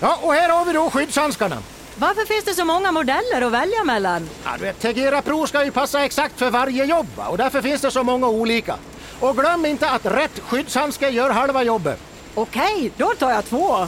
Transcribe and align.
Ja, 0.00 0.18
och 0.22 0.32
här 0.32 0.48
har 0.48 0.64
vi 0.64 0.72
då 0.72 0.90
skyddshandskarna. 0.90 1.56
Varför 1.96 2.26
finns 2.26 2.44
det 2.44 2.54
så 2.54 2.64
många 2.64 2.92
modeller 2.92 3.42
att 3.42 3.52
välja 3.52 3.84
mellan? 3.84 4.28
Ja, 4.44 4.50
du 4.58 4.64
vet, 4.64 4.80
Tegera 4.80 5.22
Pro 5.22 5.46
ska 5.46 5.64
ju 5.64 5.70
passa 5.70 6.04
exakt 6.04 6.38
för 6.38 6.50
varje 6.50 6.84
jobb 6.84 7.06
och 7.16 7.38
därför 7.38 7.62
finns 7.62 7.80
det 7.80 7.90
så 7.90 8.02
många 8.02 8.28
olika. 8.28 8.76
Och 9.20 9.36
glöm 9.36 9.66
inte 9.66 9.90
att 9.90 10.06
rätt 10.06 10.40
skyddshandske 10.40 11.08
gör 11.08 11.30
halva 11.30 11.62
jobbet. 11.62 12.00
Okej, 12.34 12.92
då 12.96 13.12
tar 13.18 13.30
jag 13.30 13.44
två. 13.44 13.86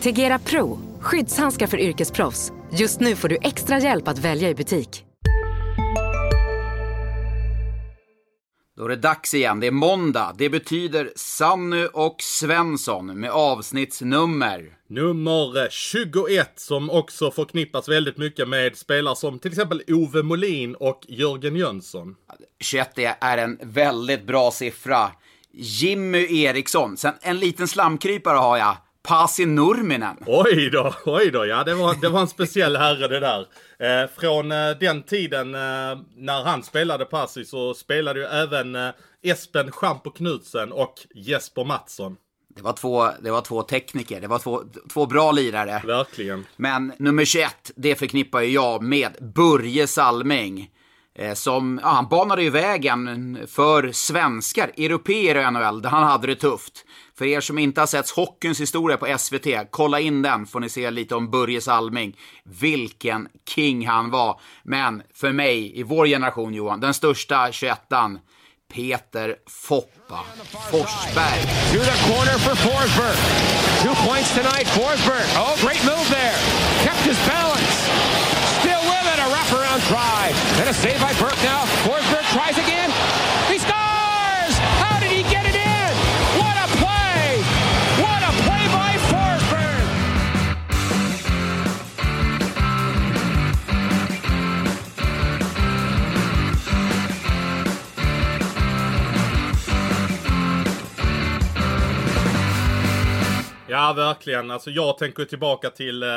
Tegera 0.00 0.38
Pro, 0.38 0.78
skyddshandskar 1.00 1.66
för 1.66 1.80
yrkesproffs. 1.80 2.52
Just 2.72 3.00
nu 3.00 3.16
får 3.16 3.28
du 3.28 3.38
extra 3.42 3.78
hjälp 3.78 4.08
att 4.08 4.18
välja 4.18 4.48
i 4.48 4.54
butik. 4.54 5.04
Då 8.76 8.84
är 8.84 8.88
det 8.88 8.96
dags 8.96 9.34
igen. 9.34 9.60
Det 9.60 9.66
är 9.66 9.70
måndag. 9.70 10.34
Det 10.38 10.50
betyder 10.50 11.12
Sannu 11.16 11.86
och 11.86 12.16
Svensson 12.18 13.20
med 13.20 13.30
avsnittsnummer. 13.30 14.60
Nummer 14.94 15.68
21 15.70 16.52
som 16.56 16.90
också 16.90 17.30
förknippas 17.30 17.88
väldigt 17.88 18.16
mycket 18.16 18.48
med 18.48 18.76
spelare 18.76 19.16
som 19.16 19.38
till 19.38 19.50
exempel 19.50 19.82
Ove 19.88 20.22
Molin 20.22 20.74
och 20.74 21.04
Jörgen 21.08 21.56
Jönsson. 21.56 22.16
21 22.60 22.98
är 23.20 23.38
en 23.38 23.58
väldigt 23.62 24.26
bra 24.26 24.50
siffra. 24.50 25.10
Jimmy 25.52 26.42
Eriksson. 26.44 26.96
Sen 26.96 27.14
en 27.20 27.38
liten 27.38 27.68
slamkrypare 27.68 28.36
har 28.36 28.56
jag. 28.56 28.76
Pasi 29.02 29.46
Nurminen. 29.46 30.16
Oj 30.26 30.70
då, 30.70 30.94
oj 31.04 31.30
då. 31.30 31.46
Ja, 31.46 31.64
det 31.64 31.74
var, 31.74 31.94
det 32.00 32.08
var 32.08 32.20
en 32.20 32.28
speciell 32.28 32.76
herre 32.76 33.08
det 33.08 33.20
där. 33.20 33.46
Eh, 33.78 34.10
från 34.16 34.52
eh, 34.52 34.70
den 34.80 35.02
tiden 35.02 35.54
eh, 35.54 35.98
när 36.16 36.44
han 36.44 36.62
spelade 36.62 37.04
Pasi 37.04 37.44
så 37.44 37.74
spelade 37.74 38.20
ju 38.20 38.26
även 38.26 38.74
eh, 38.74 38.90
Espen 39.22 39.70
Schampo 39.72 40.10
Knutsen 40.10 40.72
och 40.72 40.94
Jesper 41.14 41.64
Mattsson. 41.64 42.16
Det 42.54 42.62
var 42.62 42.72
två, 42.72 43.08
det 43.22 43.30
var 43.30 43.40
två 43.40 43.62
tekniker, 43.62 44.20
det 44.20 44.26
var 44.26 44.38
två, 44.38 44.62
två 44.92 45.06
bra 45.06 45.32
lirare. 45.32 45.82
Verkligen. 45.86 46.46
Men 46.56 46.92
nummer 46.98 47.24
21, 47.24 47.70
det 47.76 47.94
förknippar 47.94 48.40
ju 48.40 48.48
jag 48.48 48.82
med 48.82 49.32
Börje 49.34 49.86
Salming. 49.86 50.70
Eh, 51.18 51.34
som, 51.34 51.80
ja, 51.82 51.88
han 51.88 52.08
banade 52.08 52.42
ju 52.42 52.50
vägen 52.50 53.38
för 53.46 53.92
svenskar, 53.92 54.70
europeer 54.76 55.48
i 55.48 55.50
NHL, 55.50 55.82
där 55.82 55.90
han 55.90 56.02
hade 56.02 56.26
det 56.26 56.34
tufft. 56.34 56.84
För 57.18 57.24
er 57.24 57.40
som 57.40 57.58
inte 57.58 57.80
har 57.80 57.86
sett 57.86 58.10
hockeyns 58.10 58.60
historia 58.60 58.96
på 58.96 59.18
SVT, 59.18 59.46
kolla 59.70 60.00
in 60.00 60.22
den 60.22 60.46
får 60.46 60.60
ni 60.60 60.68
se 60.68 60.90
lite 60.90 61.14
om 61.14 61.30
Börje 61.30 61.60
Salming. 61.60 62.16
Vilken 62.44 63.28
king 63.48 63.86
han 63.86 64.10
var. 64.10 64.40
Men 64.62 65.02
för 65.14 65.32
mig, 65.32 65.78
i 65.78 65.82
vår 65.82 66.06
generation 66.06 66.54
Johan, 66.54 66.80
den 66.80 66.94
största 66.94 67.48
21an, 67.48 68.18
Peter 68.68 69.38
Foppa 69.46 70.24
Forsberg. 70.70 71.38
To 71.72 71.78
the 71.78 71.98
corner 72.10 72.36
for 72.42 72.54
Forsberg. 72.58 73.18
Two 73.82 73.94
points 74.06 74.34
tonight, 74.34 74.66
Forsberg. 74.74 75.26
Oh, 75.36 75.56
great 75.60 75.82
move 75.84 76.06
there. 76.10 76.36
Kept 76.82 77.00
his 77.06 77.18
balance. 77.28 77.76
Still 78.60 78.82
with 78.82 79.06
it, 79.12 79.18
a 79.20 79.28
wraparound 79.30 79.82
try. 79.88 80.32
And 80.60 80.68
a 80.68 80.74
save 80.74 81.00
by 81.00 81.12
Burke 81.20 81.40
now. 81.44 81.64
Forsberg 81.84 82.24
tries 82.32 82.58
again. 82.58 82.73
Ja, 103.74 103.92
verkligen. 103.92 104.50
Alltså 104.50 104.70
jag 104.70 104.98
tänker 104.98 105.24
tillbaka 105.24 105.70
till 105.70 106.02
eh, 106.02 106.08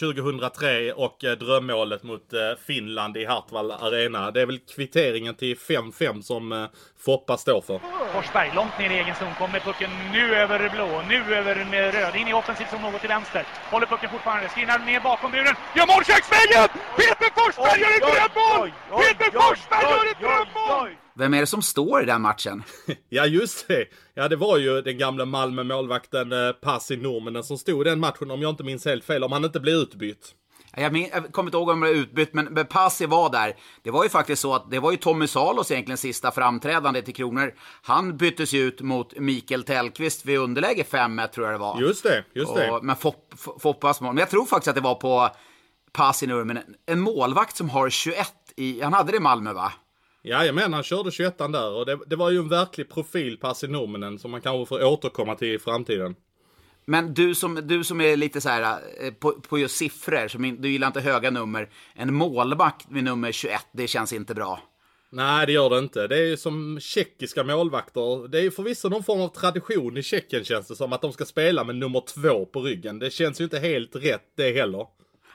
2003 0.00 0.92
och 0.92 1.24
eh, 1.24 1.32
drömmålet 1.32 2.02
mot 2.02 2.32
eh, 2.32 2.40
Finland 2.66 3.16
i 3.16 3.24
Hartwall 3.24 3.70
Arena. 3.70 4.30
Det 4.30 4.40
är 4.40 4.46
väl 4.46 4.58
kvitteringen 4.58 5.34
till 5.34 5.56
5-5 5.56 6.22
som 6.22 6.52
eh, 6.52 6.66
Foppa 7.04 7.36
står 7.36 7.60
för. 7.60 7.80
Forsberg 8.12 8.52
långt 8.54 8.78
ner 8.78 8.90
i 8.90 8.98
egen 8.98 9.14
zon, 9.14 9.34
kommer 9.38 9.60
pucken 9.60 9.90
nu 10.12 10.34
över 10.34 10.70
blå, 10.74 11.02
nu 11.08 11.34
över 11.34 11.66
med 11.70 11.94
röd, 11.94 12.16
in 12.16 12.28
i 12.28 12.32
offensiv 12.32 12.66
zon 12.70 12.82
något 12.82 13.00
till 13.00 13.08
vänster. 13.08 13.46
Håller 13.70 13.86
pucken 13.86 14.10
fortfarande, 14.10 14.48
skrinar 14.48 14.78
ner 14.78 15.00
bakom 15.00 15.30
buren, 15.32 15.54
gör 15.76 15.86
mål 15.86 16.04
köksvägen! 16.04 16.68
Peter 16.96 17.30
Forsberg 17.36 17.80
gör 17.80 17.92
ett 17.96 18.06
drömmål! 18.12 18.70
Peter 19.02 19.30
Forsberg 19.40 19.84
gör 19.90 20.10
ett 20.10 20.20
drömmål! 20.20 20.90
Vem 21.16 21.34
är 21.34 21.40
det 21.40 21.46
som 21.46 21.62
står 21.62 22.02
i 22.02 22.06
den 22.06 22.22
matchen? 22.22 22.62
Ja, 23.08 23.26
just 23.26 23.68
det. 23.68 23.84
Ja, 24.14 24.28
det 24.28 24.36
var 24.36 24.58
ju 24.58 24.82
den 24.82 24.98
gamla 24.98 25.24
Malmö-målvakten 25.24 26.32
eh, 26.32 26.52
Pasi 26.52 26.96
Nurminen 26.96 27.44
som 27.44 27.58
stod 27.58 27.86
i 27.86 27.90
den 27.90 28.00
matchen 28.00 28.30
om 28.30 28.42
jag 28.42 28.50
inte 28.50 28.64
minns 28.64 28.84
helt 28.84 29.04
fel, 29.04 29.24
om 29.24 29.32
han 29.32 29.44
inte 29.44 29.60
blev 29.60 29.74
utbytt. 29.74 30.34
Jag, 30.76 30.92
min, 30.92 31.08
jag 31.12 31.32
kommer 31.32 31.48
inte 31.48 31.56
ihåg 31.56 31.68
om 31.68 31.80
det 31.80 31.86
var 31.86 31.94
utbytt, 31.94 32.34
men, 32.34 32.44
men 32.44 32.66
Passi 32.66 33.06
var 33.06 33.30
där. 33.30 33.54
Det 33.82 33.90
var 33.90 34.02
ju 34.04 34.10
faktiskt 34.10 34.42
så 34.42 34.54
att 34.54 34.70
det 34.70 34.80
var 34.80 34.90
ju 34.90 34.96
Tommy 34.96 35.26
Salos 35.26 35.70
egentligen 35.70 35.98
sista 35.98 36.30
framträdande 36.30 37.02
till 37.02 37.14
Kronor. 37.14 37.54
Han 37.82 38.16
byttes 38.16 38.52
ju 38.52 38.60
ut 38.62 38.80
mot 38.80 39.18
Mikael 39.18 39.62
Tellqvist 39.64 40.26
vid 40.26 40.38
underläge 40.38 40.84
5 40.84 41.20
tror 41.34 41.46
jag 41.46 41.54
det 41.54 41.58
var. 41.58 41.80
Just 41.80 42.02
det, 42.02 42.24
just 42.34 42.54
det. 42.54 42.70
Och, 42.70 42.84
men 42.84 42.96
Fopp, 42.96 43.32
F- 43.34 43.48
Foppas 43.60 44.00
mål. 44.00 44.14
Men 44.14 44.20
jag 44.20 44.30
tror 44.30 44.46
faktiskt 44.46 44.68
att 44.68 44.74
det 44.74 44.80
var 44.80 44.94
på 44.94 45.28
Passi 45.92 46.26
Nurminen. 46.26 46.64
En 46.86 47.00
målvakt 47.00 47.56
som 47.56 47.70
har 47.70 47.90
21 47.90 48.18
i, 48.56 48.80
han 48.80 48.92
hade 48.92 49.10
det 49.12 49.16
i 49.16 49.20
Malmö 49.20 49.52
va? 49.52 49.72
Jajamän, 50.26 50.72
han 50.72 50.82
körde 50.82 51.10
21 51.10 51.38
där 51.38 51.70
och 51.70 51.86
det, 51.86 51.98
det 52.06 52.16
var 52.16 52.30
ju 52.30 52.38
en 52.38 52.48
verklig 52.48 52.88
profil 52.88 53.36
Pasi 53.36 53.68
Nurminen 53.68 54.18
som 54.18 54.30
man 54.30 54.40
kanske 54.40 54.68
får 54.68 54.84
återkomma 54.84 55.34
till 55.34 55.54
i 55.54 55.58
framtiden. 55.58 56.14
Men 56.84 57.14
du 57.14 57.34
som, 57.34 57.54
du 57.54 57.84
som 57.84 58.00
är 58.00 58.16
lite 58.16 58.40
så 58.40 58.48
här 58.48 58.80
eh, 59.00 59.12
på, 59.12 59.32
på 59.32 59.58
just 59.58 59.76
siffror, 59.76 60.28
som 60.28 60.56
du 60.60 60.68
gillar 60.68 60.86
inte 60.86 61.00
höga 61.00 61.30
nummer. 61.30 61.68
En 61.94 62.14
målvakt 62.14 62.90
med 62.90 63.04
nummer 63.04 63.32
21, 63.32 63.60
det 63.72 63.86
känns 63.86 64.12
inte 64.12 64.34
bra. 64.34 64.60
Nej, 65.10 65.46
det 65.46 65.52
gör 65.52 65.70
det 65.70 65.78
inte. 65.78 66.06
Det 66.06 66.16
är 66.18 66.26
ju 66.26 66.36
som 66.36 66.80
tjeckiska 66.80 67.44
målvakter. 67.44 68.28
Det 68.28 68.38
är 68.38 68.42
ju 68.42 68.50
förvisso 68.50 68.88
någon 68.88 69.04
form 69.04 69.20
av 69.20 69.28
tradition 69.28 69.96
i 69.96 70.02
Tjeckien 70.02 70.44
känns 70.44 70.68
det 70.68 70.76
som 70.76 70.92
att 70.92 71.02
de 71.02 71.12
ska 71.12 71.24
spela 71.24 71.64
med 71.64 71.76
nummer 71.76 72.02
två 72.06 72.46
på 72.46 72.60
ryggen. 72.60 72.98
Det 72.98 73.10
känns 73.10 73.40
ju 73.40 73.44
inte 73.44 73.58
helt 73.58 73.96
rätt 73.96 74.32
det 74.36 74.52
heller. 74.52 74.86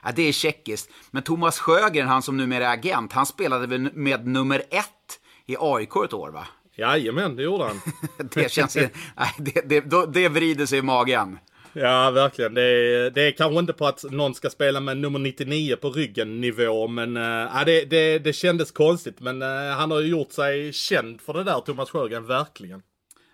Ja, 0.04 0.12
det 0.16 0.22
är 0.28 0.32
tjeckiskt. 0.32 0.90
Men 1.12 1.24
Thomas 1.24 1.60
Sjögren, 1.60 2.08
han 2.08 2.22
som 2.22 2.38
numera 2.38 2.68
är 2.68 2.74
agent, 2.74 3.14
han 3.14 3.26
spelade 3.26 3.68
väl 3.68 3.90
med 3.94 4.28
nummer 4.28 4.60
ett 4.70 5.20
i 5.46 5.56
AIK 5.60 5.96
ett 6.06 6.14
år 6.14 6.30
va? 6.32 6.48
Jajamän, 6.78 7.36
det 7.36 7.44
gjorde 7.44 7.64
han. 7.64 7.82
Det 8.34 8.52
känns. 8.52 8.76
Nej, 8.76 8.90
det, 9.38 9.62
det, 9.70 9.82
då- 9.82 10.06
det 10.06 10.30
vrider 10.30 10.66
sig 10.66 10.80
i 10.80 10.82
magen. 10.82 11.40
Ja, 11.74 12.12
verkligen. 12.12 12.54
Det 12.54 12.62
är, 12.62 13.10
det 13.12 13.22
är 13.28 13.32
kanske 13.32 13.60
inte 13.60 13.74
på 13.74 13.88
att 13.88 14.04
någon 14.12 14.36
ska 14.36 14.50
spela 14.50 14.80
med 14.80 14.98
nummer 14.98 15.20
99 15.20 15.76
på 15.76 15.90
ryggen 15.90 16.42
nivå, 16.42 16.88
men 16.88 17.18
äh, 17.18 17.66
det, 17.66 17.86
det, 17.86 18.20
det 18.20 18.34
kändes 18.34 18.72
konstigt. 18.72 19.20
Men 19.20 19.42
äh, 19.42 19.48
han 19.78 19.92
har 19.92 20.00
ju 20.00 20.08
gjort 20.08 20.31
sig 20.31 20.74
känd 20.74 21.22
för 21.22 21.34
det 21.34 21.44
där, 21.44 21.60
Thomas 21.60 21.90
Sjögren, 21.90 22.26
verkligen. 22.28 22.81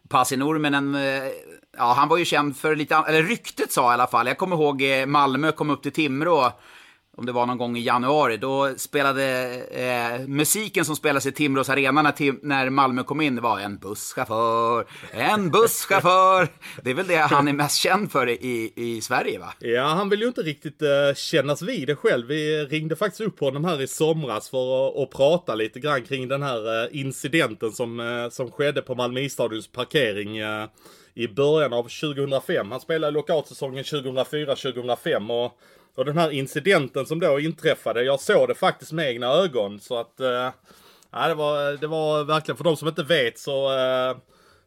Pasi 0.10 0.38
Nurminen, 0.38 0.96
eh, 0.96 1.24
ja 1.78 1.94
han 1.94 2.08
var 2.08 2.18
ju 2.18 2.26
känd 2.26 2.58
för 2.58 2.76
lite, 2.76 2.96
eller 2.96 3.24
ryktet 3.24 3.72
sa 3.72 3.92
i 3.92 3.94
alla 3.94 4.08
fall. 4.08 4.28
Jag 4.28 4.38
kommer 4.38 4.56
ihåg 4.56 4.82
eh, 4.82 5.06
Malmö 5.06 5.52
kom 5.52 5.70
upp 5.70 5.84
till 5.84 5.92
Timrå, 5.92 6.52
om 7.18 7.26
det 7.26 7.32
var 7.32 7.46
någon 7.46 7.58
gång 7.58 7.78
i 7.78 7.82
januari. 7.82 8.38
Då 8.38 8.74
spelade 8.78 9.24
eh, 9.72 10.28
musiken 10.28 10.86
som 10.86 10.96
spelades 10.96 11.26
i 11.26 11.32
Timrås 11.32 11.70
arena 11.70 12.02
när, 12.02 12.12
Tim, 12.12 12.40
när 12.44 12.70
Malmö 12.70 13.04
kom 13.04 13.22
in, 13.22 13.36
det 13.36 13.42
var 13.42 13.60
en 13.60 13.78
busschaufför, 13.78 14.86
en 15.12 15.52
busschaufför. 15.52 16.48
Det 16.84 16.90
är 16.90 16.94
väl 16.94 17.08
det 17.08 17.18
han 17.18 17.48
är 17.48 17.54
mest 17.54 17.78
känd 17.78 18.12
för 18.12 18.30
i, 18.30 18.74
i 18.76 19.02
Sverige 19.02 19.40
va? 19.40 19.54
Ja, 19.60 19.88
han 19.88 20.10
vill 20.10 20.22
ju 20.22 20.28
inte 20.28 20.42
riktigt 20.42 20.82
eh, 20.82 21.16
kännas 21.16 21.62
vid 21.62 21.88
det 21.88 21.96
själv. 21.96 22.28
Vi 22.28 22.66
ringde 22.66 22.96
faktiskt 22.96 23.22
upp 23.22 23.40
honom 23.40 23.66
här 23.66 23.82
i 23.82 23.88
somras 23.88 24.50
för 24.50 24.88
att, 24.88 24.98
att 24.98 25.12
prata 25.12 25.56
lite 25.56 25.80
grann 25.80 26.02
kring 26.02 26.28
den 26.28 26.44
här 26.44 26.84
eh, 26.84 27.00
incidenten 27.00 27.72
som, 27.72 28.00
eh, 28.00 28.30
som 28.30 28.52
skedde 28.52 28.82
på 28.82 28.96
Malmö 28.96 29.20
isstadions 29.20 29.68
parkering 29.68 30.38
eh, 30.38 30.68
i 31.16 31.28
början 31.28 31.74
av 31.74 31.84
2005. 31.84 32.72
Han 32.72 32.80
spelade 32.80 33.12
lockoutsäsongen 33.12 33.84
2004-2005 33.84 35.46
och, 35.46 35.60
och 35.96 36.06
den 36.06 36.18
här 36.18 36.32
incidenten 36.32 37.06
som 37.06 37.20
då 37.20 37.40
inträffade, 37.40 38.04
jag 38.04 38.20
såg 38.20 38.48
det 38.48 38.56
faktiskt 38.56 38.92
med 38.92 39.10
egna 39.10 39.28
ögon 39.28 39.80
så 39.80 39.98
att 39.98 40.20
eh, 40.20 40.52
ja, 41.12 41.28
det, 41.28 41.34
var, 41.34 41.78
det 41.78 41.88
var 41.88 42.24
verkligen, 42.24 42.58
för 42.58 42.64
de 42.64 42.78
som 42.78 42.88
inte 42.88 43.04
vet 43.04 43.40
så 43.40 43.78
eh, 43.78 44.18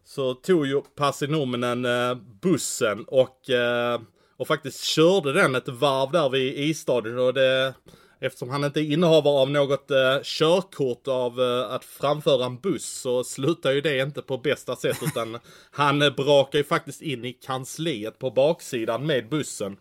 så 0.05 0.33
tog 0.33 0.67
ju 0.67 0.81
Pasi 0.81 1.25
eh, 1.25 2.15
bussen 2.41 3.05
och, 3.07 3.49
eh, 3.49 4.01
och 4.37 4.47
faktiskt 4.47 4.83
körde 4.83 5.33
den 5.33 5.55
ett 5.55 5.67
varv 5.67 6.11
där 6.11 6.29
vid 6.29 6.57
isstadion 6.57 7.19
och 7.19 7.33
det 7.33 7.73
Eftersom 8.19 8.49
han 8.49 8.63
inte 8.63 8.79
är 8.79 8.91
innehavare 8.91 9.41
av 9.41 9.51
något 9.51 9.91
eh, 9.91 10.17
körkort 10.23 11.07
av 11.07 11.41
eh, 11.41 11.71
att 11.71 11.85
framföra 11.85 12.45
en 12.45 12.59
buss 12.59 12.85
så 12.85 13.23
slutar 13.23 13.71
ju 13.71 13.81
det 13.81 13.99
inte 13.99 14.21
på 14.21 14.37
bästa 14.37 14.75
sätt 14.75 14.97
utan 15.01 15.39
han 15.71 16.01
eh, 16.01 16.09
brakar 16.09 16.59
ju 16.59 16.63
faktiskt 16.63 17.01
in 17.01 17.25
i 17.25 17.33
kansliet 17.33 18.19
på 18.19 18.31
baksidan 18.31 19.05
med 19.05 19.29
bussen. 19.29 19.77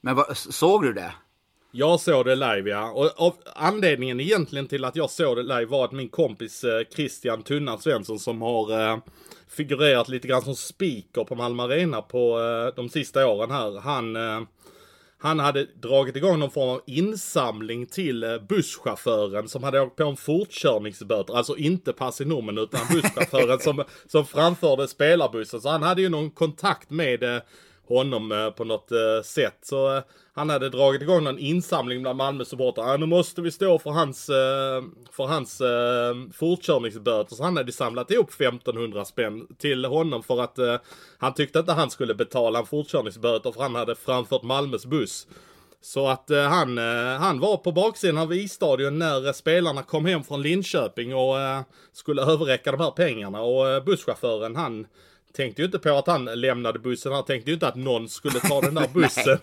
Men 0.00 0.16
vad, 0.16 0.36
såg 0.36 0.82
du 0.82 0.92
det? 0.92 1.12
Jag 1.70 2.00
såg 2.00 2.26
det 2.26 2.34
live 2.34 2.70
ja. 2.70 2.90
Och 2.90 3.12
av 3.16 3.34
anledningen 3.54 4.20
egentligen 4.20 4.66
till 4.66 4.84
att 4.84 4.96
jag 4.96 5.10
såg 5.10 5.36
det 5.36 5.42
live 5.42 5.64
var 5.64 5.84
att 5.84 5.92
min 5.92 6.08
kompis 6.08 6.64
eh, 6.64 6.82
Christian 6.94 7.42
Tunnan 7.42 7.78
Svensson 7.78 8.18
som 8.18 8.42
har 8.42 8.90
eh, 8.90 8.98
figurerat 9.48 10.08
lite 10.08 10.28
grann 10.28 10.42
som 10.42 10.56
speaker 10.56 11.24
på 11.24 11.34
Malmö 11.34 11.62
Arena 11.62 12.02
på 12.02 12.40
eh, 12.40 12.74
de 12.76 12.88
sista 12.88 13.26
åren 13.26 13.50
här. 13.50 13.80
Han, 13.80 14.16
eh, 14.16 14.40
han 15.20 15.38
hade 15.38 15.64
dragit 15.64 16.16
igång 16.16 16.38
någon 16.38 16.50
form 16.50 16.68
av 16.68 16.80
insamling 16.86 17.86
till 17.86 18.22
eh, 18.22 18.38
busschauffören 18.48 19.48
som 19.48 19.62
hade 19.62 19.80
åkt 19.80 19.96
på 19.96 20.04
en 20.04 20.16
fortkörningsböter. 20.16 21.34
Alltså 21.34 21.56
inte 21.56 21.92
pass 21.92 22.20
i 22.20 22.24
numren 22.24 22.58
utan 22.58 22.80
busschauffören 22.92 23.58
som, 23.58 23.84
som 24.06 24.26
framförde 24.26 24.88
spelarbussen. 24.88 25.60
Så 25.60 25.68
han 25.68 25.82
hade 25.82 26.02
ju 26.02 26.08
någon 26.08 26.30
kontakt 26.30 26.90
med 26.90 27.22
eh, 27.22 27.42
honom 27.88 28.32
eh, 28.32 28.50
på 28.50 28.64
något 28.64 28.92
eh, 28.92 29.22
sätt. 29.24 29.58
Så 29.62 29.96
eh, 29.96 30.02
han 30.32 30.50
hade 30.50 30.68
dragit 30.68 31.02
igång 31.02 31.24
någon 31.24 31.38
insamling 31.38 32.02
bland 32.02 32.16
Malmö 32.16 32.44
supportrar. 32.44 32.88
Ja, 32.88 32.96
nu 32.96 33.06
måste 33.06 33.42
vi 33.42 33.50
stå 33.50 33.78
för 33.78 33.90
hans, 33.90 34.26
för 35.12 35.26
hans 35.26 35.62
fortkörningsböter. 36.34 37.36
Så 37.36 37.42
han 37.42 37.56
hade 37.56 37.72
samlat 37.72 38.10
ihop 38.10 38.30
1500 38.30 39.04
spänn 39.04 39.46
till 39.58 39.84
honom 39.84 40.22
för 40.22 40.40
att 40.40 40.58
han 41.18 41.34
tyckte 41.34 41.58
inte 41.58 41.72
han 41.72 41.90
skulle 41.90 42.14
betala 42.14 42.58
en 42.58 42.66
fortkörningsböter 42.66 43.52
för 43.52 43.62
han 43.62 43.74
hade 43.74 43.94
framfört 43.94 44.42
Malmös 44.42 44.86
buss. 44.86 45.26
Så 45.80 46.08
att 46.08 46.30
eh, 46.30 46.42
han, 46.42 46.78
eh, 46.78 47.18
han 47.18 47.40
var 47.40 47.56
på 47.56 47.72
baksidan 47.72 48.18
av 48.18 48.34
isstadion 48.34 48.98
när 48.98 49.26
eh, 49.26 49.32
spelarna 49.32 49.82
kom 49.82 50.06
hem 50.06 50.24
från 50.24 50.42
Linköping 50.42 51.14
och 51.14 51.40
eh, 51.40 51.60
skulle 51.92 52.22
överräcka 52.22 52.72
de 52.72 52.80
här 52.80 52.90
pengarna. 52.90 53.40
Och 53.40 53.68
eh, 53.68 53.84
busschauffören 53.84 54.56
han 54.56 54.86
tänkte 55.32 55.62
ju 55.62 55.66
inte 55.66 55.78
på 55.78 55.90
att 55.90 56.06
han 56.06 56.24
lämnade 56.24 56.78
bussen. 56.78 57.12
Han 57.12 57.24
tänkte 57.24 57.50
ju 57.50 57.54
inte 57.54 57.68
att 57.68 57.74
någon 57.76 58.08
skulle 58.08 58.40
ta 58.40 58.60
den 58.60 58.74
där 58.74 58.88
bussen. 58.92 59.38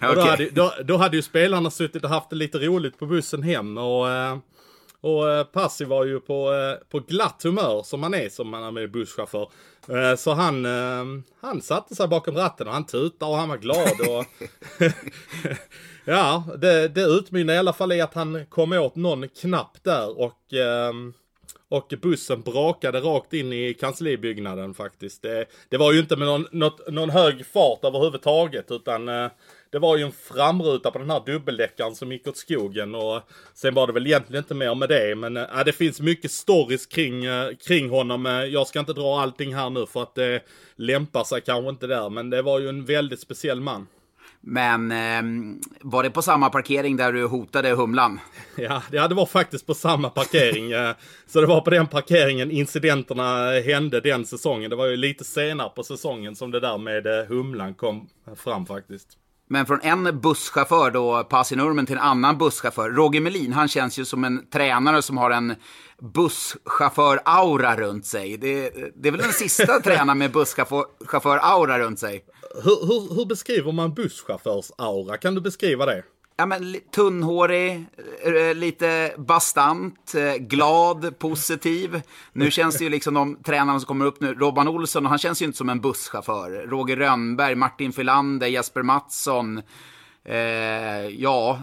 och 0.10 0.14
då, 0.14 0.20
hade, 0.20 0.50
då, 0.50 0.72
då 0.84 0.96
hade 0.96 1.16
ju 1.16 1.22
spelarna 1.22 1.70
suttit 1.70 2.04
och 2.04 2.10
haft 2.10 2.30
det 2.30 2.36
lite 2.36 2.58
roligt 2.58 2.98
på 2.98 3.06
bussen 3.06 3.42
hem. 3.42 3.78
Och, 3.78 4.10
eh, 4.10 4.38
och 5.00 5.30
eh, 5.30 5.44
Passi 5.44 5.84
var 5.84 6.04
ju 6.04 6.20
på, 6.20 6.52
eh, 6.52 6.88
på 6.90 7.00
glatt 7.00 7.42
humör 7.42 7.82
som 7.82 8.00
man 8.00 8.14
är 8.14 8.28
som 8.28 8.48
man 8.48 8.76
är 8.76 8.86
busschaufför. 8.86 9.48
Eh, 9.88 10.16
Så 10.16 10.32
han, 10.32 10.66
han 11.40 11.62
satte 11.62 11.94
sig 11.94 12.08
bakom 12.08 12.36
ratten 12.36 12.66
och 12.66 12.72
han 12.72 12.86
tutade 12.86 13.30
och 13.32 13.38
han 13.38 13.48
var 13.48 13.56
glad. 13.56 14.00
Och 14.08 14.24
ja, 16.04 16.44
det, 16.58 16.88
det 16.88 17.02
utmynnade 17.02 17.56
i 17.56 17.58
alla 17.58 17.72
fall 17.72 17.92
i 17.92 18.00
att 18.00 18.14
han 18.14 18.46
kom 18.46 18.72
åt 18.72 18.96
någon 18.96 19.28
knapp 19.28 19.76
där 19.82 20.18
och 20.20 20.40
och 21.68 21.94
bussen 22.02 22.42
brakade 22.42 23.00
rakt 23.00 23.32
in 23.32 23.52
i 23.52 23.74
kanslibyggnaden 23.74 24.74
faktiskt. 24.74 25.22
Det, 25.22 25.46
det 25.68 25.76
var 25.76 25.92
ju 25.92 26.00
inte 26.00 26.16
med 26.16 26.28
någon, 26.28 26.46
något, 26.52 26.92
någon 26.92 27.10
hög 27.10 27.46
fart 27.46 27.84
överhuvudtaget 27.84 28.70
utan 28.70 29.08
eh, 29.08 29.28
det 29.74 29.78
var 29.78 29.96
ju 29.96 30.02
en 30.02 30.12
framruta 30.12 30.90
på 30.90 30.98
den 30.98 31.10
här 31.10 31.22
dubbeldäckaren 31.26 31.94
som 31.94 32.12
gick 32.12 32.28
åt 32.28 32.36
skogen 32.36 32.94
och 32.94 33.20
sen 33.54 33.74
var 33.74 33.86
det 33.86 33.92
väl 33.92 34.06
egentligen 34.06 34.44
inte 34.44 34.54
mer 34.54 34.74
med 34.74 34.88
det. 34.88 35.16
Men 35.16 35.36
eh, 35.36 35.58
äh, 35.58 35.64
det 35.64 35.72
finns 35.72 36.00
mycket 36.00 36.30
stories 36.30 36.86
kring, 36.86 37.24
eh, 37.24 37.48
kring 37.66 37.90
honom. 37.90 38.26
Eh, 38.26 38.32
jag 38.32 38.66
ska 38.66 38.80
inte 38.80 38.92
dra 38.92 39.20
allting 39.20 39.54
här 39.54 39.70
nu 39.70 39.86
för 39.86 40.02
att 40.02 40.14
det 40.14 40.40
lämpar 40.76 41.24
sig 41.24 41.40
kanske 41.40 41.70
inte 41.70 41.86
där. 41.86 42.10
Men 42.10 42.30
det 42.30 42.42
var 42.42 42.58
ju 42.58 42.68
en 42.68 42.84
väldigt 42.84 43.20
speciell 43.20 43.60
man. 43.60 43.86
Men 44.46 44.92
eh, 44.92 45.22
var 45.80 46.02
det 46.02 46.10
på 46.10 46.22
samma 46.22 46.50
parkering 46.50 46.96
där 46.96 47.12
du 47.12 47.26
hotade 47.26 47.74
Humlan? 47.74 48.20
Ja, 48.56 48.82
det 48.90 49.08
det 49.08 49.14
var 49.14 49.26
faktiskt 49.26 49.66
på 49.66 49.74
samma 49.74 50.10
parkering. 50.10 50.72
Eh, 50.72 50.94
så 51.26 51.40
det 51.40 51.46
var 51.46 51.60
på 51.60 51.70
den 51.70 51.86
parkeringen 51.86 52.50
incidenterna 52.50 53.50
hände 53.60 54.00
den 54.00 54.24
säsongen. 54.24 54.70
Det 54.70 54.76
var 54.76 54.86
ju 54.86 54.96
lite 54.96 55.24
senare 55.24 55.68
på 55.68 55.82
säsongen 55.82 56.36
som 56.36 56.50
det 56.50 56.60
där 56.60 56.78
med 56.78 57.06
eh, 57.06 57.26
Humlan 57.26 57.74
kom 57.74 58.08
fram 58.36 58.66
faktiskt. 58.66 59.08
Men 59.48 59.66
från 59.66 59.80
en 59.80 60.20
busschaufför 60.20 60.90
då, 60.90 61.24
Pasi 61.24 61.56
Nurmen, 61.56 61.86
till 61.86 61.96
en 61.96 62.02
annan 62.02 62.38
busschaufför. 62.38 62.90
Roger 62.90 63.20
Melin, 63.20 63.52
han 63.52 63.68
känns 63.68 63.98
ju 63.98 64.04
som 64.04 64.24
en 64.24 64.50
tränare 64.50 65.02
som 65.02 65.18
har 65.18 65.30
en 65.30 65.54
busschaufför-aura 66.00 67.76
runt 67.76 68.06
sig. 68.06 68.36
Det, 68.36 68.70
det 68.96 69.08
är 69.08 69.12
väl 69.12 69.20
den 69.20 69.32
sista 69.32 69.80
tränaren 69.84 70.18
med 70.18 70.30
busschaufför-aura 70.30 71.78
runt 71.78 71.98
sig. 71.98 72.24
Hur, 72.64 72.86
hur, 72.86 73.14
hur 73.14 73.26
beskriver 73.26 73.72
man 73.72 73.94
busschaufförs 73.94 74.70
aura? 74.78 75.16
Kan 75.16 75.34
du 75.34 75.40
beskriva 75.40 75.86
det? 75.86 76.02
Ja, 76.36 76.46
men 76.46 76.76
tunnhårig, 76.94 77.86
eh, 78.24 78.32
eh, 78.32 78.54
lite 78.54 79.14
bastant, 79.18 80.14
eh, 80.14 80.34
glad, 80.34 81.18
positiv. 81.18 82.02
Nu 82.32 82.50
känns 82.50 82.78
det 82.78 82.84
ju 82.84 82.90
liksom 82.90 83.14
de 83.14 83.42
tränarna 83.42 83.80
som 83.80 83.86
kommer 83.86 84.04
upp 84.04 84.20
nu, 84.20 84.34
Robban 84.34 84.68
Olsson, 84.68 85.06
han 85.06 85.18
känns 85.18 85.42
ju 85.42 85.46
inte 85.46 85.58
som 85.58 85.68
en 85.68 85.80
busschaufför. 85.80 86.66
Roger 86.66 86.96
Rönnberg, 86.96 87.54
Martin 87.54 87.92
Filander, 87.92 88.46
Jesper 88.46 88.82
Mattsson. 88.82 89.62
Eh, 90.24 91.08
ja, 91.08 91.58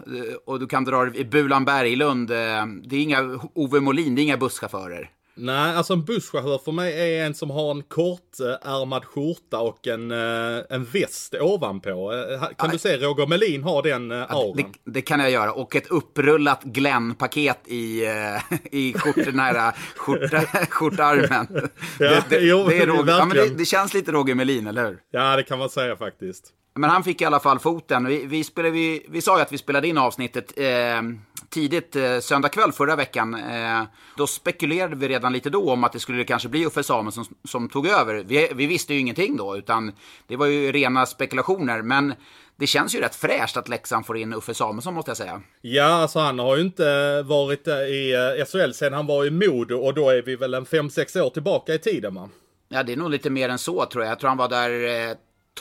och 0.45 0.59
du 0.59 0.68
kan 0.68 0.83
dra 0.83 1.15
i 1.15 1.25
Bulan 1.25 1.65
Berglund. 1.65 2.27
Det 2.27 2.95
är 2.95 3.01
inga, 3.01 3.39
Ove 3.56 3.79
Molin, 3.79 4.15
det 4.15 4.21
är 4.21 4.23
inga 4.23 4.38
busschaufförer. 4.38 5.09
Nej, 5.44 5.76
alltså 5.76 5.94
en 5.94 6.06
busschaufför 6.06 6.58
för 6.58 6.72
mig 6.72 7.12
är 7.20 7.26
en 7.26 7.34
som 7.34 7.50
har 7.50 7.72
en 7.72 7.84
kortärmad 7.84 9.06
skjorta 9.06 9.60
och 9.60 9.88
en, 9.88 10.12
eh, 10.12 10.64
en 10.70 10.84
väst 10.86 11.36
ovanpå. 11.40 12.14
Eh, 12.14 12.48
Kan 12.58 12.70
du 12.70 12.78
se 12.78 12.98
Roger 12.98 13.28
Melin 13.28 13.64
har 13.64 13.84
den 13.84 14.12
eh, 14.12 14.32
auran? 14.32 14.58
Det, 14.58 14.92
det 14.92 15.02
kan 15.02 15.20
jag 15.20 15.32
göra. 15.32 15.52
Och 15.52 15.76
ett 15.76 15.88
upprullat 15.88 16.64
Glenn-paket 16.64 17.60
i, 17.68 18.06
eh, 18.06 18.58
i 18.72 18.94
skjort, 18.94 19.16
den 19.26 19.40
här 19.40 19.72
skjorta, 19.96 20.40
skjortarmen. 20.70 21.70
Ja, 22.00 22.10
det, 22.10 22.24
det, 22.30 22.40
jo, 22.40 22.68
det, 22.68 22.78
är 22.78 22.88
Roger, 22.88 23.14
ja, 23.18 23.26
men 23.26 23.38
det, 23.38 23.50
det 23.50 23.66
känns 23.66 23.94
lite 23.94 24.12
Roger 24.12 24.36
Melin, 24.36 24.68
eller 24.68 24.86
hur? 24.86 25.00
Ja, 25.12 25.36
det 25.36 25.44
kan 25.44 25.60
man 25.60 25.70
säga 25.70 25.96
faktiskt. 25.96 26.54
Men 26.73 26.89
han 26.89 27.03
fick 27.03 27.21
i 27.21 27.25
alla 27.25 27.39
fall 27.39 27.59
foten. 27.59 28.06
Vi, 28.06 28.25
vi, 28.25 28.44
spelade, 28.44 28.71
vi, 28.71 29.06
vi 29.09 29.21
sa 29.21 29.38
ju 29.38 29.41
att 29.41 29.51
vi 29.51 29.57
spelade 29.57 29.88
in 29.88 29.97
avsnittet 29.97 30.53
eh, 30.57 31.01
tidigt 31.50 31.95
eh, 31.95 32.19
söndag 32.19 32.50
kväll 32.50 32.71
förra 32.71 32.95
veckan. 32.95 33.33
Eh, 33.33 33.83
då 34.18 34.27
spekulerade 34.27 34.95
vi 34.95 35.07
redan 35.07 35.33
lite 35.33 35.50
då 35.50 35.71
om 35.71 35.83
att 35.83 35.94
det 35.94 36.00
skulle 36.00 36.23
kanske 36.23 36.50
bli 36.50 36.65
Uffe 36.65 36.83
Samuelsson 36.83 37.25
som, 37.25 37.35
som 37.44 37.69
tog 37.69 37.88
över. 37.88 38.23
Vi, 38.27 38.51
vi 38.56 38.65
visste 38.65 38.94
ju 38.94 39.00
ingenting 39.00 39.38
då, 39.38 39.57
utan 39.57 39.91
det 40.27 40.35
var 40.35 40.45
ju 40.45 40.71
rena 40.71 41.06
spekulationer. 41.06 41.81
Men 41.81 42.13
det 42.56 42.68
känns 42.68 42.95
ju 42.95 43.00
rätt 43.00 43.15
fräscht 43.15 43.57
att 43.57 43.69
Leksand 43.69 44.06
får 44.06 44.18
in 44.18 44.33
Uffe 44.33 44.53
Samuelsson 44.53 44.94
måste 44.94 45.12
jag 45.12 45.18
säga. 45.18 45.41
Ja, 45.62 45.85
alltså 45.85 46.19
han 46.19 46.39
har 46.39 46.56
ju 46.56 46.62
inte 46.62 46.89
eh, 46.89 47.27
varit 47.27 47.68
eh, 47.68 47.75
i 47.75 48.35
eh, 48.39 48.45
SHL 48.45 48.71
sedan 48.71 48.94
han 48.94 49.07
var 49.07 49.25
i 49.25 49.31
Modo 49.31 49.75
och 49.75 49.94
då 49.94 50.09
är 50.09 50.21
vi 50.21 50.35
väl 50.35 50.53
en 50.53 50.65
5-6 50.65 51.21
år 51.21 51.29
tillbaka 51.29 51.73
i 51.73 51.79
tiden 51.79 52.15
va? 52.15 52.29
Ja, 52.69 52.83
det 52.83 52.94
är 52.94 52.97
nog 52.97 53.09
lite 53.09 53.29
mer 53.29 53.50
än 53.50 53.57
så 53.57 53.85
tror 53.85 54.03
jag. 54.03 54.12
Jag 54.12 54.19
tror 54.19 54.27
han 54.27 54.38
var 54.38 54.50
där 54.50 55.15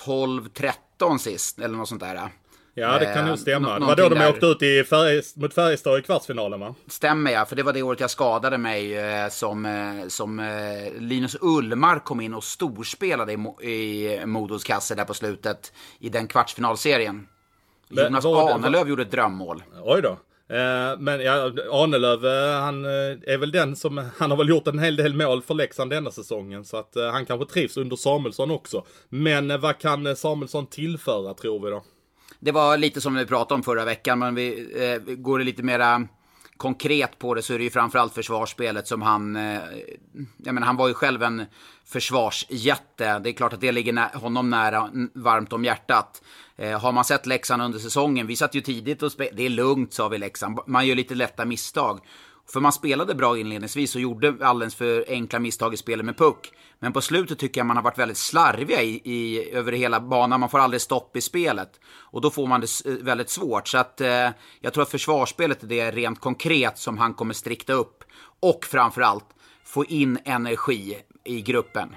12-13 0.07 0.73
13 1.01 1.19
sist, 1.19 1.59
eller 1.59 1.77
något 1.77 1.89
sånt 1.89 2.01
där. 2.01 2.31
Ja, 2.75 2.99
det 2.99 3.05
kan 3.05 3.19
eh, 3.19 3.27
nog 3.27 3.39
stämma. 3.39 3.75
Eh, 3.75 3.81
det 3.81 3.87
var 3.87 3.97
då 3.97 4.09
de 4.09 4.19
där. 4.19 4.31
åkte 4.31 4.47
ut 4.47 4.63
i 4.63 4.85
färg, 4.85 5.23
mot 5.35 5.55
Färjestad 5.55 5.99
i 5.99 6.03
kvartsfinalen, 6.03 6.61
va? 6.61 6.75
Stämmer, 6.87 7.31
ja. 7.31 7.45
För 7.45 7.57
det 7.57 7.63
var 7.63 7.73
det 7.73 7.83
året 7.83 8.01
jag 8.01 8.11
skadade 8.11 8.59
mig 8.59 8.99
eh, 8.99 9.29
som, 9.29 9.67
eh, 9.67 10.09
som 10.09 10.39
eh, 10.41 10.93
Linus 10.99 11.37
Ullmark 11.41 12.05
kom 12.05 12.21
in 12.21 12.35
och 12.35 12.45
storspelade 12.45 13.33
i, 13.33 13.37
i 13.71 14.27
Modos 14.27 14.65
kasse 14.65 14.95
där 14.95 15.05
på 15.05 15.15
slutet 15.15 15.73
i 15.99 16.09
den 16.09 16.27
kvartsfinalserien. 16.27 17.27
Men, 17.89 18.05
Jonas 18.05 18.25
Ahnelöv 18.25 18.89
gjorde 18.89 19.03
ett 19.03 19.11
drömmål. 19.11 19.63
Oj 19.85 20.03
då. 20.03 20.19
Eh, 20.51 20.99
men 20.99 21.21
ja, 21.21 21.53
Ahnelöv, 21.71 22.27
eh, 22.27 22.61
han 22.61 22.85
eh, 22.85 23.35
är 23.35 23.39
väl 23.39 23.51
den 23.51 23.77
som, 23.77 23.99
han 24.19 24.31
har 24.31 24.39
väl 24.39 24.49
gjort 24.49 24.67
en 24.67 24.79
hel 24.79 24.97
del 24.97 25.15
mål 25.15 25.43
för 25.43 25.55
Leksand 25.55 25.91
denna 25.91 26.11
säsongen. 26.11 26.65
Så 26.65 26.77
att 26.77 26.95
han 27.13 27.27
kanske 27.27 27.53
trivs 27.53 27.77
under 27.77 27.97
Samuelsson 27.97 28.51
också. 28.51 28.85
Men 29.09 29.61
vad 29.61 29.79
kan 29.79 30.17
Samuelsson 30.17 30.67
tillföra 30.67 31.35
tror 31.35 31.65
vi 31.65 31.71
då? 31.71 31.83
Det 32.41 32.53
var 32.53 32.77
lite 32.77 33.01
som 33.01 33.15
vi 33.15 33.27
pratade 33.27 33.55
om 33.55 33.63
förra 33.63 33.85
veckan, 33.85 34.19
men 34.19 34.35
vi, 34.35 34.49
eh, 34.75 35.03
vi 35.07 35.15
går 35.15 35.39
det 35.39 35.45
lite 35.45 35.63
mera 35.63 36.09
konkret 36.61 37.19
på 37.19 37.35
det 37.35 37.43
så 37.43 37.55
är 37.55 37.59
det 37.59 37.65
ju 37.65 37.71
framförallt 37.71 38.15
försvarsspelet 38.15 38.89
som 38.89 39.03
han... 39.03 39.37
Eh, 39.37 39.61
jag 40.37 40.55
menar, 40.55 40.67
han 40.67 40.77
var 40.77 40.89
ju 40.89 40.95
själv 40.95 41.23
en 41.23 41.45
försvarsjätte. 41.85 43.19
Det 43.19 43.31
är 43.31 43.33
klart 43.33 43.53
att 43.53 43.61
det 43.61 43.73
ligger 43.73 43.93
nä- 43.93 44.11
honom 44.15 44.51
nära, 44.51 44.91
varmt 45.15 45.53
om 45.53 45.65
hjärtat. 45.65 46.23
Eh, 46.57 46.81
har 46.81 46.93
man 46.93 47.05
sett 47.05 47.27
Leksand 47.27 47.63
under 47.63 47.79
säsongen, 47.79 48.27
vi 48.27 48.37
satt 48.37 48.55
ju 48.55 48.61
tidigt 48.61 49.03
och 49.03 49.13
spelade, 49.13 49.37
det 49.37 49.47
är 49.47 49.51
lugnt 49.51 49.95
sa 49.95 50.09
vi 50.09 50.19
Leksand, 50.19 50.59
man 50.67 50.87
gör 50.87 50.95
lite 50.97 51.15
lätta 51.15 51.45
misstag. 51.45 52.01
För 52.53 52.61
man 52.61 52.73
spelade 52.73 53.15
bra 53.15 53.39
inledningsvis 53.39 53.95
och 53.95 54.01
gjorde 54.01 54.37
alldeles 54.41 54.75
för 54.75 55.05
enkla 55.09 55.39
misstag 55.39 55.75
i 55.75 55.77
spelet 55.77 56.07
med 56.07 56.17
puck. 56.19 56.53
Men 56.79 56.93
på 56.93 57.01
slutet 57.01 57.39
tycker 57.39 57.61
jag 57.61 57.67
man 57.67 57.77
har 57.77 57.85
varit 57.85 57.99
väldigt 57.99 58.19
slarviga 58.19 58.83
i, 58.83 59.01
i, 59.05 59.51
över 59.51 59.73
hela 59.73 60.01
banan. 60.01 60.41
Man 60.41 60.49
får 60.49 60.59
aldrig 60.59 60.81
stopp 60.81 61.17
i 61.17 61.21
spelet. 61.21 61.81
Och 61.91 62.21
då 62.21 62.31
får 62.31 62.47
man 62.47 62.61
det 62.61 62.87
eh, 62.87 62.93
väldigt 62.93 63.31
svårt. 63.31 63.69
Så 63.69 63.79
att 63.79 64.01
eh, 64.01 64.29
jag 64.61 64.73
tror 64.73 64.83
att 64.83 64.91
försvarsspelet 64.91 65.63
är 65.63 65.67
det 65.67 65.91
rent 65.91 66.21
konkret 66.21 66.79
som 66.79 66.99
han 66.99 67.15
kommer 67.15 67.35
strikta 67.35 67.73
upp. 67.73 68.05
Och 68.41 68.65
framförallt 68.65 69.27
få 69.65 69.85
in 69.85 70.19
energi 70.25 70.99
i 71.25 71.43
gruppen. 71.43 71.95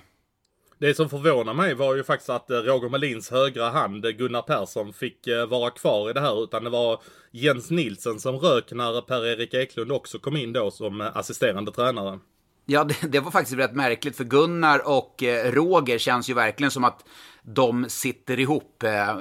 Det 0.84 0.94
som 0.94 1.10
förvånar 1.10 1.54
mig 1.54 1.74
var 1.74 1.96
ju 1.96 2.04
faktiskt 2.04 2.30
att 2.30 2.50
eh, 2.50 2.58
Roger 2.58 2.90
Melins 2.90 3.32
högra 3.32 3.70
hand, 3.70 4.06
eh, 4.06 4.12
Gunnar 4.12 4.42
Persson, 4.42 4.94
fick 4.94 5.28
eh, 5.28 5.46
vara 5.46 5.70
kvar 5.70 6.10
i 6.10 6.14
det 6.14 6.20
här. 6.20 6.44
Utan 6.44 6.64
det 6.64 6.70
var 6.70 7.02
Jens 7.32 7.72
Nilsen 7.72 8.20
som 8.20 8.36
rök 8.36 8.72
när 8.72 9.02
Per-Erik 9.02 9.54
Eklund 9.54 9.92
också 9.92 10.20
kom 10.20 10.38
in 10.38 10.54
då 10.54 10.72
som 10.72 11.02
assisterande 11.02 11.72
tränare. 11.72 12.20
Ja, 12.66 12.84
det, 12.84 12.96
det 13.08 13.20
var 13.20 13.32
faktiskt 13.32 13.58
rätt 13.58 13.76
märkligt 13.76 14.18
för 14.18 14.24
Gunnar 14.24 14.88
och 14.88 15.24
eh, 15.24 15.52
Roger 15.52 15.98
känns 15.98 16.30
ju 16.30 16.34
verkligen 16.34 16.72
som 16.72 16.84
att 16.84 17.06
de 17.42 17.86
sitter 17.90 18.40
ihop. 18.40 18.84
Eh, 18.84 19.18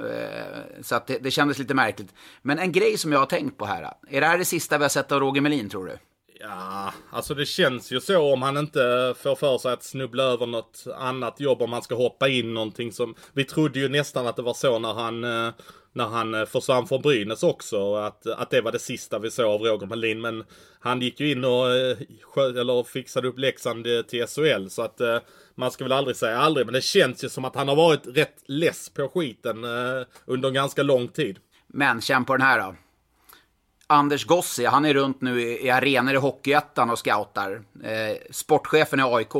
så 0.81 0.95
att 0.95 1.07
det, 1.07 1.17
det 1.17 1.31
kändes 1.31 1.59
lite 1.59 1.73
märkligt. 1.73 2.13
Men 2.41 2.59
en 2.59 2.71
grej 2.71 2.97
som 2.97 3.11
jag 3.11 3.19
har 3.19 3.25
tänkt 3.25 3.57
på 3.57 3.65
här. 3.65 3.93
Är 4.09 4.21
det 4.21 4.27
här 4.27 4.37
det 4.37 4.45
sista 4.45 4.77
vi 4.77 4.83
har 4.83 4.89
sett 4.89 5.11
av 5.11 5.19
Roger 5.19 5.41
Melin 5.41 5.69
tror 5.69 5.85
du? 5.85 5.97
Ja, 6.45 6.93
alltså 7.09 7.33
det 7.33 7.45
känns 7.45 7.91
ju 7.91 7.99
så 7.99 8.33
om 8.33 8.41
han 8.41 8.57
inte 8.57 9.13
får 9.17 9.35
för 9.35 9.57
sig 9.57 9.73
att 9.73 9.83
snubbla 9.83 10.23
över 10.23 10.45
något 10.45 10.83
annat 10.97 11.39
jobb 11.39 11.61
om 11.61 11.73
han 11.73 11.81
ska 11.81 11.95
hoppa 11.95 12.27
in 12.27 12.53
någonting 12.53 12.91
som... 12.91 13.15
Vi 13.33 13.45
trodde 13.45 13.79
ju 13.79 13.89
nästan 13.89 14.27
att 14.27 14.35
det 14.35 14.41
var 14.41 14.53
så 14.53 14.79
när 14.79 14.93
han, 14.93 15.23
eh, 15.23 15.53
när 15.93 16.07
han 16.07 16.33
eh, 16.33 16.45
försvann 16.45 16.87
från 16.87 17.01
Brynäs 17.01 17.43
också. 17.43 17.95
Att, 17.95 18.27
att 18.27 18.49
det 18.49 18.61
var 18.61 18.71
det 18.71 18.79
sista 18.79 19.19
vi 19.19 19.31
såg 19.31 19.45
av 19.45 19.61
Roger 19.61 19.87
Melin. 19.87 20.21
Men 20.21 20.43
han 20.79 21.01
gick 21.01 21.19
ju 21.19 21.31
in 21.31 21.43
och 21.43 21.71
eh, 21.71 21.97
eller 22.37 22.83
fixade 22.83 23.27
upp 23.27 23.39
Leksand 23.39 23.85
till 24.07 24.27
SHL. 24.27 24.67
Så 24.69 24.81
att 24.81 25.01
man 25.55 25.71
ska 25.71 25.85
väl 25.85 25.91
aldrig 25.91 26.17
säga 26.17 26.37
aldrig. 26.37 26.65
Men 26.65 26.73
det 26.73 26.81
känns 26.81 27.23
ju 27.23 27.29
som 27.29 27.45
att 27.45 27.55
han 27.55 27.67
har 27.67 27.75
varit 27.75 28.07
rätt 28.07 28.43
less 28.45 28.89
på 28.89 29.09
skiten 29.09 29.65
under 30.25 30.47
en 30.47 30.53
ganska 30.53 30.83
lång 30.83 31.07
tid. 31.07 31.39
Men 31.67 32.01
känn 32.01 32.25
på 32.25 32.37
den 32.37 32.47
här 32.47 32.59
då. 32.59 32.75
Anders 33.87 34.25
Gossi, 34.25 34.65
han 34.65 34.85
är 34.85 34.93
runt 34.93 35.21
nu 35.21 35.41
i, 35.41 35.69
arenor 35.69 36.13
i 36.13 36.17
Hockeyettan 36.17 36.89
och 36.89 36.99
scoutar. 36.99 37.61
Eh, 37.83 38.17
sportchefen 38.31 38.99
i 38.99 39.03
AIK. 39.03 39.35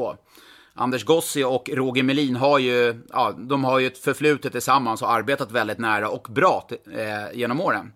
Anders 0.73 1.05
Gossi 1.05 1.43
och 1.43 1.69
Roger 1.73 2.03
Melin 2.03 2.35
har 2.35 2.59
ju, 2.59 3.01
ja, 3.09 3.31
de 3.37 3.63
har 3.63 3.79
ju 3.79 3.87
ett 3.87 3.97
förflutet 3.97 4.51
tillsammans 4.51 5.01
och 5.01 5.11
arbetat 5.11 5.51
väldigt 5.51 5.77
nära 5.77 6.09
och 6.09 6.27
bra 6.29 6.67
eh, 6.71 7.37
genom 7.37 7.61
åren. 7.61 7.93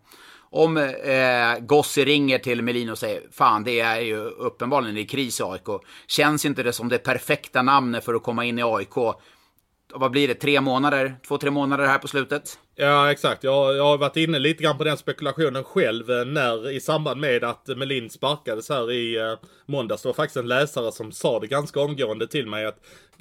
Om 0.49 0.77
eh, 0.77 1.59
Gossi 1.59 2.05
ringer 2.05 2.39
till 2.39 2.61
Melin 2.61 2.89
och 2.89 2.97
säger 2.97 3.21
Fan, 3.31 3.63
det 3.63 3.79
är 3.79 3.99
ju 3.99 4.17
uppenbarligen 4.17 4.97
i 4.97 5.05
kris 5.05 5.39
i 5.39 5.43
AIK. 5.43 5.81
Känns 6.07 6.45
inte 6.45 6.63
det 6.63 6.73
som 6.73 6.89
det 6.89 6.97
perfekta 6.97 7.61
namnet 7.61 8.05
för 8.05 8.13
att 8.13 8.23
komma 8.23 8.45
in 8.45 8.59
i 8.59 8.63
AIK? 8.63 8.97
Vad 9.93 10.11
blir 10.11 10.27
det? 10.27 10.33
Tre 10.33 10.61
månader? 10.61 11.15
Två, 11.27 11.37
tre 11.37 11.51
månader 11.51 11.85
här 11.85 11.97
på 11.97 12.07
slutet? 12.07 12.59
Ja, 12.75 13.11
exakt. 13.11 13.43
Jag, 13.43 13.75
jag 13.75 13.83
har 13.83 13.97
varit 13.97 14.17
inne 14.17 14.39
lite 14.39 14.63
grann 14.63 14.77
på 14.77 14.83
den 14.83 14.97
spekulationen 14.97 15.63
själv 15.63 16.11
eh, 16.11 16.25
när 16.25 16.71
i 16.71 16.79
samband 16.79 17.21
med 17.21 17.43
att 17.43 17.67
Melin 17.67 18.09
sparkades 18.09 18.69
här 18.69 18.91
i 18.91 19.17
eh, 19.17 19.33
måndags. 19.65 20.01
Det 20.01 20.09
var 20.09 20.13
faktiskt 20.13 20.37
en 20.37 20.47
läsare 20.47 20.91
som 20.91 21.11
sa 21.11 21.39
det 21.39 21.47
ganska 21.47 21.79
omgående 21.79 22.27
till 22.27 22.47
mig 22.47 22.65
att 22.65 22.79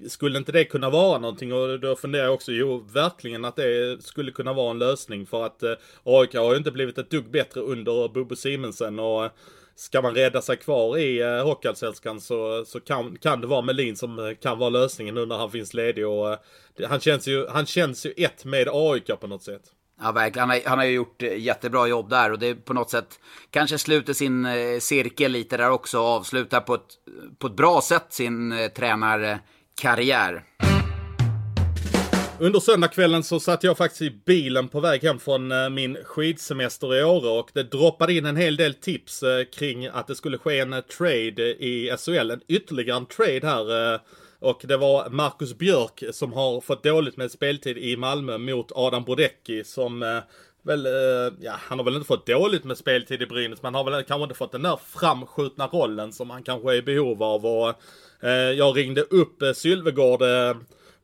skulle 0.08 0.38
inte 0.38 0.52
det 0.52 0.64
kunna 0.64 0.90
vara 0.90 1.18
någonting? 1.18 1.52
Och 1.52 1.80
då 1.80 1.96
funderar 1.96 2.24
jag 2.24 2.34
också, 2.34 2.52
jo, 2.52 2.86
verkligen 2.92 3.44
att 3.44 3.56
det 3.56 4.02
skulle 4.04 4.30
kunna 4.30 4.52
vara 4.52 4.70
en 4.70 4.78
lösning 4.78 5.26
för 5.26 5.46
att 5.46 5.62
eh, 5.62 5.72
AIK 6.04 6.34
har 6.34 6.52
ju 6.52 6.58
inte 6.58 6.70
blivit 6.70 6.98
ett 6.98 7.10
dugg 7.10 7.30
bättre 7.30 7.60
under 7.60 8.08
Bobo 8.08 8.36
Simensen 8.36 8.98
och 8.98 9.24
eh, 9.24 9.30
Ska 9.76 10.02
man 10.02 10.14
rädda 10.14 10.42
sig 10.42 10.56
kvar 10.56 10.98
i 10.98 11.20
eh, 11.20 11.44
Hockeyallsvenskan 11.44 12.20
så, 12.20 12.64
så 12.64 12.80
kan, 12.80 13.18
kan 13.18 13.40
det 13.40 13.46
vara 13.46 13.62
Melin 13.62 13.96
som 13.96 14.18
eh, 14.18 14.34
kan 14.34 14.58
vara 14.58 14.70
lösningen 14.70 15.14
nu 15.14 15.26
när 15.26 15.38
han 15.38 15.50
finns 15.50 15.74
ledig 15.74 16.06
och 16.06 16.32
eh, 16.32 16.38
det, 16.76 16.86
han, 16.86 17.00
känns 17.00 17.28
ju, 17.28 17.46
han 17.48 17.66
känns 17.66 18.06
ju 18.06 18.12
ett 18.16 18.44
med 18.44 18.68
AIK 18.72 19.20
på 19.20 19.26
något 19.26 19.42
sätt. 19.42 19.62
Ja, 20.00 20.12
verkligen. 20.12 20.48
Han 20.48 20.58
har, 20.58 20.68
han 20.68 20.78
har 20.78 20.84
ju 20.84 20.92
gjort 20.92 21.22
eh, 21.22 21.38
jättebra 21.38 21.86
jobb 21.86 22.10
där 22.10 22.32
och 22.32 22.38
det 22.38 22.54
på 22.54 22.74
något 22.74 22.90
sätt 22.90 23.20
kanske 23.50 23.78
sluter 23.78 24.12
sin 24.12 24.46
eh, 24.46 24.78
cirkel 24.78 25.32
lite 25.32 25.56
där 25.56 25.70
också 25.70 25.98
och 25.98 26.06
avslutar 26.06 26.60
på 26.60 26.74
ett, 26.74 26.98
på 27.38 27.46
ett 27.46 27.56
bra 27.56 27.80
sätt 27.80 28.06
sin 28.08 28.52
eh, 28.52 28.68
tränarkarriär. 28.68 30.44
Under 32.40 32.60
söndagskvällen 32.60 33.22
så 33.22 33.40
satt 33.40 33.64
jag 33.64 33.76
faktiskt 33.76 34.02
i 34.02 34.10
bilen 34.10 34.68
på 34.68 34.80
väg 34.80 35.02
hem 35.02 35.18
från 35.18 35.52
eh, 35.52 35.70
min 35.70 35.96
skidsemester 36.04 36.96
i 36.96 37.04
Åre 37.04 37.28
och 37.28 37.50
det 37.54 37.62
droppade 37.62 38.12
in 38.12 38.26
en 38.26 38.36
hel 38.36 38.56
del 38.56 38.74
tips 38.74 39.22
eh, 39.22 39.44
kring 39.44 39.86
att 39.86 40.06
det 40.06 40.14
skulle 40.14 40.38
ske 40.38 40.58
en 40.58 40.72
eh, 40.72 40.80
trade 40.80 41.42
i 41.42 41.96
SHL. 41.98 42.30
En 42.30 42.40
ytterligare 42.48 42.96
en 42.96 43.06
trade 43.06 43.46
här. 43.46 44.00
Och 44.38 44.60
det 44.64 44.76
var 44.76 45.10
Marcus 45.10 45.54
Björk 45.58 46.02
som 46.12 46.32
har 46.32 46.60
fått 46.60 46.82
dåligt 46.82 47.16
med 47.16 47.30
speltid 47.30 47.78
i 47.78 47.96
Malmö 47.96 48.38
mot 48.38 48.72
Adam 48.74 49.04
Brodecki 49.04 49.64
som 49.64 50.20
väl, 50.62 50.88
ja, 51.40 51.52
han 51.58 51.78
har 51.78 51.84
väl 51.84 51.94
inte 51.94 52.06
fått 52.06 52.26
dåligt 52.26 52.64
med 52.64 52.78
speltid 52.78 53.22
i 53.22 53.26
Brynäs, 53.26 53.62
men 53.62 53.74
han 53.74 53.84
har 53.84 53.92
väl 53.92 54.04
kanske 54.04 54.22
inte 54.22 54.34
fått 54.34 54.52
den 54.52 54.62
där 54.62 54.78
framskjutna 54.86 55.66
rollen 55.66 56.12
som 56.12 56.30
han 56.30 56.42
kanske 56.42 56.72
är 56.72 56.74
i 56.74 56.82
behov 56.82 57.22
av. 57.22 57.46
Och, 57.46 57.74
jag 58.56 58.76
ringde 58.76 59.02
upp 59.02 59.42
Sylvegård 59.54 60.22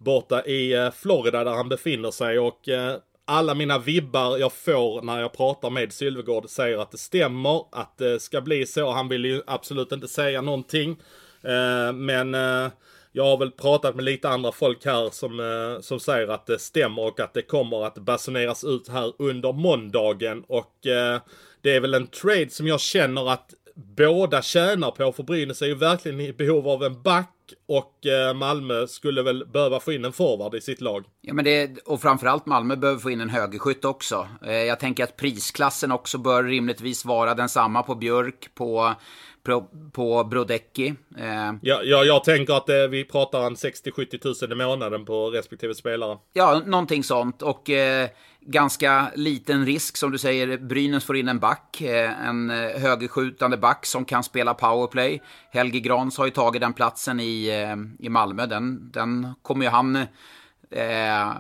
borta 0.03 0.45
i 0.45 0.73
eh, 0.73 0.91
Florida 0.91 1.45
där 1.45 1.53
han 1.53 1.69
befinner 1.69 2.11
sig 2.11 2.39
och 2.39 2.69
eh, 2.69 2.97
alla 3.25 3.55
mina 3.55 3.79
vibbar 3.79 4.39
jag 4.39 4.53
får 4.53 5.03
när 5.03 5.21
jag 5.21 5.33
pratar 5.33 5.71
med 5.71 5.93
Sylvegård 5.93 6.49
säger 6.49 6.79
att 6.79 6.91
det 6.91 6.99
stämmer, 6.99 7.65
att 7.73 7.99
det 7.99 8.23
ska 8.23 8.41
bli 8.41 8.67
så. 8.67 8.91
Han 8.91 9.09
vill 9.09 9.25
ju 9.25 9.43
absolut 9.47 9.93
inte 9.93 10.09
säga 10.09 10.41
någonting. 10.41 10.91
Eh, 11.43 11.93
men 11.93 12.35
jag 13.13 13.25
har 13.25 13.37
väl 13.37 13.51
pratat 13.51 13.95
med 13.95 14.05
lite 14.05 14.29
andra 14.29 14.53
folk 14.53 14.85
här 14.85 15.11
som, 15.11 15.79
som 15.83 16.01
säger 16.01 16.29
att 16.29 16.47
det 16.47 16.59
stämmer 16.59 17.03
och 17.03 17.21
att 17.21 17.35
det 17.35 17.43
kommer 17.43 17.85
att 17.85 17.95
basuneras 17.95 18.65
ut 18.65 18.89
här 18.89 19.13
under 19.19 19.53
måndagen. 19.53 20.45
Och 20.47 20.73
det 21.63 21.77
är 21.77 21.81
väl 21.81 21.95
en 21.95 22.07
trade 22.07 22.51
som 22.51 22.67
jag 22.67 22.81
känner 22.81 23.31
att 23.33 23.55
båda 23.75 24.43
tjänar 24.43 24.91
på. 24.91 25.13
För 25.13 25.23
Brynäs 25.23 25.63
är 25.63 25.67
ju 25.67 25.75
verkligen 25.75 26.21
i 26.21 26.33
behov 26.33 26.69
av 26.69 26.85
en 26.85 27.03
back 27.03 27.42
och 27.69 28.07
eh, 28.07 28.35
Malmö 28.35 28.87
skulle 28.87 29.23
väl 29.23 29.47
behöva 29.47 29.81
få 29.81 29.93
in 29.93 30.05
en 30.05 30.13
forward 30.13 30.55
i 30.55 30.61
sitt 30.61 30.81
lag. 30.81 31.05
Ja, 31.21 31.35
men 31.35 31.45
det, 31.45 31.79
och 31.79 32.01
framförallt 32.01 32.47
Malmö 32.47 32.77
behöver 32.77 33.01
få 33.01 33.11
in 33.11 33.21
en 33.21 33.31
högerskytt 33.31 33.85
också. 33.85 34.29
Eh, 34.47 34.53
jag 34.53 34.81
tänker 34.81 35.05
att 35.05 35.17
prisklassen 35.17 35.93
också 35.93 36.19
bör 36.19 36.45
rimligtvis 36.45 37.05
vara 37.05 37.35
densamma 37.35 37.83
på 37.83 37.95
Björk, 37.95 38.55
på, 38.55 38.95
på, 39.43 39.69
på 39.93 40.25
Brodecki. 40.25 40.95
Eh, 41.19 41.53
Ja, 41.63 41.81
ja, 41.83 42.05
jag 42.05 42.25
tänker 42.25 42.55
att 42.55 42.69
eh, 42.69 42.77
vi 42.91 43.05
pratar 43.05 43.47
en 43.47 43.55
60-70 43.55 44.19
tusen 44.19 44.53
i 44.53 44.55
månaden 44.55 45.05
på 45.05 45.31
respektive 45.31 45.75
spelare. 45.75 46.19
Ja, 46.33 46.63
någonting 46.67 47.05
sånt. 47.05 47.43
Och 47.43 47.71
eh, 47.71 48.09
ganska 48.41 49.13
liten 49.15 49.67
risk, 49.67 49.97
som 49.97 50.11
du 50.11 50.19
säger. 50.19 50.59
Brynäs 50.59 51.05
får 51.05 51.17
in 51.17 51.29
en 51.29 51.39
back, 51.39 51.81
eh, 51.81 52.29
en 52.29 52.51
eh, 52.51 52.81
högerskjutande 52.81 53.57
back 53.57 53.87
som 53.87 54.05
kan 54.05 54.23
spela 54.23 54.55
powerplay. 54.55 55.23
Helge 55.51 55.81
Grans 55.81 56.19
har 56.19 56.25
ju 56.25 56.31
tagit 56.31 56.61
den 56.61 56.73
platsen 56.73 57.21
i, 57.21 57.49
eh, 57.49 58.07
i 58.07 58.09
Malmö. 58.09 58.47
Den, 58.47 58.91
den 58.91 59.35
kommer 59.43 59.65
ju 59.65 59.71
han... 59.71 60.07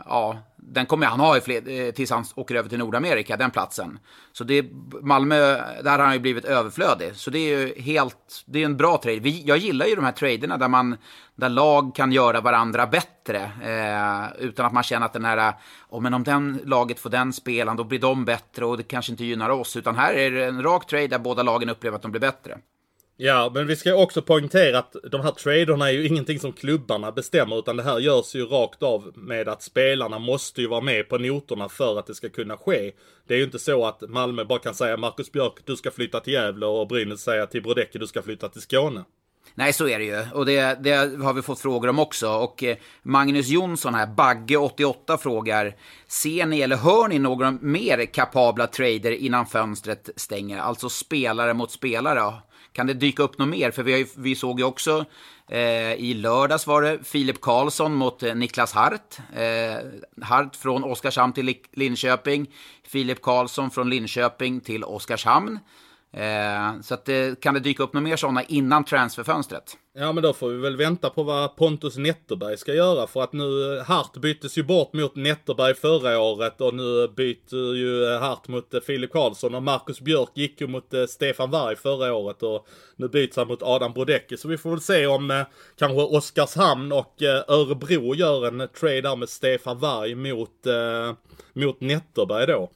Ja, 0.06 0.38
den 0.64 0.87
kommer 0.87 1.07
han 1.07 1.21
ha 1.21 1.37
i 1.37 1.40
fler, 1.40 1.69
eh, 1.69 1.90
tills 1.90 2.11
han 2.11 2.25
åker 2.35 2.54
över 2.54 2.69
till 2.69 2.78
Nordamerika, 2.78 3.37
den 3.37 3.50
platsen. 3.50 3.99
Så 4.33 4.45
det, 4.45 4.66
Malmö, 5.02 5.37
där 5.83 5.99
har 5.99 5.99
han 5.99 6.12
ju 6.12 6.19
blivit 6.19 6.45
överflödig. 6.45 7.16
Så 7.16 7.31
det 7.31 7.38
är 7.38 7.59
ju 7.59 7.81
helt, 7.83 8.42
det 8.47 8.62
är 8.62 8.64
en 8.64 8.76
bra 8.76 8.97
trade. 8.97 9.19
Vi, 9.19 9.42
jag 9.47 9.59
gillar 9.59 9.87
ju 9.87 9.95
de 9.95 10.04
här 10.04 10.12
traderna 10.12 10.57
där 10.57 10.69
man, 10.69 10.97
där 11.35 11.49
lag 11.49 11.95
kan 11.95 12.12
göra 12.12 12.40
varandra 12.40 12.87
bättre. 12.87 13.38
Eh, 13.62 14.42
utan 14.45 14.66
att 14.66 14.73
man 14.73 14.83
känner 14.83 15.07
att 15.07 15.12
den 15.12 15.25
här, 15.25 15.54
oh, 15.88 16.00
men 16.00 16.14
om 16.14 16.25
den 16.25 16.61
laget 16.64 17.00
får 17.00 17.11
den 17.11 17.33
spelaren, 17.33 17.76
då 17.76 17.85
blir 17.85 17.99
de 17.99 18.25
bättre 18.25 18.64
och 18.64 18.76
det 18.76 18.83
kanske 18.83 19.12
inte 19.12 19.25
gynnar 19.25 19.50
oss. 19.50 19.76
Utan 19.76 19.97
här 19.97 20.14
är 20.14 20.31
det 20.31 20.45
en 20.45 20.62
rak 20.62 20.87
trade 20.87 21.07
där 21.07 21.19
båda 21.19 21.42
lagen 21.42 21.69
upplever 21.69 21.97
att 21.97 22.02
de 22.02 22.11
blir 22.11 22.21
bättre. 22.21 22.59
Ja, 23.16 23.50
men 23.54 23.66
vi 23.66 23.76
ska 23.76 23.95
också 23.95 24.23
poängtera 24.23 24.78
att 24.78 24.97
de 25.11 25.21
här 25.21 25.31
traderna 25.31 25.88
är 25.88 25.92
ju 25.92 26.07
ingenting 26.07 26.40
som 26.40 26.52
klubbarna 26.52 27.12
bestämmer 27.12 27.59
utan 27.59 27.76
det 27.76 27.83
här 27.83 27.99
görs 27.99 28.35
ju 28.35 28.47
rakt 28.47 28.83
av 28.83 29.12
med 29.14 29.49
att 29.49 29.62
spelarna 29.62 30.19
måste 30.19 30.61
ju 30.61 30.69
vara 30.69 30.81
med 30.81 31.09
på 31.09 31.19
noterna 31.19 31.69
för 31.69 31.99
att 31.99 32.07
det 32.07 32.14
ska 32.14 32.28
kunna 32.28 32.57
ske. 32.57 32.92
Det 33.26 33.35
är 33.35 33.38
ju 33.38 33.45
inte 33.45 33.59
så 33.59 33.87
att 33.87 34.02
Malmö 34.09 34.45
bara 34.45 34.59
kan 34.59 34.75
säga 34.75 34.97
Marcus 34.97 35.33
Björk 35.33 35.52
du 35.64 35.76
ska 35.76 35.90
flytta 35.90 36.21
till 36.21 36.33
Gävle 36.33 36.66
och 36.66 36.88
Brynäs 36.88 37.23
säga, 37.23 37.47
till 37.47 37.62
Brodecki 37.62 37.99
du 37.99 38.07
ska 38.07 38.23
flytta 38.23 38.49
till 38.49 38.62
Skåne. 38.62 39.04
Nej, 39.54 39.73
så 39.73 39.88
är 39.88 39.99
det 39.99 40.04
ju. 40.04 40.26
Och 40.35 40.47
det, 40.47 40.78
det 40.83 41.23
har 41.23 41.33
vi 41.33 41.42
fått 41.42 41.61
frågor 41.61 41.88
om 41.88 41.99
också. 41.99 42.31
Och 42.31 42.62
eh, 42.62 42.76
Magnus 43.02 43.49
Jonsson 43.49 43.95
här, 43.95 44.07
Bagge88 44.07 45.16
frågar, 45.16 45.76
ser 46.07 46.47
ni 46.47 46.61
eller 46.61 46.76
hör 46.76 47.09
ni 47.09 47.19
några 47.19 47.50
mer 47.50 48.07
kapabla 48.07 48.66
trader 48.66 49.11
innan 49.11 49.47
fönstret 49.47 50.11
stänger? 50.16 50.59
Alltså 50.59 50.88
spelare 50.88 51.54
mot 51.54 51.71
spelare. 51.71 52.33
Kan 52.73 52.87
det 52.87 52.95
dyka 52.95 53.23
upp 53.23 53.38
något 53.38 53.49
mer? 53.49 53.71
För 53.71 53.83
vi, 53.83 53.93
har 53.93 53.99
ju, 53.99 54.07
vi 54.17 54.35
såg 54.35 54.61
ju 54.61 54.64
också 54.64 55.05
eh, 55.49 55.93
i 55.93 56.14
lördags 56.14 56.67
var 56.67 56.83
det 56.83 56.99
Filip 57.05 57.41
Karlsson 57.41 57.95
mot 57.95 58.23
eh, 58.23 58.35
Niklas 58.35 58.73
Hart. 58.73 59.19
Eh, 59.35 59.76
Hart 60.23 60.57
från 60.57 60.85
Oskarshamn 60.85 61.33
till 61.33 61.55
Linköping. 61.73 62.50
Filip 62.85 63.23
Karlsson 63.23 63.71
från 63.71 63.91
Linköping 63.91 64.61
till 64.61 64.85
Oskarshamn. 64.85 65.59
Eh, 66.12 66.81
så 66.83 66.95
att, 66.95 67.09
eh, 67.09 67.35
kan 67.40 67.54
det 67.54 67.61
dyka 67.61 67.83
upp 67.83 67.92
något 67.92 68.02
mer 68.02 68.16
sådana 68.16 68.42
innan 68.42 68.85
transferfönstret? 68.85 69.76
Ja 69.95 70.12
men 70.12 70.23
då 70.23 70.33
får 70.33 70.49
vi 70.49 70.57
väl 70.57 70.76
vänta 70.76 71.11
på 71.11 71.23
vad 71.23 71.57
Pontus 71.57 71.97
Netterberg 71.97 72.57
ska 72.57 72.75
göra 72.75 73.07
för 73.07 73.23
att 73.23 73.33
nu 73.33 73.76
eh, 73.76 73.85
Hart 73.85 74.16
byttes 74.16 74.59
ju 74.59 74.62
bort 74.62 74.92
mot 74.92 75.16
Netterberg 75.16 75.75
förra 75.75 76.21
året 76.21 76.61
och 76.61 76.75
nu 76.75 77.09
byter 77.09 77.75
ju 77.75 78.04
eh, 78.04 78.21
Hart 78.21 78.49
mot 78.49 78.75
eh, 78.75 78.81
Filip 78.81 79.12
Karlsson 79.12 79.54
och 79.54 79.62
Marcus 79.62 80.00
Björk 80.00 80.31
gick 80.35 80.61
ju 80.61 80.66
mot 80.66 80.95
eh, 80.95 81.07
Stefan 81.07 81.50
Warg 81.50 81.76
förra 81.76 82.14
året 82.14 82.42
och 82.42 82.66
nu 82.97 83.09
byts 83.09 83.37
han 83.37 83.49
mot 83.49 83.62
Adam 83.62 83.92
Brodecki 83.92 84.37
så 84.37 84.49
vi 84.49 84.59
får 84.59 84.71
väl 84.71 84.81
se 84.81 85.07
om 85.07 85.31
eh, 85.31 85.42
kanske 85.78 86.00
Oskarshamn 86.00 86.92
och 86.92 87.23
eh, 87.23 87.45
Örebro 87.49 88.14
gör 88.14 88.47
en 88.47 88.69
trade 88.81 89.00
där 89.00 89.16
med 89.16 89.28
Stefan 89.28 89.78
Warg 89.78 90.14
mot, 90.14 90.66
eh, 90.66 91.14
mot 91.52 91.81
Netterberg 91.81 92.47
då. 92.47 92.71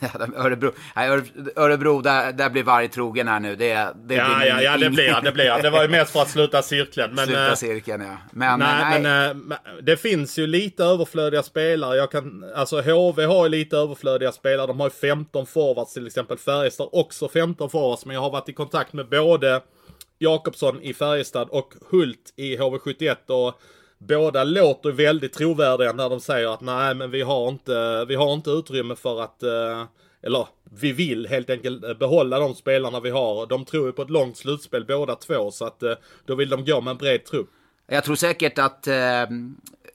Örebro, 0.36 0.72
nej, 0.96 1.08
Öre- 1.10 1.52
Örebro 1.56 2.00
där, 2.00 2.32
där 2.32 2.50
blir 2.50 2.62
varje 2.62 2.88
trogen 2.88 3.28
här 3.28 3.40
nu. 3.40 3.56
Det, 3.56 3.66
det 3.68 4.14
Ja, 4.14 4.36
blir 4.38 4.48
ja, 4.48 4.62
ja, 4.62 4.76
det 4.76 4.90
blir 4.90 5.12
han, 5.12 5.24
det 5.24 5.32
blir 5.32 5.50
han. 5.50 5.62
Det 5.62 5.70
var 5.70 5.82
ju 5.82 5.88
mest 5.88 6.12
för 6.12 6.22
att 6.22 6.30
sluta 6.30 6.62
cirkeln. 6.62 7.14
Men, 7.14 7.26
Sluta 7.26 7.48
eh, 7.48 7.54
cirkeln, 7.54 8.02
ja. 8.02 8.16
Men 8.32 8.58
Nej, 8.58 8.84
nej, 8.84 9.00
men 9.00 9.28
eh, 9.30 9.34
men 9.34 9.58
det 9.82 9.96
finns 9.96 10.38
ju 10.38 10.46
lite 10.46 10.84
överflödiga 10.84 11.42
spelare. 11.42 11.96
Jag 11.96 12.10
kan, 12.10 12.44
alltså 12.54 12.80
HV 12.80 13.24
har 13.24 13.44
ju 13.44 13.48
lite 13.50 13.76
överflödiga 13.76 14.32
spelare. 14.32 14.66
De 14.66 14.80
har 14.80 14.86
ju 14.86 14.90
15 14.90 15.46
forwards 15.46 15.92
till 15.92 16.06
exempel. 16.06 16.38
Färjestad 16.38 16.88
också 16.92 17.28
15 17.28 17.70
forwards. 17.70 18.06
Men 18.06 18.14
jag 18.14 18.20
har 18.22 18.30
varit 18.30 18.48
i 18.48 18.52
kontakt 18.52 18.92
med 18.92 19.08
både 19.08 19.60
Jakobsson 20.18 20.82
i 20.82 20.94
Färjestad 20.94 21.48
och 21.50 21.74
Hult 21.90 22.32
i 22.36 22.56
HV71 22.56 23.16
och 23.46 23.60
båda 24.06 24.44
låter 24.44 24.90
väldigt 24.90 25.32
trovärdiga 25.32 25.92
när 25.92 26.10
de 26.10 26.20
säger 26.20 26.54
att 26.54 26.60
nej 26.60 26.94
men 26.94 27.10
vi 27.10 27.22
har 27.22 27.48
inte, 27.48 28.04
vi 28.04 28.14
har 28.14 28.34
inte 28.34 28.50
utrymme 28.50 28.96
för 28.96 29.20
att 29.22 29.42
eh, 29.42 29.84
eller 30.22 30.46
vi 30.80 30.92
vill 30.92 31.26
helt 31.26 31.50
enkelt 31.50 31.84
eh, 31.84 31.94
behålla 31.94 32.38
de 32.38 32.54
spelarna 32.54 33.00
vi 33.00 33.10
har. 33.10 33.46
De 33.46 33.64
tror 33.64 33.86
ju 33.86 33.92
på 33.92 34.02
ett 34.02 34.10
långt 34.10 34.36
slutspel 34.36 34.84
båda 34.84 35.14
två 35.14 35.50
så 35.50 35.64
att 35.64 35.82
eh, 35.82 35.92
då 36.24 36.34
vill 36.34 36.48
de 36.48 36.64
gå 36.64 36.80
med 36.80 36.90
en 36.90 36.96
bred 36.96 37.24
trupp. 37.24 37.50
Jag 37.86 38.04
tror 38.04 38.14
säkert 38.14 38.58
att 38.58 38.86
eh, 38.86 38.94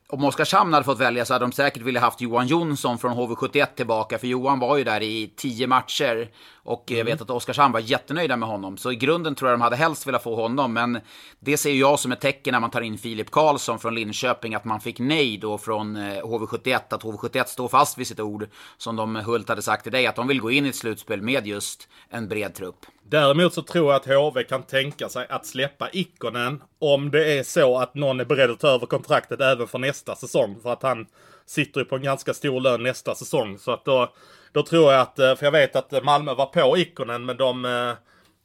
om 0.09 0.23
Oskarshamn 0.23 0.73
hade 0.73 0.83
fått 0.83 0.99
välja 0.99 1.25
så 1.25 1.33
hade 1.33 1.45
de 1.45 1.51
säkert 1.51 1.83
velat 1.83 2.03
haft 2.03 2.21
Johan 2.21 2.47
Jonsson 2.47 2.97
från 2.97 3.11
HV71 3.11 3.65
tillbaka. 3.75 4.17
För 4.17 4.27
Johan 4.27 4.59
var 4.59 4.77
ju 4.77 4.83
där 4.83 5.03
i 5.03 5.33
tio 5.35 5.67
matcher. 5.67 6.29
Och 6.55 6.91
mm. 6.91 6.97
jag 6.97 7.05
vet 7.05 7.21
att 7.21 7.29
Oskarshamn 7.29 7.73
var 7.73 7.79
jättenöjda 7.79 8.37
med 8.37 8.49
honom. 8.49 8.77
Så 8.77 8.91
i 8.91 8.95
grunden 8.95 9.35
tror 9.35 9.49
jag 9.49 9.59
de 9.59 9.63
hade 9.63 9.75
helst 9.75 10.07
velat 10.07 10.23
få 10.23 10.35
honom. 10.35 10.73
Men 10.73 10.99
det 11.39 11.57
ser 11.57 11.73
jag 11.73 11.99
som 11.99 12.11
ett 12.11 12.21
tecken 12.21 12.51
när 12.51 12.59
man 12.59 12.69
tar 12.69 12.81
in 12.81 12.97
Filip 12.97 13.31
Karlsson 13.31 13.79
från 13.79 13.95
Linköping. 13.95 14.55
Att 14.55 14.65
man 14.65 14.79
fick 14.79 14.99
nej 14.99 15.37
då 15.37 15.57
från 15.57 15.97
HV71. 15.97 16.69
Eh, 16.69 16.77
att 16.89 17.03
HV71 17.03 17.45
står 17.45 17.67
fast 17.67 17.97
vid 17.97 18.07
sitt 18.07 18.19
ord. 18.19 18.47
Som 18.77 18.95
de 18.95 19.15
Hult 19.15 19.49
hade 19.49 19.61
sagt 19.61 19.83
till 19.83 19.91
dig. 19.91 20.07
Att 20.07 20.15
de 20.15 20.27
vill 20.27 20.41
gå 20.41 20.51
in 20.51 20.65
i 20.65 20.69
ett 20.69 20.75
slutspel 20.75 21.21
med 21.21 21.47
just 21.47 21.87
en 22.09 22.27
bred 22.27 22.55
trupp. 22.55 22.85
Däremot 23.09 23.53
så 23.53 23.61
tror 23.61 23.91
jag 23.91 23.95
att 23.95 24.05
HV 24.05 24.43
kan 24.43 24.63
tänka 24.63 25.09
sig 25.09 25.25
att 25.29 25.45
släppa 25.45 25.89
Ikonen 25.93 26.63
om 26.79 27.11
det 27.11 27.37
är 27.39 27.43
så 27.43 27.77
att 27.77 27.95
någon 27.95 28.19
är 28.19 28.25
beredd 28.25 28.51
att 28.51 28.59
ta 28.59 28.67
över 28.67 28.85
kontraktet 28.85 29.41
även 29.41 29.67
för 29.67 29.79
nästa 29.79 30.15
säsong. 30.15 30.59
För 30.63 30.73
att 30.73 30.83
han 30.83 31.05
sitter 31.45 31.81
ju 31.81 31.85
på 31.85 31.95
en 31.95 32.01
ganska 32.01 32.33
stor 32.33 32.61
lön 32.61 32.83
nästa 32.83 33.15
säsong. 33.15 33.59
Så 33.59 33.71
att 33.71 33.85
då, 33.85 34.13
då 34.51 34.63
tror 34.63 34.91
jag 34.91 35.01
att, 35.01 35.19
eh, 35.19 35.35
för 35.35 35.45
jag 35.45 35.51
vet 35.51 35.75
att 35.75 36.03
Malmö 36.03 36.33
var 36.33 36.45
på 36.45 36.77
Ikonen 36.77 37.25
men 37.25 37.37
de, 37.37 37.65
eh, 37.65 37.93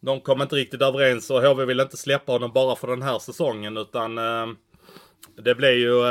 de 0.01 0.21
kom 0.21 0.43
inte 0.43 0.57
riktigt 0.57 0.83
överens 0.83 1.31
och 1.31 1.43
HV 1.43 1.65
vill 1.65 1.81
inte 1.81 1.97
släppa 1.97 2.33
honom 2.33 2.53
bara 2.53 2.77
för 2.77 2.89
den 2.89 3.03
här 3.03 3.19
säsongen 3.19 3.77
utan 3.77 4.19
eh, 4.19 4.47
det 5.37 5.55
blev 5.55 5.75
ju, 5.75 6.03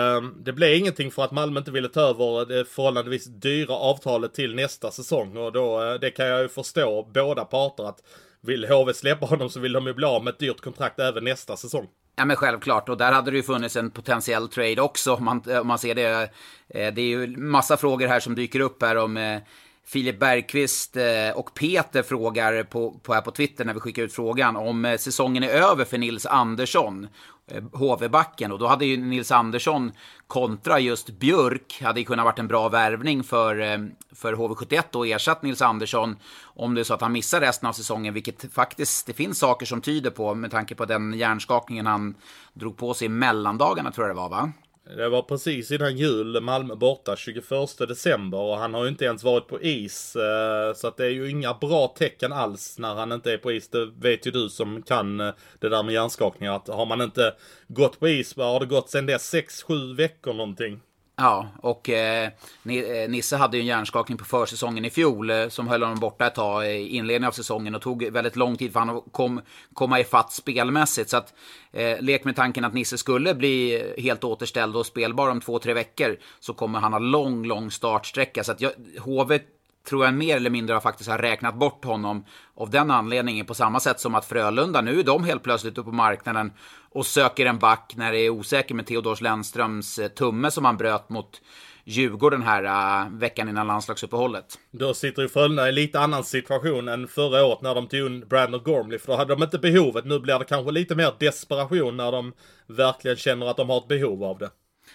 det 0.44 0.54
blev 0.54 0.76
ingenting 0.76 1.12
för 1.12 1.24
att 1.24 1.32
Malmö 1.32 1.60
inte 1.60 1.72
ville 1.72 1.90
ta 1.90 2.02
över 2.02 2.46
det 2.46 2.66
förhållandevis 2.66 3.26
dyra 3.26 3.74
avtalet 3.74 4.34
till 4.34 4.56
nästa 4.56 4.92
säsong 4.92 5.38
och 5.38 5.52
då, 5.52 5.98
det 5.98 6.12
kan 6.12 6.26
jag 6.26 6.42
ju 6.42 6.50
förstå 6.50 7.10
båda 7.14 7.46
parter 7.46 7.84
att 7.84 8.02
vill 8.42 8.66
HV 8.66 8.94
släppa 8.94 9.26
honom 9.26 9.50
så 9.50 9.60
vill 9.60 9.74
de 9.74 9.88
ju 9.88 9.94
bli 9.94 10.06
av 10.06 10.24
med 10.24 10.34
ett 10.34 10.40
dyrt 10.40 10.62
kontrakt 10.62 11.00
även 11.00 11.24
nästa 11.24 11.58
säsong. 11.58 11.88
Ja 12.16 12.26
men 12.26 12.36
självklart, 12.36 12.90
och 12.90 12.98
där 12.98 13.12
hade 13.12 13.32
det 13.32 13.38
ju 13.38 13.44
funnits 13.44 13.76
en 13.76 13.92
potentiell 13.92 14.48
trade 14.48 14.82
också 14.82 15.14
om 15.14 15.26
man, 15.26 15.44
om 15.62 15.68
man 15.68 15.80
ser 15.80 15.96
det. 15.96 16.30
Eh, 16.70 16.94
det 16.94 17.02
är 17.02 17.08
ju 17.08 17.38
massa 17.38 17.78
frågor 17.78 18.08
här 18.08 18.20
som 18.20 18.36
dyker 18.36 18.60
upp 18.60 18.82
här 18.82 18.96
om 18.96 19.18
eh, 19.18 19.40
Filip 19.86 20.20
Bergqvist 20.20 20.98
eh, 20.98 21.30
och 21.36 21.54
Peter 21.54 22.04
frågar 22.04 22.64
på, 22.64 22.92
på, 22.92 23.14
här 23.14 23.22
på 23.22 23.32
Twitter 23.32 23.66
när 23.66 23.74
vi 23.74 23.80
skickar 23.80 24.04
ut 24.04 24.14
frågan 24.14 24.56
om 24.56 24.98
säsongen 25.00 25.44
är 25.44 25.50
över 25.50 25.86
för 25.86 25.98
Nils 25.98 26.26
Andersson. 26.26 27.08
Eh, 27.54 27.64
HV-backen 27.74 28.52
och 28.52 28.60
då 28.60 28.68
hade 28.68 28.86
ju 28.86 28.98
Nils 28.98 29.32
Andersson 29.32 29.92
kontra 30.28 30.80
just 30.80 31.10
Björk. 31.10 31.82
Hade 31.82 32.00
ju 32.00 32.06
kunnat 32.06 32.26
varit 32.26 32.40
en 32.40 32.48
bra 32.48 32.70
värvning 32.70 33.24
för, 33.24 33.60
eh, 33.60 33.78
för 34.12 34.34
HV71 34.34 34.96
och 34.96 35.08
ersatt 35.08 35.44
Nils 35.44 35.62
Andersson. 35.62 36.16
Om 36.44 36.74
det 36.74 36.82
är 36.82 36.84
så 36.84 36.94
att 36.94 37.02
han 37.02 37.12
missar 37.12 37.40
resten 37.40 37.70
av 37.70 37.74
säsongen, 37.74 38.14
vilket 38.14 38.54
faktiskt 38.54 39.06
det 39.06 39.14
finns 39.14 39.40
saker 39.40 39.66
som 39.66 39.82
tyder 39.82 40.10
på 40.10 40.36
med 40.36 40.52
tanke 40.52 40.76
på 40.76 40.86
den 40.86 41.14
hjärnskakningen 41.14 41.88
han 41.88 42.16
drog 42.54 42.78
på 42.78 42.94
sig 42.94 43.06
i 43.06 43.10
mellandagarna 43.10 43.92
tror 43.92 44.08
jag 44.08 44.16
det 44.16 44.22
var 44.22 44.30
va? 44.30 44.52
Det 44.84 45.10
var 45.10 45.22
precis 45.22 45.72
innan 45.72 45.98
jul, 45.98 46.42
Malmö 46.42 46.76
borta 46.76 47.16
21 47.16 47.50
december 47.78 48.38
och 48.38 48.58
han 48.58 48.74
har 48.74 48.84
ju 48.84 48.90
inte 48.90 49.06
ens 49.06 49.24
varit 49.24 49.48
på 49.48 49.62
is. 49.62 50.16
Eh, 50.16 50.74
så 50.74 50.88
att 50.88 50.98
det 50.98 51.06
är 51.06 51.10
ju 51.10 51.30
inga 51.30 51.54
bra 51.54 51.88
tecken 51.88 52.34
alls 52.34 52.80
när 52.80 52.96
han 52.96 53.12
inte 53.12 53.34
är 53.34 53.38
på 53.38 53.52
is. 53.52 53.70
Det 53.70 53.86
vet 53.86 54.28
ju 54.28 54.32
du 54.32 54.50
som 54.50 54.82
kan 54.82 55.20
eh, 55.20 55.34
det 55.60 55.70
där 55.70 55.84
med 55.84 55.94
hjärnskakningar. 55.94 56.56
Att 56.56 56.68
har 56.68 56.86
man 56.86 57.02
inte 57.02 57.34
gått 57.68 58.00
på 58.00 58.08
is, 58.08 58.38
har 58.38 58.60
det 58.60 58.66
gått 58.66 58.90
sen 58.90 59.06
dess 59.06 59.34
6-7 59.34 59.96
veckor 59.96 60.34
någonting. 60.34 60.80
Ja, 61.22 61.48
och 61.58 61.90
eh, 61.90 62.30
eh, 62.66 63.10
Nisse 63.10 63.36
hade 63.36 63.58
ju 63.58 63.62
en 63.62 63.68
hjärnskakning 63.68 64.18
på 64.18 64.26
försäsongen 64.26 64.86
i 64.86 64.90
fjol 64.90 65.30
eh, 65.30 65.48
som 65.48 65.68
höll 65.68 65.84
honom 65.84 66.00
borta 66.00 66.28
ett 66.28 66.36
tag 66.36 66.66
i 66.66 66.88
inledningen 66.88 67.28
av 67.28 67.32
säsongen 67.32 67.76
och 67.76 67.82
tog 67.82 68.04
väldigt 68.04 68.36
lång 68.36 68.58
tid 68.58 68.74
för 68.74 68.80
han 68.80 69.02
kom 69.02 69.42
komma 69.74 70.00
ifatt 70.00 70.32
spelmässigt. 70.32 71.10
Så 71.10 71.18
att 71.18 71.34
eh, 71.72 72.02
lek 72.02 72.24
med 72.24 72.36
tanken 72.36 72.66
att 72.66 72.74
Nisse 72.74 72.98
skulle 72.98 73.34
bli 73.34 73.84
helt 73.98 74.24
återställd 74.24 74.76
och 74.76 74.86
spelbar 74.86 75.30
om 75.30 75.42
två, 75.42 75.60
tre 75.60 75.74
veckor 75.74 76.18
så 76.40 76.54
kommer 76.54 76.80
han 76.80 76.94
ha 76.94 77.00
lång, 77.00 77.46
lång 77.46 77.72
startsträcka. 77.72 78.44
Så 78.44 78.52
att 78.52 78.62
jag, 78.62 78.72
HV 79.00 79.40
tror 79.90 80.06
jag 80.06 80.14
mer 80.14 80.36
eller 80.36 80.50
mindre 80.50 80.74
har 80.74 80.82
faktiskt 80.82 81.10
har 81.10 81.18
räknat 81.18 81.56
bort 81.56 81.86
honom 81.86 82.26
av 82.56 82.70
den 82.70 82.92
anledningen 82.92 83.46
på 83.46 83.54
samma 83.54 83.80
sätt 83.80 84.00
som 84.00 84.16
att 84.16 84.26
Frölunda, 84.26 84.82
nu 84.82 85.00
är 85.00 85.04
de 85.04 85.24
helt 85.24 85.44
plötsligt 85.44 85.78
uppe 85.78 85.90
på 85.90 85.96
marknaden 85.96 86.52
och 86.90 87.06
söker 87.06 87.46
en 87.46 87.60
back 87.60 87.94
när 87.96 88.12
det 88.12 88.20
är 88.20 88.30
osäkert 88.30 88.76
med 88.76 88.88
Theodor 88.88 89.18
Lennströms 89.22 90.00
eh, 90.00 90.08
tumme 90.08 90.52
som 90.52 90.66
han 90.66 90.78
bröt 90.78 91.10
mot 91.10 91.42
Djurgården 91.84 92.42
här 92.42 92.64
uh, 92.64 93.18
veckan 93.20 93.50
innan 93.50 93.68
landslagsuppehållet. 93.68 94.60
Då 94.72 94.94
sitter 94.94 95.22
ju 95.22 95.28
Frölunda 95.28 95.70
i 95.70 95.72
lite 95.72 96.00
annan 96.00 96.24
situation 96.24 96.88
än 96.88 97.08
förra 97.08 97.46
året 97.46 97.62
när 97.62 97.76
de 97.76 97.88
tog 97.88 98.00
in 98.00 98.28
Brandon 98.28 98.64
Gormley. 98.64 99.00
För 99.00 99.08
då 99.08 99.18
hade 99.18 99.36
de 99.36 99.44
inte 99.44 99.60
behovet. 99.60 100.06
Nu 100.06 100.20
blir 100.20 100.40
det 100.40 100.46
kanske 100.46 100.72
lite 100.72 100.96
mer 100.96 101.14
desperation 101.20 101.98
när 101.98 102.12
de 102.12 102.34
verkligen 102.68 103.18
känner 103.18 103.46
att 103.46 103.58
de 103.58 103.70
har 103.70 103.78
ett 103.78 103.88
behov 103.88 104.24
av 104.24 104.38
det. 104.38 104.50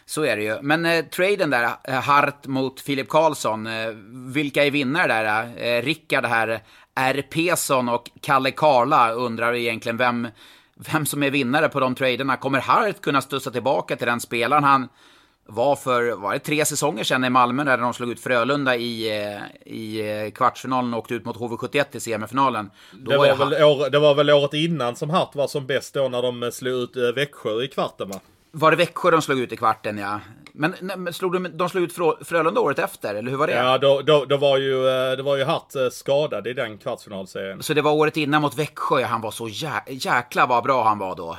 Så 0.09 0.25
är 0.25 0.37
det 0.37 0.43
ju. 0.43 0.63
Men 0.63 0.87
eh, 0.87 1.05
traden 1.05 1.51
där, 1.51 1.71
eh, 1.85 1.95
Hart 1.95 2.47
mot 2.47 2.81
Filip 2.81 3.09
Karlsson. 3.09 3.67
Eh, 3.67 3.89
vilka 4.33 4.65
är 4.65 4.71
vinnare 4.71 5.07
där? 5.07 5.53
Eh, 5.57 5.83
Rickard 5.83 6.25
här, 6.25 6.63
R. 6.95 7.27
Pesson 7.31 7.89
och 7.89 8.11
Kalle 8.21 8.51
Karla 8.51 9.13
undrar 9.13 9.55
egentligen 9.55 9.97
vem, 9.97 10.29
vem 10.93 11.07
som 11.07 11.23
är 11.23 11.31
vinnare 11.31 11.69
på 11.69 11.81
de 11.81 11.95
traderna. 11.95 12.37
Kommer 12.37 12.61
Hart 12.61 13.01
kunna 13.01 13.21
studsa 13.21 13.51
tillbaka 13.51 13.97
till 13.97 14.07
den 14.07 14.21
spelaren 14.21 14.65
han 14.65 14.89
var 15.49 15.77
för, 15.77 16.13
var 16.13 16.33
det 16.33 16.39
tre 16.39 16.65
säsonger 16.65 17.05
sedan 17.05 17.25
i 17.25 17.31
Malmö 17.31 17.65
där 17.65 17.79
de 17.79 17.95
slog 17.95 18.11
ut 18.11 18.21
Frölunda 18.21 18.77
i, 18.77 19.23
eh, 19.23 19.73
i 19.73 20.11
eh, 20.25 20.31
kvartsfinalen 20.31 20.95
och 20.95 21.01
åkte 21.01 21.15
ut 21.15 21.25
mot 21.25 21.37
HV71 21.37 21.85
i 21.93 22.01
semifinalen. 22.01 22.71
det, 22.93 23.17
var 23.17 23.37
väl 23.37 23.65
år, 23.65 23.91
det 23.91 23.99
var 23.99 24.15
väl 24.15 24.31
året 24.31 24.55
innan 24.55 24.97
som 24.97 25.11
Hart 25.11 25.35
var 25.35 25.47
som 25.47 25.67
bäst 25.67 25.95
då 25.95 26.09
när 26.09 26.23
de 26.23 26.53
slog 26.53 26.83
ut 26.83 27.17
Växjö 27.17 27.63
i 27.63 27.69
kvarten 27.69 28.09
va? 28.09 28.21
Var 28.51 28.71
det 28.71 28.77
Växjö 28.77 29.11
de 29.11 29.23
slog 29.23 29.39
ut 29.39 29.53
i 29.53 29.57
kvarten, 29.57 29.99
ja. 29.99 30.21
Men, 30.53 30.75
men 30.81 31.13
slog 31.13 31.33
de, 31.33 31.49
de 31.57 31.69
slog 31.69 31.85
ut 31.85 31.93
Frölunda 32.27 32.61
året 32.61 32.79
efter, 32.79 33.15
eller 33.15 33.31
hur 33.31 33.39
var 33.39 33.47
det? 33.47 33.53
Ja, 33.53 33.79
då, 33.79 34.03
då, 34.03 34.25
då 34.25 34.37
var 34.37 34.59
ju, 34.59 34.89
eh, 34.89 35.17
det 35.17 35.23
var 35.23 35.37
ju 35.37 35.45
Hart 35.45 35.75
eh, 35.75 35.89
skadad 35.91 36.47
i 36.47 36.53
den 36.53 36.79
kvartsfinalserien. 36.79 37.63
Så 37.63 37.75
det 37.75 37.83
var 37.83 37.93
året 37.93 38.17
innan 38.17 38.43
mot 38.43 38.59
Växjö, 38.59 39.01
ja, 39.01 39.07
han 39.07 39.21
var 39.21 39.31
så 39.31 39.49
jä 39.49 39.83
jäkla 39.89 40.47
vad 40.47 40.65
bra 40.65 40.85
han 40.85 40.99
var 40.99 41.17
då. 41.17 41.39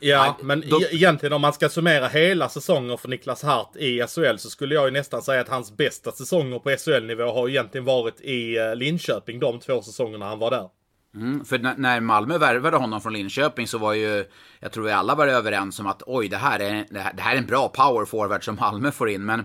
Ja, 0.00 0.22
Nej, 0.22 0.32
men 0.42 0.64
då... 0.70 0.80
egentligen 0.90 1.32
om 1.32 1.40
man 1.40 1.52
ska 1.52 1.68
summera 1.68 2.08
hela 2.08 2.48
säsonger 2.48 2.96
för 2.96 3.08
Niklas 3.08 3.42
Hart 3.42 3.76
i 3.76 4.06
SHL 4.08 4.36
så 4.36 4.50
skulle 4.50 4.74
jag 4.74 4.84
ju 4.84 4.90
nästan 4.90 5.22
säga 5.22 5.40
att 5.40 5.48
hans 5.48 5.76
bästa 5.76 6.12
säsonger 6.12 6.58
på 6.58 6.70
SHL-nivå 6.70 7.32
har 7.32 7.48
egentligen 7.48 7.84
varit 7.84 8.20
i 8.20 8.56
eh, 8.56 8.74
Linköping 8.74 9.40
de 9.40 9.60
två 9.60 9.82
säsongerna 9.82 10.28
han 10.28 10.38
var 10.38 10.50
där. 10.50 10.68
Mm, 11.20 11.44
för 11.44 11.58
när 11.58 12.00
Malmö 12.00 12.38
värvade 12.38 12.76
honom 12.76 13.00
från 13.00 13.12
Linköping 13.12 13.66
så 13.66 13.78
var 13.78 13.92
ju, 13.92 14.24
jag 14.60 14.72
tror 14.72 14.84
vi 14.84 14.92
alla 14.92 15.14
var 15.14 15.26
överens 15.26 15.80
om 15.80 15.86
att 15.86 16.02
oj, 16.06 16.28
det 16.28 16.36
här 16.36 16.60
är, 16.60 16.86
det 16.90 17.00
här, 17.00 17.12
det 17.12 17.22
här 17.22 17.34
är 17.34 17.38
en 17.38 17.46
bra 17.46 17.68
power 17.68 18.04
forward 18.04 18.44
som 18.44 18.56
Malmö 18.56 18.90
får 18.90 19.08
in. 19.08 19.24
Men 19.24 19.44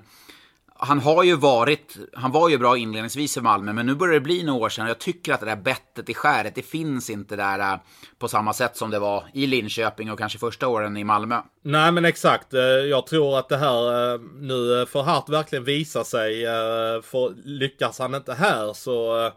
han 0.75 0.99
har 0.99 1.23
ju 1.23 1.35
varit, 1.35 1.97
han 2.13 2.31
var 2.31 2.49
ju 2.49 2.57
bra 2.57 2.77
inledningsvis 2.77 3.37
i 3.37 3.41
Malmö, 3.41 3.73
men 3.73 3.85
nu 3.85 3.95
börjar 3.95 4.13
det 4.13 4.19
bli 4.19 4.43
några 4.43 4.65
år 4.65 4.69
sedan. 4.69 4.87
Jag 4.87 4.99
tycker 4.99 5.33
att 5.33 5.39
det 5.39 5.45
där 5.45 5.55
bettet 5.55 6.09
i 6.09 6.13
skäret, 6.13 6.55
det 6.55 6.61
finns 6.61 7.09
inte 7.09 7.35
där 7.35 7.59
äh, 7.59 7.79
på 8.19 8.27
samma 8.27 8.53
sätt 8.53 8.77
som 8.77 8.89
det 8.89 8.99
var 8.99 9.23
i 9.33 9.47
Linköping 9.47 10.11
och 10.11 10.19
kanske 10.19 10.39
första 10.39 10.67
åren 10.67 10.97
i 10.97 11.03
Malmö. 11.03 11.41
Nej, 11.61 11.91
men 11.91 12.05
exakt. 12.05 12.53
Eh, 12.53 12.61
jag 12.61 13.07
tror 13.07 13.39
att 13.39 13.49
det 13.49 13.57
här 13.57 14.13
eh, 14.13 14.19
nu 14.35 14.85
får 14.85 15.03
Hart 15.03 15.29
verkligen 15.29 15.63
visa 15.63 16.03
sig. 16.03 16.45
Eh, 16.45 17.01
för 17.01 17.47
lyckas 17.47 17.99
han 17.99 18.15
inte 18.15 18.33
här 18.33 18.73
så 18.73 19.31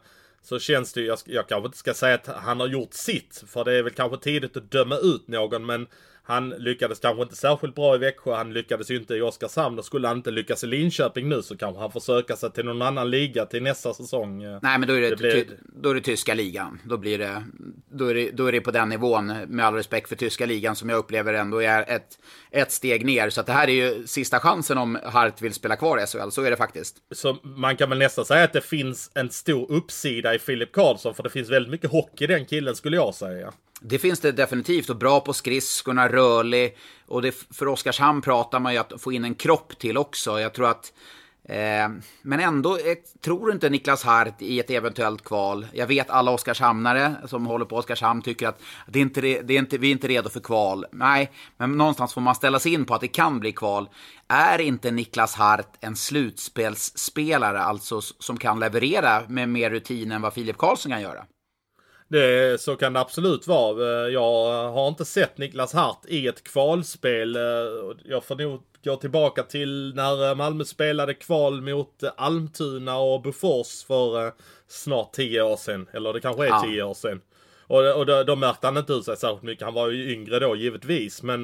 så 0.47 0.59
känns 0.59 0.93
det 0.93 1.01
ju, 1.01 1.07
jag, 1.07 1.19
jag 1.25 1.49
kanske 1.49 1.67
inte 1.67 1.79
ska 1.79 1.95
säga 1.95 2.15
att 2.15 2.27
han 2.27 2.61
har 2.61 2.67
gjort 2.67 2.95
sitt, 2.95 3.45
för 3.47 3.65
det 3.65 3.73
är 3.73 3.83
väl 3.83 3.93
kanske 3.93 4.19
tidigt 4.19 4.57
att 4.57 4.71
döma 4.71 4.97
ut 4.97 5.29
någon, 5.29 5.67
men 5.67 5.87
han 6.29 6.49
lyckades 6.49 7.01
kanske 7.01 7.23
inte 7.23 7.37
särskilt 7.37 7.75
bra 7.75 7.95
i 7.95 7.99
Växjö, 7.99 8.35
han 8.35 8.53
lyckades 8.53 8.91
ju 8.91 8.97
inte 8.97 9.15
i 9.15 9.21
Oskarshamn. 9.21 9.79
Och 9.79 9.85
skulle 9.85 10.09
han 10.09 10.17
inte 10.17 10.31
lyckas 10.31 10.65
i 10.65 10.67
Linköping 10.67 11.29
nu 11.29 11.43
så 11.43 11.57
kanske 11.57 11.81
han 11.81 11.93
får 11.93 12.01
söka 12.01 12.37
sig 12.37 12.51
till 12.51 12.65
någon 12.65 12.83
annan 12.83 13.11
liga 13.11 13.47
till 13.47 13.62
nästa 13.62 13.95
säsong. 13.95 14.43
Nej, 14.43 14.79
men 14.79 14.89
då 14.89 14.95
är 14.95 15.01
det, 15.01 15.11
det 15.11 15.17
blir... 15.17 15.47
då 15.83 15.91
är 15.91 15.95
det 15.95 16.01
tyska 16.01 16.35
ligan. 16.35 16.81
Då, 16.85 16.97
blir 16.97 17.19
det, 17.19 17.45
då, 17.91 18.07
är 18.07 18.15
det, 18.15 18.31
då 18.31 18.47
är 18.47 18.53
det 18.53 18.61
på 18.61 18.71
den 18.71 18.89
nivån, 18.89 19.27
med 19.47 19.67
all 19.67 19.75
respekt 19.75 20.09
för 20.09 20.17
tyska 20.17 20.47
ligan, 20.47 20.77
som 20.77 20.89
jag 20.89 20.99
upplever 20.99 21.35
ändå 21.35 21.62
är 21.62 21.91
ett, 21.91 22.19
ett 22.51 22.73
steg 22.73 23.05
ner. 23.05 23.31
Så 23.31 23.41
att 23.41 23.47
det 23.47 23.53
här 23.53 23.69
är 23.69 23.73
ju 23.73 24.07
sista 24.07 24.41
chansen 24.41 24.79
om 24.79 24.99
Hart 25.05 25.43
vill 25.43 25.55
spela 25.55 25.77
kvar 25.77 26.03
i 26.03 26.07
SHL, 26.07 26.31
så 26.31 26.43
är 26.43 26.51
det 26.51 26.57
faktiskt. 26.57 26.97
Så 27.11 27.37
man 27.43 27.77
kan 27.77 27.89
väl 27.89 27.99
nästan 27.99 28.25
säga 28.25 28.45
att 28.45 28.53
det 28.53 28.61
finns 28.61 29.11
en 29.15 29.31
stor 29.31 29.73
uppsida 29.73 30.35
i 30.35 30.39
Filip 30.39 30.73
Karlsson, 30.73 31.15
för 31.15 31.23
det 31.23 31.31
finns 31.31 31.51
väldigt 31.51 31.71
mycket 31.71 31.91
hockey 31.91 32.25
i 32.25 32.27
den 32.27 32.47
killen 32.47 32.77
skulle 32.77 32.97
jag 32.97 33.15
säga. 33.15 33.53
Det 33.81 33.99
finns 33.99 34.21
det 34.21 34.33
definitivt 34.33 34.91
och 34.91 34.97
bra 34.97 35.21
på 35.21 35.33
skridskorna, 35.33 36.09
rörlig. 36.09 36.77
Och 37.07 37.23
det, 37.23 37.35
för 37.51 37.69
Oskarshamn 37.69 38.23
pratar 38.23 38.61
man 38.61 38.73
ju 38.73 38.79
att 38.79 38.93
få 38.99 39.12
in 39.12 39.25
en 39.25 39.35
kropp 39.35 39.79
till 39.79 39.97
också. 39.97 40.41
Jag 40.41 40.55
tror 40.55 40.69
att 40.71 40.93
Eh, 41.49 41.89
men 42.23 42.41
ändå 42.41 42.77
eh, 42.77 42.97
tror 43.21 43.53
inte 43.53 43.71
Niklas 43.71 44.05
Hart 44.05 44.43
i 44.43 44.61
ett 44.61 44.71
eventuellt 44.71 45.25
kval. 45.25 45.67
Jag 45.73 45.87
vet 45.87 46.11
alla 46.11 46.31
Oskarshamnare 46.31 47.15
som 47.27 47.47
håller 47.47 47.65
på 47.65 47.77
Oskarshamn 47.77 48.23
tycker 48.23 48.49
att 48.49 48.61
det 48.87 48.99
är 48.99 49.03
inte, 49.03 49.21
det 49.21 49.55
är 49.55 49.59
inte, 49.59 49.79
vi 49.79 49.89
är 49.89 49.93
inte 49.93 50.09
redo 50.09 50.29
för 50.29 50.41
kval. 50.41 50.87
Nej, 50.93 51.31
men 51.57 51.73
någonstans 51.73 52.15
får 52.15 52.21
man 52.21 52.35
ställa 52.35 52.59
sig 52.59 52.73
in 52.73 52.85
på 52.85 52.95
att 52.95 53.01
det 53.01 53.09
kan 53.09 53.41
bli 53.41 53.53
kval. 53.53 53.89
Är 54.29 54.61
inte 54.61 54.91
Niklas 54.91 55.35
Hart 55.35 55.77
en 55.81 55.97
slutspelsspelare, 55.97 57.61
alltså 57.61 58.01
som 58.01 58.37
kan 58.37 58.61
leverera 58.61 59.23
med 59.29 59.49
mer 59.49 59.71
rutin 59.71 60.12
än 60.12 60.23
vad 60.23 60.35
Filip 60.35 60.59
Karlsson 60.59 60.93
kan 60.93 61.03
göra? 61.03 61.25
Det, 62.09 62.61
så 62.61 62.77
kan 62.77 62.92
det 62.92 63.01
absolut 63.01 63.47
vara. 63.47 64.09
Jag 64.11 64.71
har 64.73 64.88
inte 64.88 65.05
sett 65.05 65.38
Niklas 65.38 65.73
Hart 65.73 66.01
i 66.09 66.27
ett 66.27 66.45
kvalspel. 66.45 67.38
Jag 68.05 68.25
får 68.25 68.37
nog 68.37 68.62
gå 68.85 68.97
tillbaka 68.97 69.42
till 69.42 69.92
när 69.95 70.35
Malmö 70.35 70.64
spelade 70.64 71.14
kval 71.14 71.61
mot 71.61 72.03
Almtuna 72.16 72.99
och 72.99 73.23
Bofors 73.23 73.85
för 73.85 74.33
snart 74.69 75.12
tio 75.12 75.42
år 75.42 75.57
sedan. 75.57 75.88
Eller 75.92 76.12
det 76.12 76.21
kanske 76.21 76.45
är 76.45 76.49
ja. 76.49 76.62
tio 76.66 76.83
år 76.83 76.95
sedan. 76.95 77.21
Och, 77.61 77.97
och 77.97 78.07
då, 78.07 78.23
då 78.23 78.37
märkte 78.37 78.66
han 78.66 78.77
inte 78.77 78.92
ut 78.92 79.05
sig 79.05 79.16
särskilt 79.16 79.42
mycket. 79.42 79.64
Han 79.64 79.75
var 79.75 79.88
ju 79.88 80.12
yngre 80.12 80.38
då 80.38 80.57
givetvis. 80.57 81.23
Men 81.23 81.42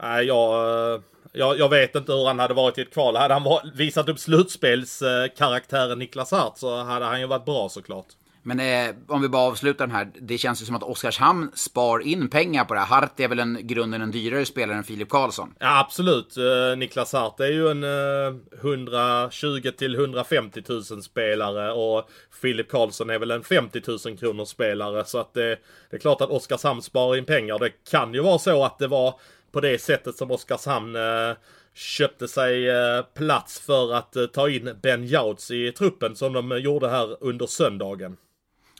nej, 0.00 0.24
jag, 0.24 1.02
jag, 1.32 1.58
jag 1.58 1.68
vet 1.68 1.94
inte 1.94 2.12
hur 2.12 2.26
han 2.26 2.38
hade 2.38 2.54
varit 2.54 2.78
i 2.78 2.82
ett 2.82 2.92
kval. 2.92 3.16
Hade 3.16 3.34
han 3.34 3.70
visat 3.74 4.08
upp 4.08 4.18
slutspelskaraktären 4.18 5.98
Niklas 5.98 6.30
Hart 6.30 6.58
så 6.58 6.76
hade 6.76 7.04
han 7.04 7.20
ju 7.20 7.26
varit 7.26 7.44
bra 7.44 7.68
såklart. 7.68 8.06
Men 8.42 8.60
eh, 8.60 8.94
om 9.08 9.22
vi 9.22 9.28
bara 9.28 9.42
avslutar 9.42 9.86
den 9.86 9.96
här. 9.96 10.10
Det 10.14 10.38
känns 10.38 10.62
ju 10.62 10.66
som 10.66 10.76
att 10.76 10.82
Oskarshamn 10.82 11.50
spar 11.54 12.00
in 12.00 12.28
pengar 12.28 12.64
på 12.64 12.74
det 12.74 12.80
här. 12.80 12.86
Hart 12.86 13.20
är 13.20 13.28
väl 13.28 13.38
en 13.38 13.58
grunden 13.62 14.02
en 14.02 14.10
dyrare 14.10 14.44
spelare 14.44 14.76
än 14.76 14.84
Filip 14.84 15.08
Karlsson? 15.08 15.54
Ja, 15.58 15.80
absolut. 15.80 16.36
Eh, 16.36 16.76
Niklas 16.78 17.12
Hart 17.12 17.40
är 17.40 17.46
ju 17.46 17.68
en 17.68 17.84
eh, 17.84 18.60
120 18.60 19.70
till 19.78 19.94
150 19.94 20.62
000 20.68 20.82
spelare 20.82 21.72
och 21.72 22.10
Filip 22.42 22.70
Karlsson 22.70 23.10
är 23.10 23.18
väl 23.18 23.30
en 23.30 23.42
50 23.42 23.80
000 24.06 24.18
kronors 24.18 24.48
spelare. 24.48 25.04
Så 25.04 25.18
att 25.18 25.34
det, 25.34 25.58
det 25.90 25.96
är 25.96 26.00
klart 26.00 26.20
att 26.20 26.30
Oskarshamn 26.30 26.82
sparar 26.82 27.16
in 27.16 27.24
pengar. 27.24 27.58
Det 27.58 27.70
kan 27.90 28.14
ju 28.14 28.20
vara 28.20 28.38
så 28.38 28.64
att 28.64 28.78
det 28.78 28.88
var 28.88 29.14
på 29.52 29.60
det 29.60 29.78
sättet 29.80 30.16
som 30.16 30.30
Oskarshamn 30.30 30.96
eh, 30.96 31.36
köpte 31.74 32.28
sig 32.28 32.68
eh, 32.68 33.02
plats 33.14 33.60
för 33.60 33.94
att 33.94 34.16
ta 34.32 34.48
in 34.48 34.70
Ben 34.82 35.06
Jouts 35.06 35.50
i 35.50 35.72
truppen 35.72 36.16
som 36.16 36.32
de 36.32 36.58
gjorde 36.58 36.88
här 36.88 37.16
under 37.20 37.46
söndagen. 37.46 38.16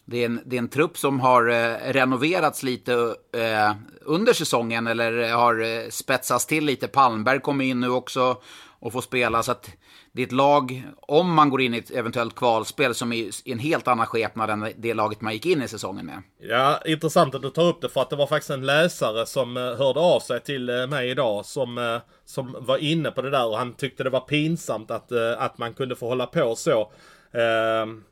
Det 0.04 0.18
är, 0.18 0.26
en, 0.26 0.40
det 0.44 0.56
är 0.56 0.58
en 0.58 0.68
trupp 0.68 0.98
som 0.98 1.20
har 1.20 1.48
eh, 1.48 1.92
renoverats 1.92 2.62
lite 2.62 2.92
eh, 3.32 3.74
under 4.00 4.32
säsongen 4.32 4.86
eller 4.86 5.22
eh, 5.22 5.38
har 5.38 5.62
eh, 5.62 5.88
spetsats 5.90 6.46
till 6.46 6.64
lite. 6.64 6.88
Palmberg 6.88 7.40
kommer 7.40 7.64
in 7.64 7.80
nu 7.80 7.88
också 7.88 8.36
och 8.78 8.92
får 8.92 9.00
spela. 9.00 9.42
Så 9.42 9.52
att 9.52 9.70
det 10.12 10.22
är 10.22 10.26
ett 10.26 10.32
lag, 10.32 10.82
om 11.00 11.34
man 11.34 11.50
går 11.50 11.60
in 11.60 11.74
i 11.74 11.78
ett 11.78 11.90
eventuellt 11.90 12.34
kvalspel, 12.34 12.94
som 12.94 13.12
är 13.12 13.16
i 13.16 13.52
en 13.52 13.58
helt 13.58 13.88
annan 13.88 14.06
skepnad 14.06 14.50
än 14.50 14.72
det 14.76 14.94
laget 14.94 15.20
man 15.20 15.32
gick 15.32 15.46
in 15.46 15.62
i 15.62 15.68
säsongen 15.68 16.06
med. 16.06 16.22
Ja, 16.38 16.78
intressant 16.86 17.34
att 17.34 17.42
du 17.42 17.50
tar 17.50 17.66
upp 17.66 17.80
det 17.80 17.88
för 17.88 18.00
att 18.00 18.10
det 18.10 18.16
var 18.16 18.26
faktiskt 18.26 18.50
en 18.50 18.66
läsare 18.66 19.26
som 19.26 19.56
eh, 19.56 19.62
hörde 19.62 20.00
av 20.00 20.20
sig 20.20 20.40
till 20.40 20.68
eh, 20.68 20.86
mig 20.86 21.10
idag 21.10 21.46
som, 21.46 22.00
som 22.24 22.56
var 22.60 22.78
inne 22.78 23.10
på 23.10 23.22
det 23.22 23.30
där 23.30 23.46
och 23.46 23.58
han 23.58 23.72
tyckte 23.72 24.04
det 24.04 24.10
var 24.10 24.20
pinsamt 24.20 24.90
att, 24.90 25.12
att 25.38 25.58
man 25.58 25.74
kunde 25.74 25.96
få 25.96 26.08
hålla 26.08 26.26
på 26.26 26.54
så. 26.54 26.92
Ehm, 27.32 28.02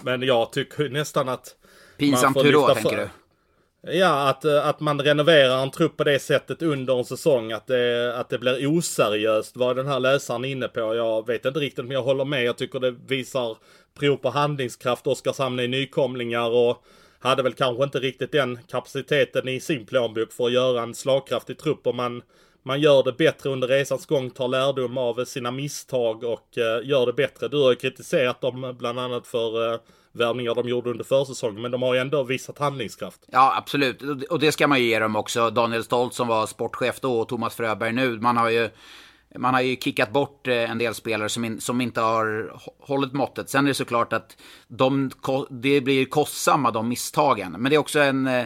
men 0.00 0.22
jag 0.22 0.52
tycker 0.52 0.88
nästan 0.88 1.28
att... 1.28 1.54
Pinsamt 1.98 2.36
hur 2.36 2.52
då, 2.52 2.74
tänker 2.74 2.96
du? 2.96 3.08
Ja, 3.82 4.28
att, 4.28 4.44
eh, 4.44 4.66
att 4.66 4.80
man 4.80 5.00
renoverar 5.00 5.62
en 5.62 5.70
trupp 5.70 5.96
på 5.96 6.04
det 6.04 6.18
sättet 6.18 6.62
under 6.62 6.98
en 6.98 7.04
säsong. 7.04 7.52
Att 7.52 7.66
det, 7.66 8.14
att 8.16 8.28
det 8.28 8.38
blir 8.38 8.78
oseriöst 8.78 9.56
var 9.56 9.74
den 9.74 9.86
här 9.86 10.00
läsaren 10.00 10.44
inne 10.44 10.68
på. 10.68 10.80
Jag 10.94 11.26
vet 11.26 11.44
inte 11.44 11.60
riktigt 11.60 11.84
om 11.84 11.90
jag 11.90 12.02
håller 12.02 12.24
med. 12.24 12.44
Jag 12.44 12.56
tycker 12.56 12.80
det 12.80 12.90
visar 13.06 13.56
prov 13.98 14.16
på 14.16 14.30
handlingskraft. 14.30 15.06
Oskarshamn 15.06 15.58
är 15.58 15.68
nykomlingar 15.68 16.50
och 16.50 16.84
hade 17.18 17.42
väl 17.42 17.52
kanske 17.52 17.84
inte 17.84 17.98
riktigt 17.98 18.32
den 18.32 18.58
kapaciteten 18.70 19.48
i 19.48 19.60
sin 19.60 19.86
plånbok 19.86 20.32
för 20.32 20.46
att 20.46 20.52
göra 20.52 20.82
en 20.82 20.94
slagkraftig 20.94 21.58
trupp. 21.58 21.86
Och 21.86 21.94
man, 21.94 22.22
man 22.68 22.80
gör 22.80 23.02
det 23.02 23.12
bättre 23.12 23.50
under 23.50 23.68
resans 23.68 24.06
gång, 24.06 24.30
tar 24.30 24.48
lärdom 24.48 24.98
av 24.98 25.24
sina 25.24 25.50
misstag 25.50 26.24
och 26.24 26.58
eh, 26.58 26.88
gör 26.88 27.06
det 27.06 27.12
bättre. 27.12 27.48
Du 27.48 27.62
har 27.62 27.70
ju 27.70 27.76
kritiserat 27.76 28.40
dem 28.40 28.64
eh, 28.64 28.72
bland 28.72 29.00
annat 29.00 29.26
för 29.26 29.72
eh, 29.72 29.80
värvningar 30.12 30.54
de 30.54 30.68
gjorde 30.68 30.90
under 30.90 31.04
försäsongen, 31.04 31.62
men 31.62 31.70
de 31.70 31.82
har 31.82 31.94
ju 31.94 32.00
ändå 32.00 32.22
visat 32.22 32.58
handlingskraft. 32.58 33.20
Ja, 33.26 33.54
absolut. 33.56 34.02
Och 34.30 34.38
det 34.38 34.52
ska 34.52 34.66
man 34.66 34.78
ju 34.78 34.84
ge 34.84 34.98
dem 34.98 35.16
också. 35.16 35.50
Daniel 35.50 35.84
Stolt 35.84 36.14
som 36.14 36.28
var 36.28 36.46
sportchef 36.46 37.00
då 37.00 37.20
och 37.20 37.28
Thomas 37.28 37.54
Fröberg 37.54 37.92
nu. 37.92 38.18
Man 38.20 38.36
har 38.36 38.50
ju 38.50 38.70
man 39.38 39.54
har 39.54 39.60
ju 39.60 39.76
kickat 39.76 40.12
bort 40.12 40.46
en 40.46 40.78
del 40.78 40.94
spelare 40.94 41.28
som, 41.28 41.44
in, 41.44 41.60
som 41.60 41.80
inte 41.80 42.00
har 42.00 42.52
hållit 42.80 43.12
måttet. 43.12 43.50
Sen 43.50 43.64
är 43.64 43.68
det 43.68 43.74
såklart 43.74 44.12
att 44.12 44.36
de, 44.68 45.10
det 45.50 45.80
blir 45.80 46.04
kostsamma 46.04 46.70
de 46.70 46.88
misstagen. 46.88 47.52
Men 47.52 47.70
det 47.70 47.76
är 47.76 47.78
också 47.78 48.00
en 48.00 48.26
eh, 48.26 48.44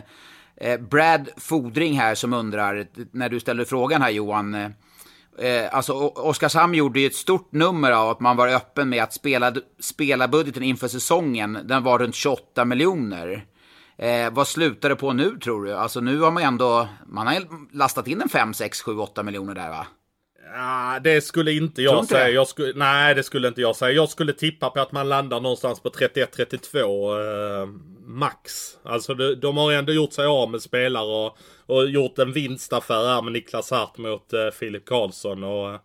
Brad 0.90 1.28
Fodring 1.36 1.98
här 1.98 2.14
som 2.14 2.32
undrar, 2.32 2.86
när 3.12 3.28
du 3.28 3.40
ställer 3.40 3.64
frågan 3.64 4.02
här 4.02 4.10
Johan. 4.10 4.54
Eh, 4.54 4.70
Eh, 5.38 5.74
alltså 5.74 5.92
Oskarshamn 5.92 6.74
gjorde 6.74 7.00
ju 7.00 7.06
ett 7.06 7.14
stort 7.14 7.52
nummer 7.52 7.92
av 7.92 8.10
att 8.10 8.20
man 8.20 8.36
var 8.36 8.48
öppen 8.48 8.88
med 8.88 9.02
att 9.02 9.12
spela, 9.12 9.54
spelarbudgeten 9.80 10.62
inför 10.62 10.88
säsongen, 10.88 11.58
den 11.64 11.82
var 11.82 11.98
runt 11.98 12.14
28 12.14 12.64
miljoner. 12.64 13.44
Eh, 13.98 14.32
vad 14.32 14.48
slutar 14.48 14.88
det 14.88 14.96
på 14.96 15.12
nu 15.12 15.38
tror 15.38 15.64
du? 15.64 15.72
Alltså 15.72 16.00
nu 16.00 16.20
har 16.20 16.30
man 16.30 16.42
ändå, 16.42 16.88
man 17.06 17.26
har 17.26 17.36
lastat 17.76 18.08
in 18.08 18.22
en 18.22 18.28
5, 18.28 18.54
6, 18.54 18.82
7, 18.82 18.98
8 18.98 19.22
miljoner 19.22 19.54
där 19.54 19.68
va? 19.68 19.86
Ja, 20.54 20.98
det 21.04 21.24
skulle 21.24 21.52
inte 21.52 21.82
jag 21.82 22.06
säga. 22.06 22.28
Jag 22.28 22.48
skulle, 22.48 22.72
nej, 22.76 23.14
det 23.14 23.22
skulle 23.22 23.48
inte 23.48 23.60
jag 23.60 23.76
säga. 23.76 23.92
Jag 23.92 24.08
skulle 24.08 24.32
tippa 24.32 24.70
på 24.70 24.80
att 24.80 24.92
man 24.92 25.08
landar 25.08 25.40
någonstans 25.40 25.80
på 25.80 25.88
31-32 25.88 27.62
eh, 27.62 27.68
max. 28.04 28.76
Alltså 28.82 29.14
de, 29.14 29.34
de 29.34 29.56
har 29.56 29.72
ändå 29.72 29.92
gjort 29.92 30.12
sig 30.12 30.26
av 30.26 30.50
med 30.50 30.62
spelare 30.62 31.26
och, 31.26 31.38
och 31.66 31.90
gjort 31.90 32.18
en 32.18 32.32
vinstaffär 32.32 33.14
här 33.14 33.22
med 33.22 33.32
Niklas 33.32 33.70
Hart 33.70 33.98
mot 33.98 34.32
eh, 34.32 34.50
Filip 34.50 34.84
Karlsson. 34.84 35.44
Och, 35.44 35.70
eh, 35.70 35.80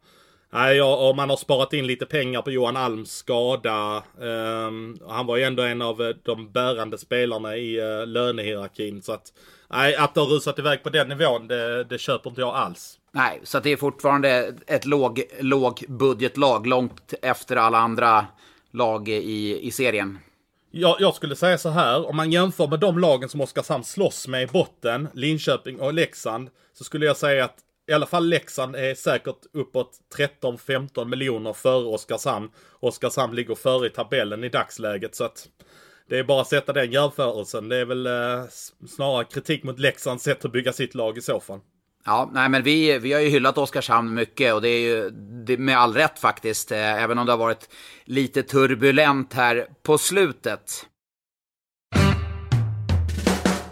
Nej, 0.50 0.82
och 0.82 1.16
man 1.16 1.30
har 1.30 1.38
sparat 1.38 1.74
in 1.74 1.88
lite 1.88 2.06
pengar 2.06 2.42
på 2.42 2.52
Johan 2.52 2.78
Alms 2.78 3.12
skada. 3.12 4.04
Um, 4.18 5.00
han 5.08 5.26
var 5.26 5.38
ju 5.38 5.44
ändå 5.44 5.64
en 5.64 5.82
av 5.82 6.02
eh, 6.02 6.16
de 6.24 6.52
bärande 6.52 6.98
spelarna 6.98 7.58
i 7.58 7.82
uh, 7.82 8.08
lönehierarkin. 8.08 9.02
Så 9.02 9.12
att, 9.12 9.34
nej, 9.70 9.96
att 9.96 10.14
det 10.14 10.20
har 10.20 10.28
rusat 10.28 10.60
iväg 10.60 10.84
på 10.84 10.90
den 10.90 11.08
nivån, 11.08 11.48
det, 11.48 11.84
det 11.84 11.98
köper 11.98 12.30
inte 12.30 12.42
jag 12.42 12.56
alls. 12.56 13.00
Nej, 13.12 13.40
så 13.44 13.60
det 13.60 13.70
är 13.70 13.78
fortfarande 13.78 14.54
ett 14.68 14.86
låg, 14.86 15.24
låg 15.40 15.84
budgetlag, 15.88 16.68
långt 16.68 17.14
efter 17.22 17.56
alla 17.56 17.78
andra 17.78 18.26
lag 18.72 19.10
i, 19.10 19.68
i 19.68 19.72
serien. 19.72 20.20
Jag, 20.80 20.96
jag, 21.00 21.16
skulle 21.16 21.36
säga 21.36 21.58
så 21.58 21.70
här, 21.70 22.10
om 22.10 22.16
man 22.16 22.32
jämför 22.32 22.68
med 22.68 22.80
de 22.80 23.00
lagen 23.00 23.30
som 23.30 23.42
Oskarshamn 23.42 23.84
slåss 23.84 24.28
med 24.28 24.44
i 24.44 24.48
botten, 24.48 25.08
Linköping 25.14 25.80
och 25.80 25.94
Leksand, 25.94 26.50
så 26.74 26.84
skulle 26.84 27.06
jag 27.06 27.18
säga 27.18 27.46
att 27.46 27.56
i 27.88 27.94
alla 27.94 28.06
fall 28.06 28.28
Leksand 28.28 28.76
är 28.76 28.96
säkert 28.96 29.38
uppåt 29.54 29.92
13-15 30.42 31.06
miljoner 31.06 31.54
före 31.54 31.86
Oskarshamn. 31.86 32.50
Oskarshamn 32.80 33.36
ligger 33.36 33.56
före 33.56 33.88
i 33.88 33.90
tabellen 33.90 34.44
i 34.44 34.50
dagsläget 34.50 35.16
så 35.16 35.24
att 35.24 35.48
det 36.10 36.20
är 36.20 36.24
bara 36.24 36.42
att 36.42 36.48
sätta 36.48 36.74
den 36.74 36.92
jämförelsen. 36.92 37.70
Det 37.70 37.78
är 37.78 37.86
väl 37.86 38.08
eh, 38.08 38.44
snarare 38.88 39.24
kritik 39.24 39.64
mot 39.64 39.80
Leksands 39.80 40.24
sätt 40.24 40.46
att 40.46 40.52
bygga 40.52 40.74
sitt 40.74 40.96
lag 40.96 41.18
i 41.18 41.22
så 41.22 41.40
fall. 41.40 41.60
Ja, 42.10 42.30
nej 42.34 42.50
men 42.50 42.64
vi, 42.64 43.00
vi 43.00 43.14
har 43.14 43.22
ju 43.22 43.30
hyllat 43.30 43.58
Oskarshamn 43.58 44.14
mycket 44.14 44.54
och 44.54 44.62
det 44.62 44.70
är 44.70 44.80
ju 44.80 45.10
det, 45.46 45.58
med 45.58 45.78
all 45.78 45.94
rätt 45.94 46.20
faktiskt, 46.20 46.72
eh, 46.72 47.04
även 47.04 47.18
om 47.18 47.26
det 47.26 47.32
har 47.32 47.38
varit 47.38 47.70
lite 48.06 48.44
turbulent 48.44 49.34
här 49.34 49.68
på 49.84 49.98
slutet. 49.98 50.86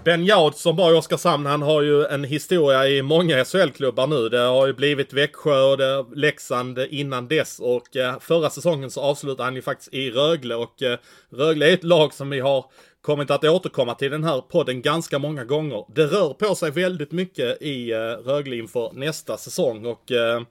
Ben 0.04 0.26
Jaud 0.26 0.56
som 0.56 0.76
var 0.76 0.92
i 0.92 0.96
Oskarshamn, 0.96 1.46
han 1.46 1.62
har 1.62 1.82
ju 1.82 2.06
en 2.06 2.24
historia 2.24 2.88
i 2.88 3.02
många 3.02 3.46
SHL-klubbar 3.46 4.08
nu. 4.08 4.30
Det 4.30 4.40
har 4.40 4.68
ju 4.68 4.74
blivit 4.74 5.14
Växjö 5.14 5.62
och 5.62 5.78
det, 5.78 6.06
Leksand 6.16 6.80
innan 6.80 7.28
dess 7.28 7.60
och 7.60 7.96
eh, 7.96 8.20
förra 8.20 8.50
säsongen 8.50 8.92
så 8.92 9.02
avslutade 9.02 9.44
han 9.44 9.56
ju 9.56 9.62
faktiskt 9.62 9.94
i 9.94 10.12
Rögle 10.12 10.56
och 10.56 10.84
eh, 10.84 10.98
Rögle 11.30 11.70
är 11.70 11.74
ett 11.74 11.84
lag 11.84 12.14
som 12.14 12.30
vi 12.30 12.40
har 12.40 12.66
kommit 13.06 13.32
att 13.32 13.44
återkomma 13.44 13.96
till 13.96 14.12
den 14.12 14.24
här 14.24 14.42
podden 14.42 14.82
ganska 14.82 15.20
många 15.20 15.44
gånger. 15.44 15.86
Det 15.96 16.06
rör 16.06 16.34
på 16.34 16.56
sig 16.56 16.72
väldigt 16.72 17.12
mycket 17.12 17.62
i 17.62 17.92
eh, 17.92 17.98
Rögle 17.98 18.56
inför 18.56 18.92
nästa 18.94 19.38
säsong 19.38 19.86
och 19.86 20.12
eh, 20.12 20.42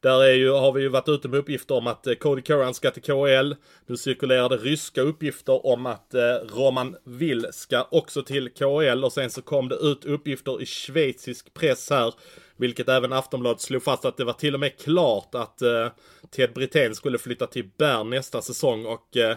där 0.00 0.24
är 0.24 0.32
ju, 0.32 0.50
har 0.50 0.72
vi 0.72 0.82
ju 0.82 0.88
varit 0.88 1.08
ute 1.08 1.28
med 1.28 1.38
uppgifter 1.38 1.74
om 1.74 1.86
att 1.86 2.06
eh, 2.06 2.14
Cody 2.14 2.42
Curran 2.42 2.74
ska 2.74 2.90
till 2.90 3.02
KL. 3.02 3.54
Nu 3.86 3.96
cirkulerar 3.96 4.48
det 4.48 4.56
ryska 4.56 5.00
uppgifter 5.00 5.66
om 5.66 5.86
att 5.86 6.14
eh, 6.14 6.20
Roman 6.56 6.96
Will 7.04 7.46
ska 7.52 7.86
också 7.90 8.22
till 8.22 8.50
KL 8.50 9.04
och 9.04 9.12
sen 9.12 9.30
så 9.30 9.42
kom 9.42 9.68
det 9.68 9.76
ut 9.76 10.04
uppgifter 10.04 10.62
i 10.62 10.66
schweizisk 10.66 11.54
press 11.54 11.90
här. 11.90 12.14
Vilket 12.56 12.88
även 12.88 13.12
Aftonbladet 13.12 13.60
slog 13.60 13.82
fast 13.82 14.04
att 14.04 14.16
det 14.16 14.24
var 14.24 14.32
till 14.32 14.54
och 14.54 14.60
med 14.60 14.78
klart 14.78 15.34
att 15.34 15.62
eh, 15.62 15.88
Ted 16.30 16.52
Brithén 16.54 16.94
skulle 16.94 17.18
flytta 17.18 17.46
till 17.46 17.70
Bern 17.78 18.10
nästa 18.10 18.42
säsong 18.42 18.86
och 18.86 19.16
eh, 19.16 19.36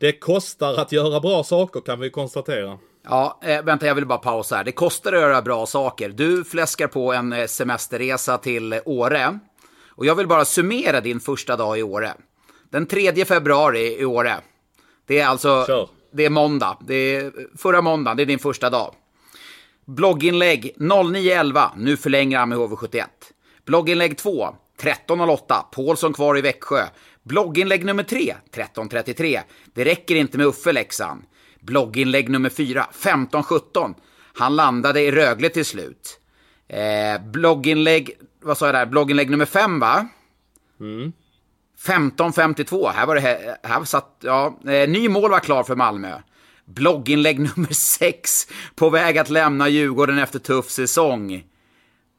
det 0.00 0.12
kostar 0.12 0.74
att 0.74 0.92
göra 0.92 1.20
bra 1.20 1.44
saker 1.44 1.80
kan 1.80 2.00
vi 2.00 2.10
konstatera. 2.10 2.78
Ja, 3.04 3.40
eh, 3.42 3.62
vänta 3.62 3.86
jag 3.86 3.94
vill 3.94 4.06
bara 4.06 4.18
pausa 4.18 4.56
här. 4.56 4.64
Det 4.64 4.72
kostar 4.72 5.12
att 5.12 5.20
göra 5.20 5.42
bra 5.42 5.66
saker. 5.66 6.08
Du 6.08 6.44
fläskar 6.44 6.86
på 6.86 7.12
en 7.12 7.48
semesterresa 7.48 8.38
till 8.38 8.80
Åre. 8.84 9.38
Och 9.88 10.06
jag 10.06 10.14
vill 10.14 10.26
bara 10.26 10.44
summera 10.44 11.00
din 11.00 11.20
första 11.20 11.56
dag 11.56 11.78
i 11.78 11.82
Åre. 11.82 12.14
Den 12.70 12.86
3 12.86 13.24
februari 13.24 14.00
i 14.00 14.04
Åre. 14.04 14.36
Det 15.06 15.20
är 15.20 15.26
alltså, 15.26 15.64
Kör. 15.66 15.88
det 16.12 16.24
är 16.24 16.30
måndag. 16.30 16.78
Det 16.86 16.94
är 16.94 17.32
förra 17.58 17.82
måndagen, 17.82 18.16
det 18.16 18.22
är 18.22 18.26
din 18.26 18.38
första 18.38 18.70
dag. 18.70 18.94
Blogginlägg 19.86 20.74
0911, 20.78 21.70
nu 21.76 21.96
förlänger 21.96 22.38
han 22.38 22.48
med 22.48 22.58
HV71. 22.58 23.04
Blogginlägg 23.64 24.18
2, 24.18 24.48
1308, 24.78 25.66
Paulsson 25.72 26.12
kvar 26.12 26.38
i 26.38 26.40
Växjö. 26.40 26.86
Blogginlägg 27.24 27.84
nummer 27.84 28.02
3, 28.02 28.36
1333. 28.50 29.42
Det 29.74 29.84
räcker 29.84 30.14
inte 30.14 30.38
med 30.38 30.46
Uffe 30.46 30.72
Leksand. 30.72 31.22
Blogginlägg 31.60 32.28
nummer 32.28 32.50
4, 32.50 32.84
1517. 32.90 33.94
Han 34.34 34.56
landade 34.56 35.00
i 35.00 35.10
Rögle 35.10 35.48
till 35.48 35.64
slut. 35.64 36.20
Eh, 36.68 37.22
blogginlägg, 37.22 38.10
vad 38.42 38.58
sa 38.58 38.66
jag 38.66 38.74
där? 38.74 38.86
Blogginlägg 38.86 39.30
nummer 39.30 39.44
5 39.44 39.80
va? 39.80 40.08
15.52, 41.86 42.90
här 42.90 43.06
var 43.06 43.14
det, 43.14 43.20
här, 43.20 43.56
här 43.62 43.84
satt, 43.84 44.16
ja, 44.20 44.58
eh, 44.66 44.88
ny 44.88 45.08
mål 45.08 45.30
var 45.30 45.40
klar 45.40 45.64
för 45.64 45.76
Malmö. 45.76 46.18
Blogginlägg 46.64 47.38
nummer 47.56 47.72
6, 47.72 48.46
på 48.74 48.90
väg 48.90 49.18
att 49.18 49.30
lämna 49.30 49.68
Djurgården 49.68 50.18
efter 50.18 50.38
tuff 50.38 50.70
säsong. 50.70 51.44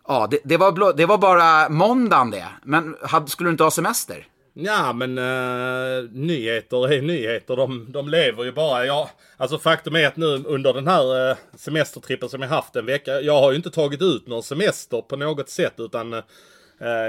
Ja, 0.07 0.27
det, 0.31 0.39
det, 0.43 0.57
var, 0.57 0.93
det 0.93 1.05
var 1.05 1.17
bara 1.17 1.69
måndagen 1.69 2.31
det, 2.31 2.47
men 2.63 2.95
hade, 3.01 3.27
skulle 3.27 3.49
du 3.49 3.51
inte 3.51 3.63
ha 3.63 3.71
semester? 3.71 4.27
Ja, 4.57 4.93
men 4.93 5.17
uh, 5.17 6.09
nyheter 6.11 6.93
är 6.93 7.01
nyheter. 7.01 7.55
De, 7.55 7.91
de 7.91 8.09
lever 8.09 8.43
ju 8.43 8.51
bara. 8.51 8.85
Ja, 8.85 9.09
alltså 9.37 9.57
faktum 9.57 9.95
är 9.95 10.07
att 10.07 10.17
nu 10.17 10.43
under 10.45 10.73
den 10.73 10.87
här 10.87 11.29
uh, 11.29 11.37
semestertrippen 11.55 12.29
som 12.29 12.41
jag 12.41 12.49
haft 12.49 12.75
en 12.75 12.85
vecka. 12.85 13.21
Jag 13.21 13.41
har 13.41 13.51
ju 13.51 13.57
inte 13.57 13.71
tagit 13.71 14.01
ut 14.01 14.27
någon 14.27 14.43
semester 14.43 15.01
på 15.01 15.15
något 15.15 15.49
sätt 15.49 15.73
utan 15.77 16.13
uh, 16.13 16.21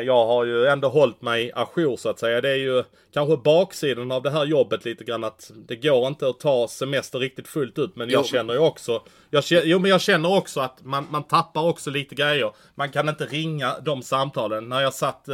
jag 0.07 0.27
har 0.27 0.45
ju 0.45 0.67
ändå 0.67 0.89
hållit 0.89 1.23
mig 1.23 1.53
ajour 1.55 1.97
så 1.97 2.09
att 2.09 2.19
säga. 2.19 2.41
Det 2.41 2.51
är 2.51 2.57
ju 2.57 2.85
kanske 3.15 3.37
baksidan 3.37 4.13
av 4.13 4.23
det 4.23 4.31
här 4.31 4.45
jobbet 4.45 4.85
lite 4.85 5.05
grann 5.05 5.25
att 5.25 5.51
det 5.55 5.77
går 5.77 6.07
inte 6.07 6.29
att 6.29 6.41
ta 6.41 6.69
semester 6.69 7.19
riktigt 7.19 7.49
fullt 7.49 7.79
ut. 7.79 7.97
Men 7.97 8.11
jag 8.11 8.21
Jo. 8.21 8.25
känner 8.25 8.55
ju 8.55 8.61
också. 8.61 9.03
Jag 9.31 9.45
känner, 9.45 9.63
jo, 9.65 9.79
men 9.79 9.91
jag 9.91 10.01
känner 10.01 10.37
också 10.37 10.61
att 10.61 10.85
man, 10.85 11.07
man 11.11 11.25
tappar 11.25 11.63
också 11.63 11.91
lite 11.91 12.15
grejer. 12.15 12.53
Man 12.75 12.91
kan 12.91 13.09
inte 13.09 13.27
ringa 13.27 13.75
de 13.83 14.03
samtalen. 14.03 14.69
När 14.69 14.81
jag 14.81 14.95
satt 14.95 15.29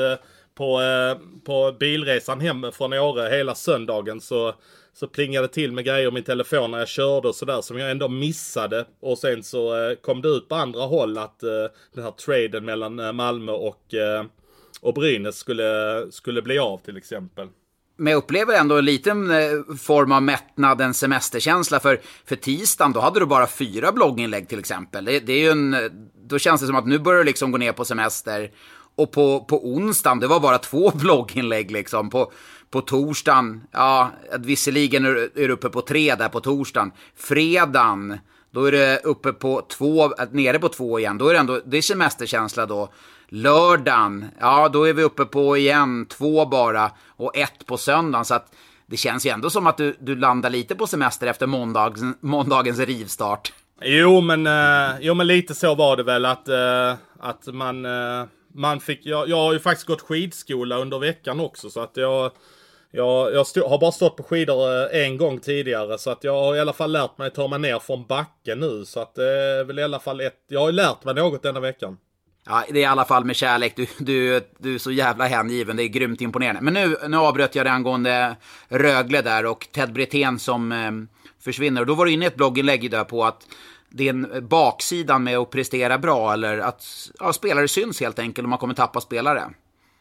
på, 0.54 0.80
eh, 0.80 1.18
på 1.44 1.76
bilresan 1.80 2.40
hem 2.40 2.66
från 2.72 2.92
Åre 2.92 3.36
hela 3.36 3.54
söndagen 3.54 4.20
så, 4.20 4.54
så 4.94 5.06
plingade 5.06 5.46
det 5.46 5.52
till 5.52 5.72
med 5.72 5.84
grejer 5.84 6.08
i 6.08 6.10
min 6.10 6.24
telefon 6.24 6.70
när 6.70 6.78
jag 6.78 6.88
körde 6.88 7.28
och 7.28 7.34
sådär 7.34 7.60
som 7.60 7.78
jag 7.78 7.90
ändå 7.90 8.08
missade. 8.08 8.84
Och 9.00 9.18
sen 9.18 9.42
så 9.42 9.76
eh, 9.76 9.94
kom 9.94 10.22
det 10.22 10.28
ut 10.28 10.48
på 10.48 10.54
andra 10.54 10.82
håll 10.82 11.18
att 11.18 11.42
eh, 11.42 11.48
den 11.94 12.04
här 12.04 12.10
traden 12.10 12.64
mellan 12.64 13.16
Malmö 13.16 13.52
och, 13.52 13.94
och 14.80 14.94
Brynäs 14.94 15.36
skulle, 15.36 16.06
skulle 16.10 16.42
bli 16.42 16.58
av 16.58 16.78
till 16.78 16.96
exempel. 16.96 17.48
Men 17.96 18.10
jag 18.10 18.18
upplever 18.18 18.54
ändå 18.54 18.78
en 18.78 18.84
liten 18.84 19.28
form 19.78 20.12
av 20.12 20.22
mättnad, 20.22 20.80
en 20.80 20.94
semesterkänsla. 20.94 21.80
För, 21.80 22.00
för 22.24 22.36
tisdagen, 22.36 22.92
då 22.92 23.00
hade 23.00 23.20
du 23.20 23.26
bara 23.26 23.46
fyra 23.46 23.92
blogginlägg 23.92 24.48
till 24.48 24.58
exempel. 24.58 25.04
Det, 25.04 25.20
det 25.20 25.32
är 25.32 25.38
ju 25.38 25.50
en, 25.50 25.76
då 26.28 26.38
känns 26.38 26.60
det 26.60 26.66
som 26.66 26.76
att 26.76 26.86
nu 26.86 26.98
börjar 26.98 27.18
du 27.18 27.24
liksom 27.24 27.52
gå 27.52 27.58
ner 27.58 27.72
på 27.72 27.84
semester. 27.84 28.50
Och 28.96 29.12
på, 29.12 29.40
på 29.40 29.66
onsdagen, 29.66 30.20
det 30.20 30.26
var 30.26 30.40
bara 30.40 30.58
två 30.58 30.90
blogginlägg 30.94 31.70
liksom. 31.70 32.10
På, 32.10 32.32
på 32.70 32.80
torsdagen, 32.80 33.60
ja, 33.70 34.10
visserligen 34.38 35.04
är 35.04 35.14
det 35.14 35.28
du 35.34 35.52
uppe 35.52 35.68
på 35.68 35.80
tre 35.80 36.14
där 36.14 36.28
på 36.28 36.40
torsdagen. 36.40 36.92
Fredagen, 37.16 38.18
då 38.50 38.64
är 38.64 38.72
det 38.72 39.00
uppe 39.04 39.32
på 39.32 39.66
två, 39.68 40.04
äh, 40.04 40.10
nere 40.30 40.58
på 40.58 40.68
två 40.68 40.98
igen. 40.98 41.18
Då 41.18 41.28
är 41.28 41.32
det 41.32 41.40
ändå, 41.40 41.60
det 41.64 41.76
är 41.76 41.82
semesterkänsla 41.82 42.66
då. 42.66 42.88
Lördagen, 43.28 44.26
ja 44.40 44.68
då 44.68 44.88
är 44.88 44.92
vi 44.92 45.02
uppe 45.02 45.24
på 45.24 45.56
igen, 45.56 46.06
två 46.06 46.46
bara. 46.46 46.90
Och 47.08 47.36
ett 47.36 47.66
på 47.66 47.76
söndagen. 47.76 48.24
Så 48.24 48.34
att 48.34 48.52
det 48.86 48.96
känns 48.96 49.26
ju 49.26 49.30
ändå 49.30 49.50
som 49.50 49.66
att 49.66 49.76
du, 49.76 49.96
du 50.00 50.16
landar 50.16 50.50
lite 50.50 50.74
på 50.74 50.86
semester 50.86 51.26
efter 51.26 51.46
måndagens, 51.46 52.16
måndagens 52.20 52.78
rivstart. 52.78 53.52
Jo 53.84 54.20
men, 54.20 54.46
eh, 54.46 54.96
jo 55.00 55.14
men 55.14 55.26
lite 55.26 55.54
så 55.54 55.74
var 55.74 55.96
det 55.96 56.02
väl 56.02 56.24
att, 56.24 56.48
eh, 56.48 56.94
att 57.20 57.46
man, 57.46 57.84
eh, 57.84 58.24
man 58.54 58.80
fick, 58.80 59.06
jag, 59.06 59.28
jag 59.28 59.36
har 59.36 59.52
ju 59.52 59.58
faktiskt 59.58 59.86
gått 59.86 60.00
skidskola 60.00 60.76
under 60.76 60.98
veckan 60.98 61.40
också 61.40 61.70
så 61.70 61.80
att 61.80 61.96
jag, 61.96 62.32
jag, 62.90 63.34
jag 63.34 63.46
stod, 63.46 63.64
har 63.64 63.78
bara 63.78 63.92
stått 63.92 64.16
på 64.16 64.22
skidor 64.22 64.94
eh, 64.94 65.04
en 65.04 65.16
gång 65.16 65.38
tidigare 65.38 65.98
så 65.98 66.10
att 66.10 66.24
jag 66.24 66.32
har 66.32 66.56
i 66.56 66.60
alla 66.60 66.72
fall 66.72 66.92
lärt 66.92 67.18
mig 67.18 67.26
att 67.26 67.34
ta 67.34 67.48
mig 67.48 67.58
ner 67.58 67.78
från 67.78 68.06
backen 68.06 68.60
nu 68.60 68.84
så 68.84 69.00
att 69.00 69.14
det 69.14 69.30
är 69.30 69.64
väl 69.64 69.78
i 69.78 69.82
alla 69.82 70.00
fall 70.00 70.20
ett, 70.20 70.44
jag 70.48 70.60
har 70.60 70.68
ju 70.68 70.72
lärt 70.72 71.04
mig 71.04 71.14
något 71.14 71.42
denna 71.42 71.60
veckan. 71.60 71.96
Ja, 72.46 72.64
det 72.68 72.78
är 72.78 72.82
i 72.82 72.84
alla 72.84 73.04
fall 73.04 73.24
med 73.24 73.36
kärlek. 73.36 73.76
Du, 73.76 73.86
du, 73.98 74.40
du 74.58 74.74
är 74.74 74.78
så 74.78 74.90
jävla 74.90 75.24
hängiven. 75.24 75.76
Det 75.76 75.82
är 75.82 75.88
grymt 75.88 76.20
imponerande. 76.20 76.60
Men 76.60 76.74
nu, 76.74 76.96
nu 77.08 77.16
avbröt 77.16 77.54
jag 77.54 77.66
det 77.66 77.70
angående 77.70 78.36
Rögle 78.68 79.22
där 79.22 79.46
och 79.46 79.68
Ted 79.72 79.92
Brithén 79.92 80.38
som 80.38 80.72
eh, 80.72 80.90
försvinner. 81.44 81.80
Och 81.80 81.86
då 81.86 81.94
var 81.94 82.06
du 82.06 82.12
inne 82.12 82.24
i 82.24 82.28
ett 82.28 82.36
blogginlägg 82.36 82.90
där 82.90 83.04
på 83.04 83.24
att 83.24 83.46
det 83.92 84.08
är 84.08 84.10
en 84.10 84.48
baksidan 84.48 85.24
med 85.24 85.38
att 85.38 85.50
prestera 85.50 85.98
bra 85.98 86.32
eller 86.32 86.58
att 86.58 87.10
ja, 87.18 87.32
spelare 87.32 87.68
syns 87.68 88.00
helt 88.00 88.18
enkelt 88.18 88.44
och 88.44 88.48
man 88.48 88.58
kommer 88.58 88.74
tappa 88.74 89.00
spelare. 89.00 89.50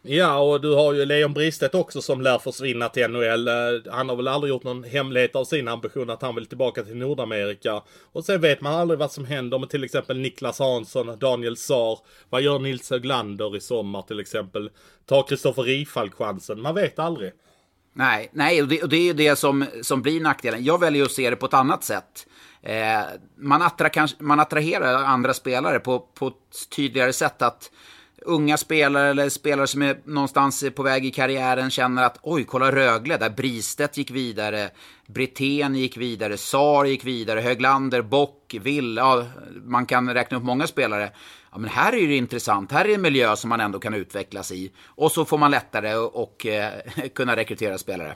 Ja, 0.04 0.38
och 0.38 0.60
du 0.60 0.74
har 0.74 0.92
ju 0.92 1.04
Leon 1.04 1.32
Bristedt 1.32 1.74
också 1.74 2.02
som 2.02 2.20
lär 2.20 2.38
försvinna 2.38 2.88
till 2.88 3.08
NHL. 3.08 3.48
Eh, 3.48 3.54
Han 3.92 4.08
har 4.08 4.16
väl 4.16 4.28
aldrig 4.28 4.50
gjort 4.50 4.64
någon 4.64 4.84
hemlighet 4.84 5.36
av 5.36 5.44
sin 5.44 5.68
ambition 5.68 6.10
att 6.10 6.22
han 6.22 6.34
vill 6.34 6.46
tillbaka 6.46 6.82
till 6.82 6.96
Nordamerika. 6.96 7.82
Och 8.12 8.24
sen 8.24 8.40
vet 8.40 8.60
man 8.60 8.74
aldrig 8.74 8.98
vad 8.98 9.12
som 9.12 9.24
händer 9.24 9.58
med 9.58 9.70
till 9.70 9.84
exempel 9.84 10.18
Niklas 10.18 10.58
Hansson, 10.58 11.18
Daniel 11.18 11.56
Saar. 11.56 11.98
Vad 12.30 12.42
gör 12.42 12.58
Nils 12.58 12.90
Höglander 12.90 13.56
i 13.56 13.60
sommar 13.60 14.02
till 14.02 14.20
exempel? 14.20 14.70
Tar 15.06 15.28
Kristoffer 15.28 15.62
Rifalk 15.62 16.14
chansen? 16.14 16.60
Man 16.60 16.74
vet 16.74 16.98
aldrig. 16.98 17.32
Nej, 17.94 18.30
nej 18.32 18.62
och, 18.62 18.68
det, 18.68 18.82
och 18.82 18.88
det 18.88 18.96
är 18.96 19.04
ju 19.04 19.12
det 19.12 19.36
som, 19.36 19.64
som 19.82 20.02
blir 20.02 20.20
nackdelen. 20.20 20.64
Jag 20.64 20.80
väljer 20.80 21.04
att 21.04 21.12
se 21.12 21.30
det 21.30 21.36
på 21.36 21.46
ett 21.46 21.54
annat 21.54 21.84
sätt. 21.84 22.26
Eh, 22.62 23.00
man, 23.38 23.62
attra, 23.62 23.88
kanske, 23.88 24.22
man 24.22 24.40
attraherar 24.40 24.94
andra 25.04 25.34
spelare 25.34 25.78
på, 25.78 25.98
på 25.98 26.26
ett 26.26 26.70
tydligare 26.76 27.12
sätt. 27.12 27.42
att 27.42 27.70
Unga 28.24 28.56
spelare 28.56 29.10
eller 29.10 29.28
spelare 29.28 29.66
som 29.66 29.82
är 29.82 30.00
någonstans 30.04 30.64
på 30.74 30.82
väg 30.82 31.06
i 31.06 31.10
karriären 31.10 31.70
känner 31.70 32.02
att 32.02 32.18
oj, 32.22 32.44
kolla 32.44 32.72
Rögle 32.72 33.16
där 33.16 33.30
Bristedt 33.30 33.96
gick 33.96 34.10
vidare, 34.10 34.70
Brithén 35.06 35.74
gick 35.74 35.96
vidare, 35.96 36.36
Sar 36.36 36.84
gick 36.84 37.04
vidare, 37.04 37.40
Höglander, 37.40 38.02
Bock, 38.02 38.54
Will, 38.60 38.96
ja, 38.96 39.26
man 39.64 39.86
kan 39.86 40.14
räkna 40.14 40.36
upp 40.36 40.42
många 40.42 40.66
spelare. 40.66 41.10
Ja, 41.52 41.58
men 41.58 41.70
här 41.70 41.94
är 41.94 42.08
det 42.08 42.16
intressant, 42.16 42.72
här 42.72 42.84
är 42.84 42.94
en 42.94 43.02
miljö 43.02 43.36
som 43.36 43.48
man 43.48 43.60
ändå 43.60 43.78
kan 43.78 43.94
utvecklas 43.94 44.52
i. 44.52 44.72
Och 44.84 45.12
så 45.12 45.24
får 45.24 45.38
man 45.38 45.50
lättare 45.50 45.94
och 45.94 46.46
eh, 46.46 46.72
kunna 47.14 47.36
rekrytera 47.36 47.78
spelare. 47.78 48.14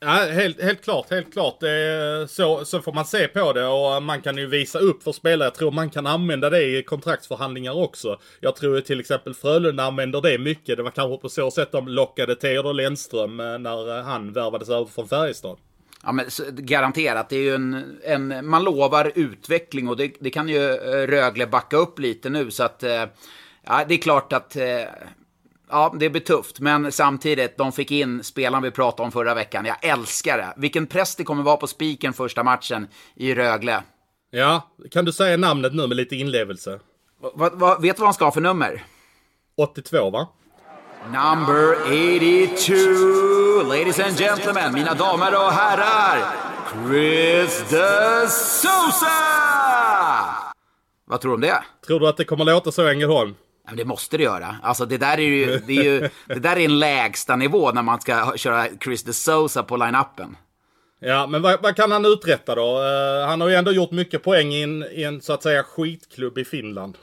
Ja, 0.00 0.08
helt, 0.08 0.62
helt 0.62 0.84
klart, 0.84 1.10
helt 1.10 1.32
klart. 1.32 1.60
Det 1.60 2.26
så, 2.30 2.64
så 2.64 2.80
får 2.80 2.92
man 2.92 3.04
se 3.04 3.28
på 3.28 3.52
det 3.52 3.66
och 3.66 4.02
man 4.02 4.20
kan 4.20 4.36
ju 4.36 4.46
visa 4.46 4.78
upp 4.78 5.02
för 5.02 5.12
spelare. 5.12 5.46
Jag 5.46 5.54
tror 5.54 5.70
man 5.70 5.90
kan 5.90 6.06
använda 6.06 6.50
det 6.50 6.62
i 6.62 6.82
kontraktsförhandlingar 6.82 7.72
också. 7.72 8.18
Jag 8.40 8.56
tror 8.56 8.76
ju 8.76 8.82
till 8.82 9.00
exempel 9.00 9.34
Frölunda 9.34 9.84
använder 9.84 10.20
det 10.20 10.38
mycket. 10.38 10.76
Det 10.76 10.82
var 10.82 10.90
kanske 10.90 11.22
på 11.22 11.28
så 11.28 11.50
sätt 11.50 11.72
de 11.72 11.88
lockade 11.88 12.34
Theodor 12.34 12.74
Lennström 12.74 13.40
eh, 13.40 13.58
när 13.58 13.98
eh, 13.98 14.04
han 14.04 14.32
värvades 14.32 14.68
över 14.68 14.84
från 14.84 15.08
Färjestad. 15.08 15.56
Ja, 16.02 16.12
men 16.12 16.26
garanterat. 16.48 17.28
Det 17.28 17.36
är 17.36 17.42
ju 17.42 17.54
en, 17.54 17.98
en, 18.04 18.48
man 18.48 18.64
lovar 18.64 19.12
utveckling 19.14 19.88
och 19.88 19.96
det, 19.96 20.12
det 20.20 20.30
kan 20.30 20.48
ju 20.48 20.70
eh, 20.70 21.06
Rögle 21.06 21.46
backa 21.46 21.76
upp 21.76 21.98
lite 21.98 22.30
nu. 22.30 22.50
Så 22.50 22.62
att, 22.62 22.84
ja, 23.62 23.84
det 23.88 23.94
är 23.94 23.98
klart 23.98 24.32
att 24.32 24.56
ja, 25.70 25.94
det 25.98 26.10
blir 26.10 26.22
tufft. 26.22 26.60
Men 26.60 26.92
samtidigt, 26.92 27.58
de 27.58 27.72
fick 27.72 27.90
in 27.90 28.24
spelaren 28.24 28.62
vi 28.62 28.70
pratade 28.70 29.02
om 29.02 29.12
förra 29.12 29.34
veckan. 29.34 29.64
Jag 29.64 29.84
älskar 29.84 30.38
det. 30.38 30.54
Vilken 30.56 30.86
press 30.86 31.16
det 31.16 31.24
kommer 31.24 31.42
vara 31.42 31.56
på 31.56 31.66
spiken 31.66 32.12
första 32.12 32.44
matchen 32.44 32.88
i 33.14 33.34
Rögle. 33.34 33.82
Ja, 34.30 34.70
kan 34.90 35.04
du 35.04 35.12
säga 35.12 35.36
namnet 35.36 35.74
nu 35.74 35.86
med 35.86 35.96
lite 35.96 36.16
inlevelse? 36.16 36.80
Va, 37.34 37.50
va, 37.52 37.78
vet 37.78 37.96
du 37.96 38.00
vad 38.00 38.06
han 38.06 38.14
ska 38.14 38.24
ha 38.24 38.32
för 38.32 38.40
nummer? 38.40 38.84
82 39.56 40.10
va? 40.10 40.28
Number 41.04 41.76
82, 42.46 43.62
ladies 43.62 44.00
and 44.00 44.18
gentlemen, 44.18 44.74
mina 44.74 44.94
damer 44.94 45.34
och 45.34 45.52
herrar, 45.52 46.18
Chris 46.72 47.64
de 47.70 48.26
Sousa! 48.28 49.06
Vad 51.04 51.20
tror 51.20 51.30
du 51.30 51.34
om 51.34 51.40
det? 51.40 51.62
Tror 51.86 52.00
du 52.00 52.08
att 52.08 52.16
det 52.16 52.24
kommer 52.24 52.44
låta 52.44 52.72
så 52.72 52.88
i 52.88 52.90
Ängelholm? 52.92 53.34
Men 53.68 53.76
det 53.76 53.84
måste 53.84 54.16
det 54.16 54.22
göra. 54.22 54.56
Alltså 54.62 54.86
det 54.86 54.98
där 54.98 55.18
är 55.18 55.22
ju, 55.22 55.58
det 55.66 55.76
är 55.76 55.82
ju, 55.82 56.08
det 56.26 56.40
där 56.40 56.56
är 56.56 56.64
en 56.64 56.78
lägsta 56.78 57.36
nivå 57.36 57.72
när 57.72 57.82
man 57.82 58.00
ska 58.00 58.32
köra 58.36 58.66
Chris 58.84 59.02
de 59.02 59.12
Sousa 59.12 59.62
på 59.62 59.76
line-upen. 59.76 60.36
Ja, 61.00 61.26
men 61.26 61.42
vad, 61.42 61.62
vad 61.62 61.76
kan 61.76 61.92
han 61.92 62.04
uträtta 62.04 62.54
då? 62.54 62.82
Eh, 62.82 63.28
han 63.28 63.40
har 63.40 63.48
ju 63.48 63.54
ändå 63.54 63.72
gjort 63.72 63.90
mycket 63.90 64.22
poäng 64.22 64.52
i 64.52 64.62
en, 64.62 64.84
i 64.92 65.02
en 65.02 65.20
så 65.20 65.32
att 65.32 65.42
säga 65.42 65.62
skitklubb 65.62 66.38
i 66.38 66.44
Finland. 66.44 66.98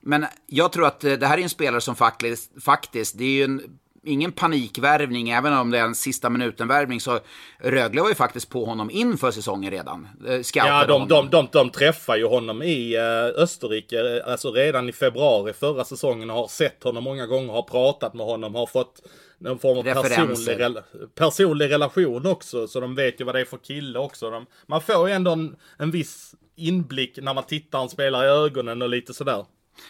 Men 0.00 0.26
jag 0.46 0.72
tror 0.72 0.86
att 0.86 1.04
eh, 1.04 1.12
det 1.12 1.26
här 1.26 1.38
är 1.38 1.42
en 1.42 1.48
spelare 1.48 1.80
som 1.80 1.96
faktiskt, 1.96 2.62
faktiskt 2.64 3.18
det 3.18 3.24
är 3.24 3.32
ju 3.32 3.44
en, 3.44 3.62
ingen 4.02 4.32
panikvärvning, 4.32 5.30
även 5.30 5.52
om 5.52 5.70
det 5.70 5.78
är 5.78 5.84
en 5.84 5.94
sista 5.94 6.30
minuten-värvning. 6.30 7.00
Så 7.00 7.18
Rögle 7.58 8.00
var 8.00 8.08
ju 8.08 8.14
faktiskt 8.14 8.50
på 8.50 8.64
honom 8.64 8.90
inför 8.90 9.30
säsongen 9.30 9.70
redan. 9.70 10.08
Eh, 10.28 10.40
ja, 10.54 10.86
de, 10.86 11.08
de, 11.08 11.30
de, 11.30 11.48
de 11.52 11.70
träffar 11.70 12.16
ju 12.16 12.26
honom 12.26 12.62
i 12.62 12.96
uh, 12.98 13.42
Österrike, 13.42 14.22
alltså 14.26 14.52
redan 14.52 14.88
i 14.88 14.92
februari 14.92 15.52
förra 15.52 15.84
säsongen. 15.84 16.30
Har 16.30 16.48
sett 16.48 16.84
honom 16.84 17.04
många 17.04 17.26
gånger, 17.26 17.52
har 17.52 17.62
pratat 17.62 18.14
med 18.14 18.26
honom, 18.26 18.54
har 18.54 18.66
fått 18.66 19.02
någon 19.38 19.58
form 19.58 19.78
av 19.78 19.82
personlig, 19.82 20.82
personlig 21.14 21.70
relation 21.70 22.26
också. 22.26 22.68
Så 22.68 22.80
de 22.80 22.94
vet 22.94 23.20
ju 23.20 23.24
vad 23.24 23.34
det 23.34 23.40
är 23.40 23.44
för 23.44 23.58
kille 23.58 23.98
också. 23.98 24.30
De, 24.30 24.46
man 24.66 24.80
får 24.80 25.08
ju 25.08 25.14
ändå 25.14 25.30
en, 25.30 25.56
en 25.78 25.90
viss 25.90 26.34
inblick 26.56 27.18
när 27.22 27.34
man 27.34 27.44
tittar 27.44 27.82
en 27.82 27.88
spelare 27.88 28.26
i 28.26 28.28
ögonen 28.28 28.82
och 28.82 28.88
lite 28.88 29.14
sådär. 29.14 29.44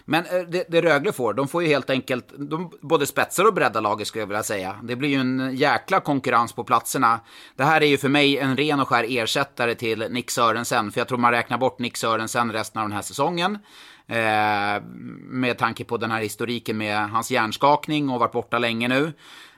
Men 0.04 0.26
eh, 0.26 0.42
det, 0.48 0.64
det 0.68 0.82
Rögle 0.82 1.12
får, 1.12 1.34
de 1.34 1.48
får 1.48 1.62
ju 1.62 1.68
helt 1.68 1.90
enkelt 1.90 2.32
de, 2.36 2.72
både 2.80 3.06
spetsar 3.06 3.44
och 3.44 3.54
breddar 3.54 3.80
laget 3.80 4.08
skulle 4.08 4.22
jag 4.22 4.26
vilja 4.26 4.42
säga. 4.42 4.76
Det 4.82 4.96
blir 4.96 5.08
ju 5.08 5.20
en 5.20 5.56
jäkla 5.56 6.00
konkurrens 6.00 6.52
på 6.52 6.64
platserna. 6.64 7.20
Det 7.56 7.64
här 7.64 7.80
är 7.80 7.86
ju 7.86 7.98
för 7.98 8.08
mig 8.08 8.38
en 8.38 8.56
ren 8.56 8.80
och 8.80 8.88
skär 8.88 9.06
ersättare 9.08 9.74
till 9.74 10.06
Nick 10.10 10.30
Sörensen, 10.30 10.92
för 10.92 11.00
jag 11.00 11.08
tror 11.08 11.18
man 11.18 11.32
räknar 11.32 11.58
bort 11.58 11.78
Nick 11.78 11.96
Sörensen 11.96 12.52
resten 12.52 12.82
av 12.82 12.88
den 12.88 12.96
här 12.96 13.02
säsongen. 13.02 13.58
Eh, 14.06 14.82
med 15.22 15.58
tanke 15.58 15.84
på 15.84 15.96
den 15.96 16.10
här 16.10 16.20
historiken 16.20 16.78
med 16.78 17.10
hans 17.10 17.30
hjärnskakning 17.30 18.10
och 18.10 18.20
varit 18.20 18.32
borta 18.32 18.58
länge 18.58 18.88
nu. 18.88 19.12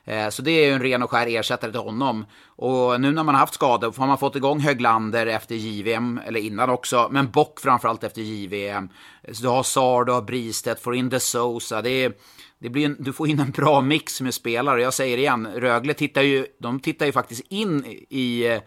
Eh, 0.05 0.29
så 0.29 0.43
det 0.43 0.51
är 0.51 0.67
ju 0.67 0.73
en 0.73 0.83
ren 0.83 1.03
och 1.03 1.11
skär 1.11 1.27
ersättare 1.27 1.71
till 1.71 1.81
honom. 1.81 2.27
Och 2.47 3.01
nu 3.01 3.13
när 3.13 3.25
man 3.25 3.35
har 3.35 3.41
haft 3.41 3.55
skador 3.55 3.95
har 3.97 4.07
man 4.07 4.19
fått 4.19 4.37
igång 4.37 4.61
Höglander 4.61 5.27
efter 5.27 5.55
JVM, 5.55 6.21
eller 6.27 6.41
innan 6.41 6.71
också, 6.71 7.09
men 7.11 7.31
Bock 7.31 7.61
framförallt 7.61 8.05
efter 8.05 8.23
JVM. 8.23 8.89
Så 9.33 9.43
du 9.43 9.49
har 9.49 9.63
Sard, 9.63 10.07
du 10.07 10.13
har 10.13 10.23
Bristedt, 10.23 10.81
får 10.81 10.95
in 10.95 11.09
De 11.09 11.21
Sousa. 11.21 11.83
Det, 11.83 11.91
är, 11.91 12.13
det 12.59 12.69
blir 12.69 12.87
en, 12.87 12.97
du 12.99 13.13
får 13.13 13.29
in 13.29 13.41
en 13.41 13.51
bra 13.51 13.81
mix 13.81 14.21
med 14.21 14.35
spelare. 14.35 14.83
Jag 14.83 14.95
säger 14.95 15.19
igen, 15.19 15.49
Rögle 15.55 15.95
tittar 15.95 16.23
ju, 16.23 16.47
de 16.59 16.81
tittar 16.81 17.07
ju 17.07 17.13
faktiskt 17.13 17.47
in 17.49 17.85
i 18.11 18.47
eh, 18.47 18.61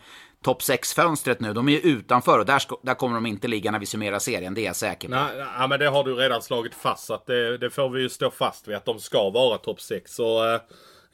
topp 0.44 0.62
6-fönstret 0.62 1.36
nu. 1.40 1.54
De 1.54 1.68
är 1.70 1.72
ju 1.72 1.80
utanför 1.80 2.40
och 2.40 2.46
där, 2.46 2.62
där 2.82 2.94
kommer 2.94 3.16
de 3.16 3.26
inte 3.26 3.48
ligga 3.48 3.72
när 3.72 3.80
vi 3.80 3.86
summerar 3.86 4.20
serien. 4.20 4.54
Det 4.54 4.62
är 4.62 4.66
jag 4.66 4.76
säker 4.76 5.08
på. 5.08 5.16
Nej, 5.16 5.46
nej 5.58 5.68
men 5.68 5.80
det 5.80 5.88
har 5.88 6.04
du 6.04 6.16
redan 6.16 6.42
slagit 6.42 6.76
fast. 6.76 7.06
Så 7.06 7.14
att 7.14 7.26
det, 7.26 7.58
det 7.58 7.70
får 7.70 7.90
vi 7.90 8.02
ju 8.02 8.10
stå 8.10 8.32
fast 8.32 8.68
vid 8.68 8.76
att 8.76 8.86
de 8.86 9.00
ska 9.00 9.30
vara 9.30 9.58
topp 9.58 9.82
6. 9.82 10.16
Så 10.16 10.54
eh, 10.54 10.60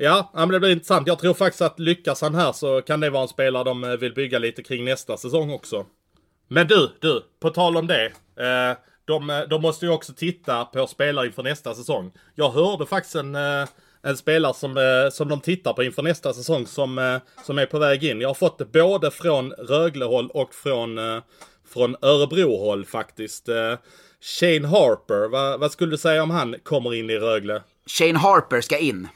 Ja, 0.04 0.32
men 0.34 0.50
det 0.50 0.60
blir 0.60 0.72
intressant. 0.72 1.08
Jag 1.08 1.20
tror 1.20 1.34
faktiskt 1.34 1.62
att 1.62 1.80
lyckas 1.80 2.22
han 2.22 2.36
här 2.36 2.52
så 2.52 2.82
kan 2.82 3.00
det 3.00 3.10
vara 3.10 3.22
en 3.22 3.28
spelare 3.28 3.64
de 3.64 3.84
eh, 3.84 3.90
vill 3.90 4.14
bygga 4.14 4.40
lite 4.40 4.64
kring 4.64 4.86
nästa 4.86 5.18
säsong 5.18 5.52
också. 5.52 5.86
Men 6.48 6.68
du, 6.68 6.90
du, 7.00 7.24
på 7.40 7.50
tal 7.50 7.78
om 7.78 7.88
det. 7.88 8.06
Eh, 8.36 8.78
de, 9.06 9.30
eh, 9.30 9.42
de 9.42 9.62
måste 9.62 9.86
ju 9.86 9.92
också 9.92 10.14
titta 10.14 10.66
på 10.66 10.88
spelare 10.88 11.26
inför 11.26 11.44
nästa 11.44 11.74
säsong. 11.74 12.12
Jag 12.36 12.50
hörde 12.50 12.86
faktiskt 12.86 13.16
en, 13.16 13.36
eh, 13.36 13.68
en 14.02 14.18
spelare 14.18 14.54
som, 14.54 15.10
som 15.14 15.30
de 15.30 15.42
tittar 15.42 15.74
på 15.74 15.84
inför 15.84 16.04
nästa 16.04 16.34
säsong 16.34 16.66
som, 16.68 17.20
som 17.46 17.58
är 17.58 17.66
på 17.66 17.80
väg 17.80 18.04
in. 18.04 18.22
Jag 18.22 18.30
har 18.30 18.34
fått 18.34 18.58
det 18.58 18.66
både 18.66 19.12
från 19.12 19.52
Röglehåll 19.52 20.30
och 20.30 20.54
från, 20.54 21.00
från 21.68 21.96
Örebrohåll 22.02 22.86
faktiskt. 22.86 23.50
Shane 24.22 24.68
Harper, 24.68 25.30
vad, 25.30 25.60
vad 25.60 25.72
skulle 25.72 25.92
du 25.92 25.98
säga 25.98 26.24
om 26.24 26.30
han 26.30 26.56
kommer 26.64 26.94
in 26.94 27.10
i 27.10 27.18
Rögle? 27.18 27.64
Shane 27.86 28.20
Harper 28.20 28.62
ska 28.62 28.78
in. 28.78 29.08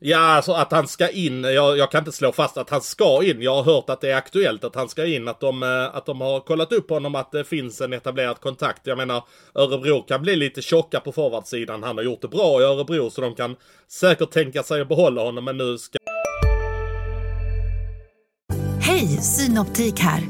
Ja, 0.00 0.18
alltså 0.18 0.52
att 0.52 0.72
han 0.72 0.88
ska 0.88 1.08
in. 1.08 1.44
Jag, 1.44 1.78
jag, 1.78 1.90
kan 1.90 1.98
inte 1.98 2.12
slå 2.12 2.32
fast 2.32 2.56
att 2.56 2.70
han 2.70 2.80
ska 2.80 3.24
in. 3.24 3.42
Jag 3.42 3.54
har 3.54 3.62
hört 3.62 3.90
att 3.90 4.00
det 4.00 4.10
är 4.10 4.16
aktuellt 4.16 4.64
att 4.64 4.74
han 4.74 4.88
ska 4.88 5.06
in. 5.06 5.28
Att 5.28 5.40
de, 5.40 5.62
eh, 5.62 5.96
att 5.96 6.06
de 6.06 6.20
har 6.20 6.40
kollat 6.40 6.72
upp 6.72 6.90
honom, 6.90 7.14
att 7.14 7.32
det 7.32 7.44
finns 7.44 7.80
en 7.80 7.92
etablerad 7.92 8.40
kontakt. 8.40 8.86
Jag 8.86 8.98
menar, 8.98 9.24
Örebro 9.54 10.02
kan 10.02 10.22
bli 10.22 10.36
lite 10.36 10.62
tjocka 10.62 11.00
på 11.00 11.12
forwardsidan. 11.12 11.82
Han 11.82 11.96
har 11.96 12.04
gjort 12.04 12.22
det 12.22 12.28
bra 12.28 12.60
i 12.60 12.64
Örebro, 12.64 13.10
så 13.10 13.20
de 13.20 13.34
kan 13.34 13.56
säkert 13.88 14.30
tänka 14.30 14.62
sig 14.62 14.80
att 14.80 14.88
behålla 14.88 15.22
honom, 15.22 15.44
men 15.44 15.56
nu 15.56 15.78
ska... 15.78 15.98
Hej, 18.80 19.06
Synoptik 19.06 20.00
här! 20.00 20.22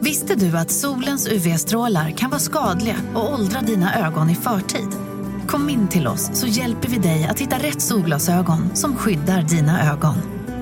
Visste 0.00 0.34
du 0.34 0.58
att 0.58 0.70
solens 0.70 1.28
UV-strålar 1.28 2.10
kan 2.10 2.30
vara 2.30 2.40
skadliga 2.40 2.96
och 3.14 3.32
åldra 3.32 3.60
dina 3.60 4.06
ögon 4.06 4.30
i 4.30 4.34
förtid? 4.34 5.09
Kom 5.50 5.68
in 5.68 5.88
till 5.88 6.06
oss 6.06 6.30
så 6.40 6.46
hjälper 6.46 6.88
vi 6.88 6.98
dig 6.98 7.24
att 7.30 7.40
hitta 7.40 7.56
rätt 7.56 7.82
solglasögon 7.82 8.76
som 8.76 8.96
skyddar 8.96 9.42
dina 9.42 9.92
ögon. 9.92 10.14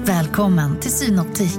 Välkommen 0.05 0.81
till 0.81 0.90
Synoptik. 0.90 1.59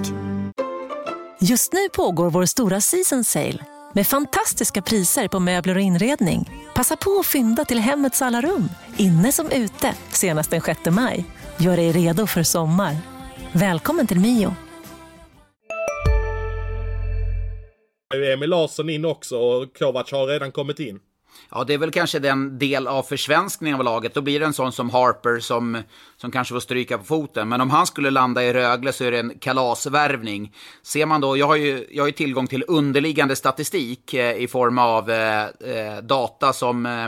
Just 1.39 1.73
nu 1.73 1.89
pågår 1.89 2.29
vår 2.29 2.45
stora 2.45 2.81
season 2.81 3.23
sale 3.23 3.65
med 3.93 4.07
fantastiska 4.07 4.81
priser 4.81 5.27
på 5.27 5.39
möbler 5.39 5.75
och 5.75 5.81
inredning. 5.81 6.49
Passa 6.75 6.95
på 6.95 7.19
att 7.19 7.25
fynda 7.25 7.65
till 7.65 7.79
hemmets 7.79 8.21
alla 8.21 8.41
rum, 8.41 8.69
inne 8.97 9.31
som 9.31 9.51
ute, 9.51 9.93
senast 10.09 10.51
den 10.51 10.61
6 10.61 10.79
maj. 10.89 11.25
Gör 11.57 11.77
dig 11.77 11.91
redo 11.91 12.27
för 12.27 12.43
sommar. 12.43 12.95
Välkommen 13.51 14.07
till 14.07 14.19
Mio. 14.19 14.55
Emil 18.33 18.49
Larsson 18.49 18.89
in 18.89 19.05
också 19.05 19.37
och 19.37 19.77
Kovac 19.77 20.11
har 20.11 20.27
redan 20.27 20.51
kommit 20.51 20.79
in. 20.79 20.99
Ja, 21.51 21.63
det 21.63 21.73
är 21.73 21.77
väl 21.77 21.91
kanske 21.91 22.19
den 22.19 22.59
del 22.59 22.87
av 22.87 23.03
försvenskningen 23.03 23.79
av 23.79 23.85
laget. 23.85 24.13
Då 24.13 24.21
blir 24.21 24.39
det 24.39 24.45
en 24.45 24.53
sån 24.53 24.71
som 24.71 24.89
Harper 24.89 25.39
som, 25.39 25.83
som 26.17 26.31
kanske 26.31 26.53
får 26.53 26.59
stryka 26.59 26.97
på 26.97 27.03
foten. 27.03 27.49
Men 27.49 27.61
om 27.61 27.69
han 27.69 27.87
skulle 27.87 28.09
landa 28.09 28.43
i 28.43 28.53
Rögle 28.53 28.93
så 28.93 29.03
är 29.03 29.11
det 29.11 29.19
en 29.19 29.39
kalasvärvning. 29.39 30.55
Ser 30.83 31.05
man 31.05 31.21
då, 31.21 31.37
jag 31.37 31.47
har 31.47 31.55
ju, 31.55 31.87
jag 31.91 32.03
har 32.03 32.07
ju 32.07 32.13
tillgång 32.13 32.47
till 32.47 32.63
underliggande 32.67 33.35
statistik 33.35 34.13
eh, 34.13 34.37
i 34.37 34.47
form 34.47 34.77
av 34.77 35.11
eh, 35.11 35.43
eh 35.43 35.97
data 36.03 36.53
som 36.53 36.85
eh, 36.85 37.07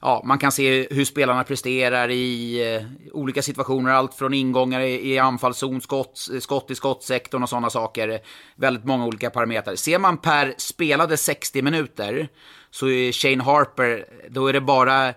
ja, 0.00 0.22
man 0.24 0.38
kan 0.38 0.52
se 0.52 0.86
hur 0.90 1.04
spelarna 1.04 1.44
presterar 1.44 2.10
i 2.10 2.62
eh, 2.74 2.82
olika 3.12 3.42
situationer. 3.42 3.92
Allt 3.92 4.14
från 4.14 4.34
ingångar 4.34 4.80
i, 4.80 5.12
i 5.12 5.18
anfallszon, 5.18 5.80
skott, 5.80 6.28
skott 6.40 6.70
i 6.70 6.74
skottsektorn 6.74 7.42
och 7.42 7.48
sådana 7.48 7.70
saker. 7.70 8.20
Väldigt 8.56 8.84
många 8.84 9.06
olika 9.06 9.30
parametrar. 9.30 9.74
Ser 9.74 9.98
man 9.98 10.18
per 10.18 10.54
spelade 10.58 11.16
60 11.16 11.62
minuter 11.62 12.28
så 12.78 12.88
är 12.88 13.12
Shane 13.12 13.42
Harper, 13.44 14.04
då 14.28 14.46
är 14.46 14.52
det 14.52 14.60
bara 14.60 15.14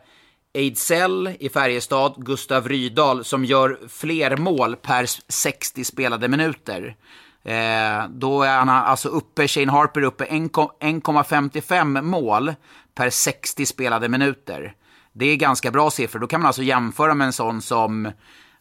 Ejdsell 0.53 1.35
i 1.39 1.49
Färjestad, 1.49 2.13
Gustav 2.17 2.69
Rydahl 2.69 3.23
som 3.23 3.45
gör 3.45 3.79
fler 3.89 4.37
mål 4.37 4.75
per 4.75 5.05
60 5.31 5.83
spelade 5.83 6.27
minuter. 6.27 6.95
Eh, 7.43 8.07
då 8.09 8.43
är 8.43 8.57
han 8.57 8.69
alltså 8.69 9.09
uppe, 9.09 9.47
Shane 9.47 9.71
Harper 9.71 10.01
uppe 10.01 10.25
1,55 10.25 12.01
mål 12.01 12.53
per 12.95 13.09
60 13.09 13.65
spelade 13.65 14.09
minuter. 14.09 14.73
Det 15.13 15.25
är 15.25 15.35
ganska 15.35 15.71
bra 15.71 15.91
siffror. 15.91 16.19
Då 16.19 16.27
kan 16.27 16.39
man 16.41 16.47
alltså 16.47 16.63
jämföra 16.63 17.13
med 17.13 17.25
en 17.25 17.33
sån 17.33 17.61
som, 17.61 18.11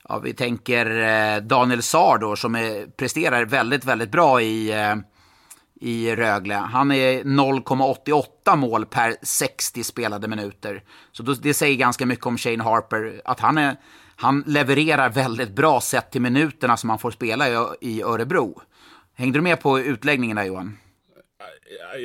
ja, 0.09 0.19
vi 0.19 0.35
tänker 0.35 0.87
eh, 1.01 1.43
Daniel 1.43 1.83
Saar 1.83 2.19
då, 2.19 2.37
som 2.37 2.55
är, 2.55 2.87
presterar 2.87 3.45
väldigt, 3.45 3.85
väldigt 3.85 4.11
bra 4.11 4.41
i 4.43 4.73
eh, 4.73 4.97
i 5.81 6.17
Rögle. 6.17 6.55
Han 6.55 6.93
är 6.93 7.25
0,88 7.25 8.57
mål 8.57 8.87
per 8.87 9.17
60 9.23 9.85
spelade 9.85 10.29
minuter. 10.29 10.83
Så 11.13 11.23
det 11.23 11.55
säger 11.55 11.77
ganska 11.77 12.07
mycket 12.07 12.27
om 12.27 12.39
Shane 12.39 12.63
Harper, 12.63 13.21
att 13.25 13.41
han, 13.41 13.59
är, 13.59 13.77
han 14.17 14.45
levererar 14.47 15.09
väldigt 15.09 15.51
bra 15.51 15.81
sett 15.81 16.11
till 16.11 16.21
minuterna 16.21 16.77
som 16.77 16.91
han 16.91 16.99
får 16.99 17.11
spela 17.11 17.49
i, 17.81 18.03
Örebro. 18.03 18.63
Hängde 19.15 19.39
du 19.39 19.43
med 19.43 19.61
på 19.61 19.81
utläggningen 19.81 20.37
där 20.37 20.45
Johan? 20.45 20.79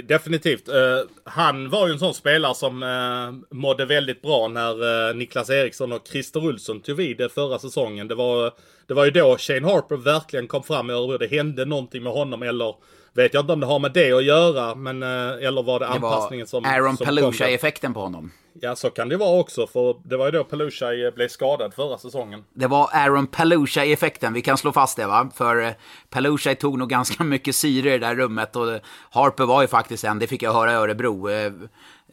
Definitivt. 0.03 0.69
Uh, 0.69 0.75
han 1.23 1.69
var 1.69 1.87
ju 1.87 1.93
en 1.93 1.99
sån 1.99 2.13
spelare 2.13 2.55
som 2.55 2.83
uh, 2.83 3.57
mådde 3.57 3.85
väldigt 3.85 4.21
bra 4.21 4.47
när 4.47 4.83
uh, 4.83 5.15
Niklas 5.15 5.49
Eriksson 5.49 5.91
och 5.91 6.07
Christer 6.07 6.45
Olsson 6.45 6.81
tog 6.81 6.97
vid 6.97 7.31
förra 7.31 7.59
säsongen. 7.59 8.07
Det 8.07 8.15
var, 8.15 8.53
det 8.87 8.93
var 8.93 9.05
ju 9.05 9.11
då 9.11 9.37
Shane 9.37 9.67
Harper 9.67 9.95
verkligen 9.95 10.47
kom 10.47 10.63
fram 10.63 10.89
i 10.89 10.93
Örebro. 10.93 11.17
Det 11.17 11.27
hände 11.27 11.65
någonting 11.65 12.03
med 12.03 12.13
honom 12.13 12.43
eller 12.43 12.75
Vet 13.15 13.33
jag 13.33 13.41
inte 13.41 13.53
om 13.53 13.59
det 13.59 13.65
har 13.65 13.79
med 13.79 13.91
det 13.91 14.11
att 14.11 14.23
göra, 14.23 14.75
men 14.75 15.03
eh, 15.03 15.47
eller 15.47 15.63
var 15.63 15.79
det, 15.79 15.85
det 15.85 15.91
anpassningen 15.91 16.47
som... 16.47 16.65
Aaron 16.65 16.97
Palusha-effekten 16.97 17.93
på 17.93 17.99
honom. 17.99 18.31
Ja, 18.61 18.75
så 18.75 18.89
kan 18.89 19.09
det 19.09 19.17
vara 19.17 19.39
också, 19.39 19.67
för 19.67 19.95
det 20.03 20.17
var 20.17 20.25
ju 20.25 20.31
då 20.31 20.43
Palusha 20.43 20.85
blev 21.15 21.27
skadad 21.27 21.73
förra 21.73 21.97
säsongen. 21.97 22.43
Det 22.53 22.67
var 22.67 22.89
Aaron 22.93 23.27
Palusha-effekten, 23.27 24.33
vi 24.33 24.41
kan 24.41 24.57
slå 24.57 24.71
fast 24.71 24.97
det 24.97 25.05
va? 25.05 25.29
För 25.35 25.63
eh, 25.63 25.71
Palusha 26.09 26.55
tog 26.55 26.77
nog 26.77 26.89
ganska 26.89 27.23
mycket 27.33 27.55
syre 27.55 27.89
i 27.89 27.97
det 27.97 28.07
där 28.07 28.15
rummet 28.15 28.55
och 28.55 28.79
Harper 29.11 29.45
var 29.45 29.61
ju 29.61 29.67
faktiskt 29.67 30.03
en, 30.03 30.19
det 30.19 30.27
fick 30.27 30.43
jag 30.43 30.53
höra 30.53 30.71
i 30.71 30.75
Örebro. 30.75 31.29
Eh, 31.29 31.51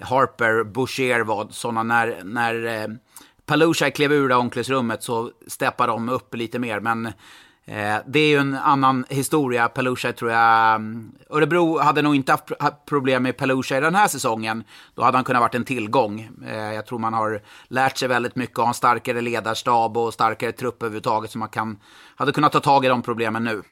Harper, 0.00 0.64
Boucher 0.64 1.20
var 1.20 1.48
sådana 1.50 1.82
när, 1.82 2.24
när 2.24 2.98
Palusha 3.46 3.90
klev 3.90 4.12
ur 4.12 4.28
det 4.28 4.34
omklädningsrummet 4.34 5.02
så 5.02 5.30
steppade 5.46 5.92
de 5.92 6.08
upp 6.08 6.34
lite 6.34 6.58
mer, 6.58 6.80
men 6.80 7.06
Eh, 7.06 7.12
Eh, 7.66 7.96
det 8.06 8.20
är 8.20 8.28
ju 8.28 8.38
en 8.38 8.54
annan 8.54 9.04
historia. 9.08 9.68
Pelusha 9.68 10.12
tror 10.12 10.30
jag... 10.30 10.74
Mm, 10.74 11.12
Örebro 11.30 11.78
hade 11.78 12.02
nog 12.02 12.14
inte 12.14 12.32
haft 12.32 12.86
problem 12.86 13.22
med 13.22 13.36
Pelusha 13.36 13.76
i 13.76 13.80
den 13.80 13.94
här 13.94 14.08
säsongen. 14.08 14.64
Då 14.94 15.02
hade 15.02 15.16
han 15.18 15.24
kunnat 15.24 15.40
varit 15.40 15.54
en 15.54 15.64
tillgång. 15.64 16.28
Eh, 16.46 16.72
jag 16.74 16.86
tror 16.86 16.98
man 16.98 17.14
har 17.14 17.40
lärt 17.68 17.98
sig 17.98 18.08
väldigt 18.08 18.36
mycket 18.36 18.58
och 18.58 18.64
har 18.64 18.68
en 18.68 18.74
starkare 18.74 19.20
ledarstab 19.20 19.96
och 19.96 20.14
starkare 20.14 20.52
trupp 20.52 20.82
överhuvudtaget. 20.82 21.30
Så 21.30 21.38
man 21.38 21.48
kan, 21.48 21.78
hade 22.16 22.32
kunnat 22.32 22.52
ta 22.52 22.60
tag 22.60 22.84
i 22.84 22.88
de 22.88 23.02
problemen 23.02 23.44
nu. 23.44 23.62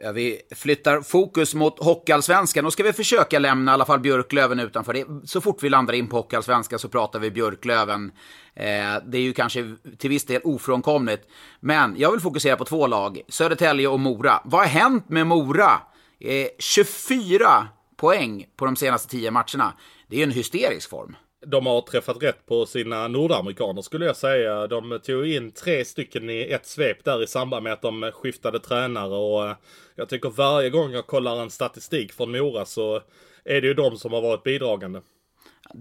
Ja, 0.00 0.12
vi 0.12 0.40
flyttar 0.50 1.00
fokus 1.00 1.54
mot 1.54 1.84
Hockeyallsvenskan. 1.84 2.64
Då 2.64 2.70
ska 2.70 2.82
vi 2.82 2.92
försöka 2.92 3.38
lämna 3.38 3.72
i 3.72 3.74
alla 3.74 3.84
fall 3.84 4.00
Björklöven 4.00 4.60
utanför. 4.60 4.92
Det. 4.92 5.06
Så 5.24 5.40
fort 5.40 5.62
vi 5.62 5.68
landar 5.68 5.94
in 5.94 6.08
på 6.08 6.16
Hockeyallsvenskan 6.16 6.78
så 6.78 6.88
pratar 6.88 7.18
vi 7.18 7.30
Björklöven. 7.30 8.12
Eh, 8.54 8.64
det 9.06 9.18
är 9.18 9.22
ju 9.22 9.32
kanske 9.32 9.74
till 9.98 10.10
viss 10.10 10.26
del 10.26 10.40
ofrånkomligt. 10.44 11.28
Men 11.60 11.94
jag 11.98 12.10
vill 12.12 12.20
fokusera 12.20 12.56
på 12.56 12.64
två 12.64 12.86
lag, 12.86 13.20
Södertälje 13.28 13.88
och 13.88 14.00
Mora. 14.00 14.40
Vad 14.44 14.60
har 14.60 14.68
hänt 14.68 15.08
med 15.08 15.26
Mora? 15.26 15.80
Eh, 16.20 16.46
24 16.58 17.68
poäng 17.96 18.46
på 18.56 18.64
de 18.64 18.76
senaste 18.76 19.08
10 19.08 19.30
matcherna. 19.30 19.72
Det 20.08 20.16
är 20.16 20.18
ju 20.18 20.24
en 20.24 20.30
hysterisk 20.30 20.90
form 20.90 21.16
de 21.50 21.66
har 21.66 21.80
träffat 21.80 22.22
rätt 22.22 22.46
på 22.46 22.66
sina 22.66 23.08
nordamerikaner 23.08 23.82
skulle 23.82 24.06
jag 24.06 24.16
säga. 24.16 24.66
De 24.66 25.00
tog 25.02 25.26
in 25.26 25.50
tre 25.50 25.84
stycken 25.84 26.30
i 26.30 26.42
ett 26.42 26.66
svep 26.66 27.04
där 27.04 27.22
i 27.22 27.26
samband 27.26 27.62
med 27.62 27.72
att 27.72 27.82
de 27.82 28.10
skiftade 28.14 28.58
tränare 28.60 29.14
och 29.14 29.48
eh, 29.48 29.56
jag 29.94 30.08
tycker 30.08 30.30
varje 30.30 30.70
gång 30.70 30.92
jag 30.92 31.06
kollar 31.06 31.42
en 31.42 31.50
statistik 31.50 32.12
från 32.12 32.30
Mora 32.30 32.64
så 32.64 33.00
är 33.44 33.60
det 33.60 33.66
ju 33.66 33.74
de 33.74 33.98
som 33.98 34.12
har 34.12 34.20
varit 34.20 34.42
bidragande. 34.42 35.00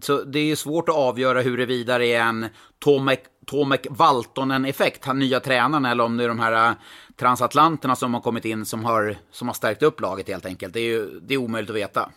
Så 0.01 0.24
det 0.24 0.39
är 0.39 0.43
ju 0.43 0.55
svårt 0.55 0.89
att 0.89 0.95
avgöra 0.95 1.41
huruvida 1.41 1.97
det 1.97 2.13
är 2.13 2.22
en 2.22 2.45
Tomek, 2.80 3.24
Tomek 3.45 3.88
Valtonen-effekt, 3.89 5.05
han 5.05 5.20
nya 5.20 5.39
tränaren, 5.39 5.86
eller 5.86 6.03
om 6.03 6.18
det 6.18 6.24
är 6.24 6.28
de 6.28 6.39
här 6.39 6.70
eh, 6.70 6.76
transatlanterna 7.16 7.95
som 7.95 8.13
har 8.13 8.22
kommit 8.22 8.45
in 8.45 8.66
som 8.66 8.86
har, 8.86 9.16
som 9.32 9.47
har 9.47 9.55
stärkt 9.55 9.84
upp 9.84 10.01
laget 10.01 10.28
helt 10.28 10.45
enkelt. 10.45 10.74
Det 10.74 10.80
är 10.80 10.89
ju 10.89 11.20
det 11.20 11.34
är 11.34 11.38
omöjligt 11.38 11.70
att 11.70 11.76
veta. 11.76 12.11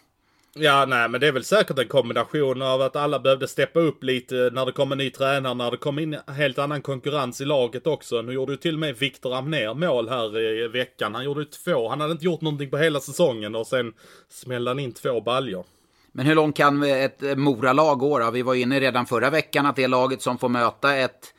Ja, 0.61 0.87
nej, 0.89 1.09
men 1.09 1.21
det 1.21 1.27
är 1.27 1.33
väl 1.33 1.45
säkert 1.45 1.79
en 1.79 1.89
kombination 1.89 2.63
av 2.63 2.83
att 2.83 2.97
alla 2.97 3.19
behövde 3.19 3.49
steppa 3.49 3.81
upp 3.81 4.03
lite 4.03 4.35
när 4.35 4.67
det 4.67 4.73
kom 4.73 4.93
en 4.93 4.99
ny 4.99 5.11
tränare, 5.11 5.55
när 5.55 5.71
det 5.71 5.77
kom 5.77 5.99
in 5.99 6.17
helt 6.27 6.59
annan 6.59 6.83
konkurrens 6.83 7.41
i 7.41 7.45
laget 7.45 7.87
också. 7.87 8.23
Nu 8.23 8.33
gjorde 8.33 8.53
ju 8.53 8.57
till 8.57 8.75
och 8.75 8.81
med 8.81 8.97
Viktor 8.97 9.35
Amner 9.35 9.75
mål 9.75 10.09
här 10.09 10.39
i 10.39 10.69
veckan. 10.69 11.15
Han 11.15 11.25
gjorde 11.25 11.41
ju 11.41 11.47
två. 11.47 11.89
Han 11.89 12.01
hade 12.01 12.13
inte 12.13 12.25
gjort 12.25 12.41
någonting 12.41 12.71
på 12.71 12.77
hela 12.77 13.01
säsongen 13.01 13.55
och 13.55 13.67
sen 13.67 13.93
smällde 14.29 14.71
han 14.71 14.79
in 14.79 14.93
två 14.93 15.21
baljor. 15.21 15.65
Men 16.13 16.27
hur 16.27 16.35
långt 16.35 16.57
kan 16.57 16.83
ett 16.83 17.23
Mora-lag 17.37 17.99
gå 17.99 18.19
då? 18.19 18.31
Vi 18.31 18.43
var 18.43 18.55
inne 18.55 18.81
redan 18.81 19.07
förra 19.07 19.31
veckan 19.31 19.67
att 19.67 19.77
det 19.77 19.87
laget 19.87 20.23
som 20.23 20.39
får 20.39 20.49
möta 20.49 20.97
ett 20.97 21.35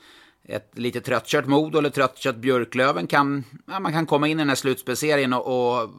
ett 0.49 0.77
lite 0.77 1.01
tröttkört 1.01 1.45
Modo 1.45 1.79
eller 1.79 1.89
tröttkört 1.89 2.35
Björklöven 2.35 3.07
kan, 3.07 3.43
ja, 3.67 3.79
man 3.79 3.91
kan 3.91 4.05
komma 4.05 4.27
in 4.27 4.39
i 4.39 4.41
den 4.41 4.49
här 4.49 4.55
slutspelserien 4.55 5.33
och, 5.33 5.81
och 5.81 5.89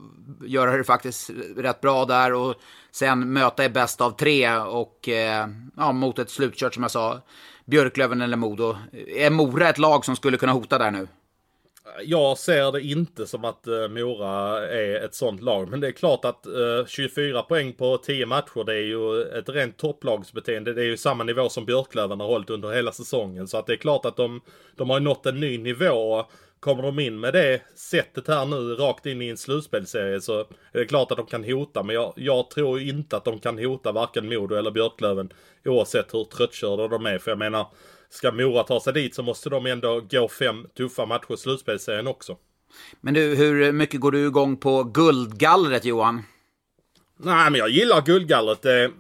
göra 0.47 0.77
det 0.77 0.85
faktiskt 0.85 1.31
rätt 1.57 1.81
bra 1.81 2.05
där 2.05 2.33
och 2.33 2.55
sen 2.91 3.33
möta 3.33 3.65
i 3.65 3.69
bäst 3.69 4.01
av 4.01 4.11
tre 4.11 4.57
och 4.57 5.09
eh, 5.09 5.49
ja, 5.77 5.93
mot 5.93 6.19
ett 6.19 6.31
slutkört 6.31 6.75
som 6.75 6.83
jag 6.83 6.91
sa, 6.91 7.21
Björklöven 7.65 8.21
eller 8.21 8.37
Modo. 8.37 8.77
Är 9.17 9.31
Mora 9.31 9.69
ett 9.69 9.79
lag 9.79 10.05
som 10.05 10.17
skulle 10.17 10.37
kunna 10.37 10.53
hota 10.53 10.79
där 10.79 10.91
nu? 10.91 11.09
Jag 12.05 12.39
ser 12.39 12.73
det 12.73 12.81
inte 12.81 13.27
som 13.27 13.45
att 13.45 13.69
uh, 13.69 13.89
Mora 13.89 14.69
är 14.69 15.05
ett 15.05 15.15
sånt 15.15 15.43
lag. 15.43 15.69
Men 15.69 15.81
det 15.81 15.87
är 15.87 15.93
klart 15.93 16.25
att 16.25 16.47
eh, 16.47 16.53
uh, 16.53 16.87
24 16.87 17.43
poäng 17.43 17.73
på 17.73 17.97
10 17.97 18.27
matcher, 18.27 18.65
det 18.65 18.75
är 18.75 18.83
ju 18.83 19.23
ett 19.23 19.49
rent 19.49 19.77
topplagsbeteende. 19.77 20.75
Det 20.75 20.83
är 20.83 20.87
ju 20.87 20.97
samma 20.97 21.25
nivå 21.25 21.49
som 21.49 21.65
Björklöven 21.65 22.21
har 22.21 22.27
hållit 22.27 22.51
under 22.51 22.73
hela 22.73 22.93
säsongen. 22.93 23.49
Så 23.49 23.57
att 23.59 23.67
det 23.67 23.73
är 23.73 23.77
klart 23.77 24.05
att 24.05 24.17
de, 24.17 24.41
de 24.77 24.91
har 24.91 25.01
nått 25.01 25.27
en 25.27 25.41
ny 25.41 25.59
nivå. 25.59 26.25
Kommer 26.61 26.83
de 26.83 26.99
in 26.99 27.21
med 27.21 27.33
det 27.33 27.61
sättet 27.75 28.29
här 28.29 28.47
nu 28.47 28.75
rakt 28.75 29.07
in 29.07 29.23
i 29.23 29.29
en 29.29 29.37
slutspelserie 29.37 30.21
så 30.21 30.41
är 30.41 30.47
det 30.73 30.85
klart 30.85 31.11
att 31.11 31.17
de 31.17 31.27
kan 31.27 31.45
hota. 31.45 31.83
Men 31.83 31.95
jag, 31.95 32.13
jag 32.17 32.51
tror 32.51 32.81
inte 32.81 33.17
att 33.17 33.25
de 33.25 33.39
kan 33.39 33.59
hota 33.59 33.93
varken 33.93 34.29
Modo 34.29 34.55
eller 34.55 34.71
Björklöven 34.71 35.33
oavsett 35.65 36.15
hur 36.15 36.25
tröttkörda 36.25 36.89
de 36.89 37.07
är. 37.07 37.19
För 37.19 37.31
jag 37.31 37.39
menar, 37.39 37.67
ska 38.11 38.33
Mora 38.33 38.63
ta 38.63 38.81
sig 38.81 38.93
dit 38.93 39.15
så 39.15 39.23
måste 39.23 39.51
de 39.51 39.67
ändå 39.67 40.01
gå 40.11 40.29
fem 40.29 40.67
tuffa 40.77 41.07
matcher 41.07 41.35
i 41.35 41.37
slutspelserien 41.37 42.07
också. 42.07 42.37
Men 43.01 43.15
du, 43.15 43.35
hur 43.35 43.73
mycket 43.73 44.01
går 44.01 44.13
du 44.13 44.27
igång 44.27 44.57
på 44.57 44.85
guldgallret 44.85 45.85
Johan? 45.85 46.23
Nej, 47.17 47.51
men 47.51 47.59
jag 47.59 47.71
gillar 47.71 48.03
guldgallret. 48.03 48.63
Det, 48.63 48.91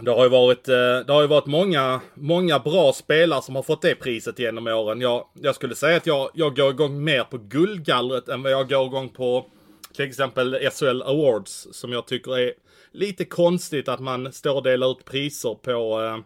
det 0.00 0.10
har 0.10 0.24
ju 0.24 0.28
varit, 0.28 0.68
eh, 0.68 0.74
det 1.06 1.12
har 1.12 1.20
ju 1.20 1.26
varit 1.28 1.46
många, 1.46 2.00
många 2.14 2.58
bra 2.58 2.92
spelare 2.92 3.42
som 3.42 3.56
har 3.56 3.62
fått 3.62 3.82
det 3.82 3.94
priset 3.94 4.38
genom 4.38 4.66
åren. 4.66 5.00
Jag, 5.00 5.26
jag 5.34 5.54
skulle 5.54 5.74
säga 5.74 5.96
att 5.96 6.06
jag, 6.06 6.30
jag 6.34 6.56
går 6.56 6.70
igång 6.70 7.04
mer 7.04 7.24
på 7.24 7.38
guldgallret 7.38 8.28
än 8.28 8.42
vad 8.42 8.52
jag 8.52 8.68
går 8.68 8.86
igång 8.86 9.08
på 9.08 9.46
till 9.94 10.08
exempel 10.08 10.70
SHL 10.72 11.02
Awards. 11.02 11.68
Som 11.72 11.92
jag 11.92 12.06
tycker 12.06 12.38
är 12.38 12.52
lite 12.92 13.24
konstigt 13.24 13.88
att 13.88 14.00
man 14.00 14.32
står 14.32 14.54
och 14.54 14.62
delar 14.62 14.90
ut 14.90 15.04
priser 15.04 15.54
på 15.54 16.02
eh, 16.02 16.18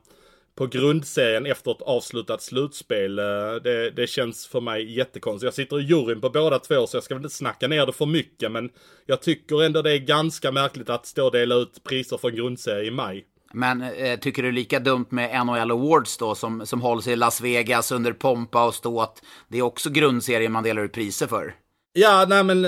på 0.54 0.66
grundserien 0.66 1.46
efter 1.46 1.70
ett 1.70 1.82
avslutat 1.82 2.42
slutspel. 2.42 3.18
Eh, 3.18 3.24
det, 3.64 3.90
det 3.90 4.06
känns 4.06 4.46
för 4.46 4.60
mig 4.60 4.96
jättekonstigt. 4.96 5.44
Jag 5.44 5.54
sitter 5.54 5.80
i 5.80 5.82
juryn 5.82 6.20
på 6.20 6.30
båda 6.30 6.58
två 6.58 6.86
så 6.86 6.96
jag 6.96 7.04
ska 7.04 7.14
väl 7.14 7.24
inte 7.24 7.34
snacka 7.34 7.68
ner 7.68 7.86
det 7.86 7.92
för 7.92 8.06
mycket 8.06 8.52
men 8.52 8.70
jag 9.06 9.22
tycker 9.22 9.62
ändå 9.62 9.82
det 9.82 9.92
är 9.92 9.98
ganska 9.98 10.52
märkligt 10.52 10.90
att 10.90 11.06
stå 11.06 11.26
och 11.26 11.32
dela 11.32 11.54
ut 11.54 11.84
priser 11.84 12.16
från 12.16 12.34
grundserie 12.34 12.84
i 12.84 12.90
maj. 12.90 13.24
Men 13.52 13.82
eh, 13.82 14.18
tycker 14.18 14.42
du 14.42 14.48
det 14.48 14.54
är 14.54 14.56
lika 14.56 14.80
dumt 14.80 15.06
med 15.08 15.46
NHL 15.46 15.70
Awards 15.70 16.18
då 16.18 16.34
som, 16.34 16.66
som 16.66 16.80
hålls 16.80 17.06
i 17.06 17.16
Las 17.16 17.40
Vegas 17.40 17.92
under 17.92 18.12
pompa 18.12 18.66
och 18.66 18.74
ståt? 18.74 19.22
Det 19.48 19.58
är 19.58 19.62
också 19.62 19.90
grundserien 19.90 20.52
man 20.52 20.64
delar 20.64 20.82
ut 20.82 20.92
priser 20.92 21.26
för. 21.26 21.54
Ja, 21.92 22.26
nej 22.28 22.44
men 22.44 22.66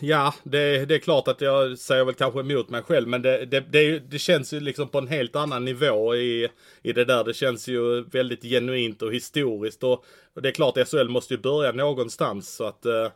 Ja, 0.00 0.34
det, 0.42 0.84
det, 0.84 0.94
är 0.94 0.98
klart 0.98 1.28
att 1.28 1.40
jag 1.40 1.78
säger 1.78 2.04
väl 2.04 2.14
kanske 2.14 2.40
emot 2.40 2.68
mig 2.68 2.82
själv, 2.82 3.08
men 3.08 3.22
det, 3.22 3.46
det, 3.46 3.60
det, 3.60 3.98
det 3.98 4.18
känns 4.18 4.52
ju 4.52 4.60
liksom 4.60 4.88
på 4.88 4.98
en 4.98 5.08
helt 5.08 5.36
annan 5.36 5.64
nivå 5.64 6.16
i, 6.16 6.48
i 6.82 6.92
det 6.92 7.04
där. 7.04 7.24
Det 7.24 7.34
känns 7.34 7.68
ju 7.68 8.04
väldigt 8.04 8.42
genuint 8.42 9.02
och 9.02 9.14
historiskt 9.14 9.84
och, 9.84 10.04
och 10.34 10.42
det 10.42 10.48
är 10.48 10.52
klart 10.52 10.88
SHL 10.88 11.08
måste 11.08 11.34
ju 11.34 11.40
börja 11.40 11.72
någonstans 11.72 12.54
så 12.54 12.64
att 12.64 12.86
eh, 12.86 13.08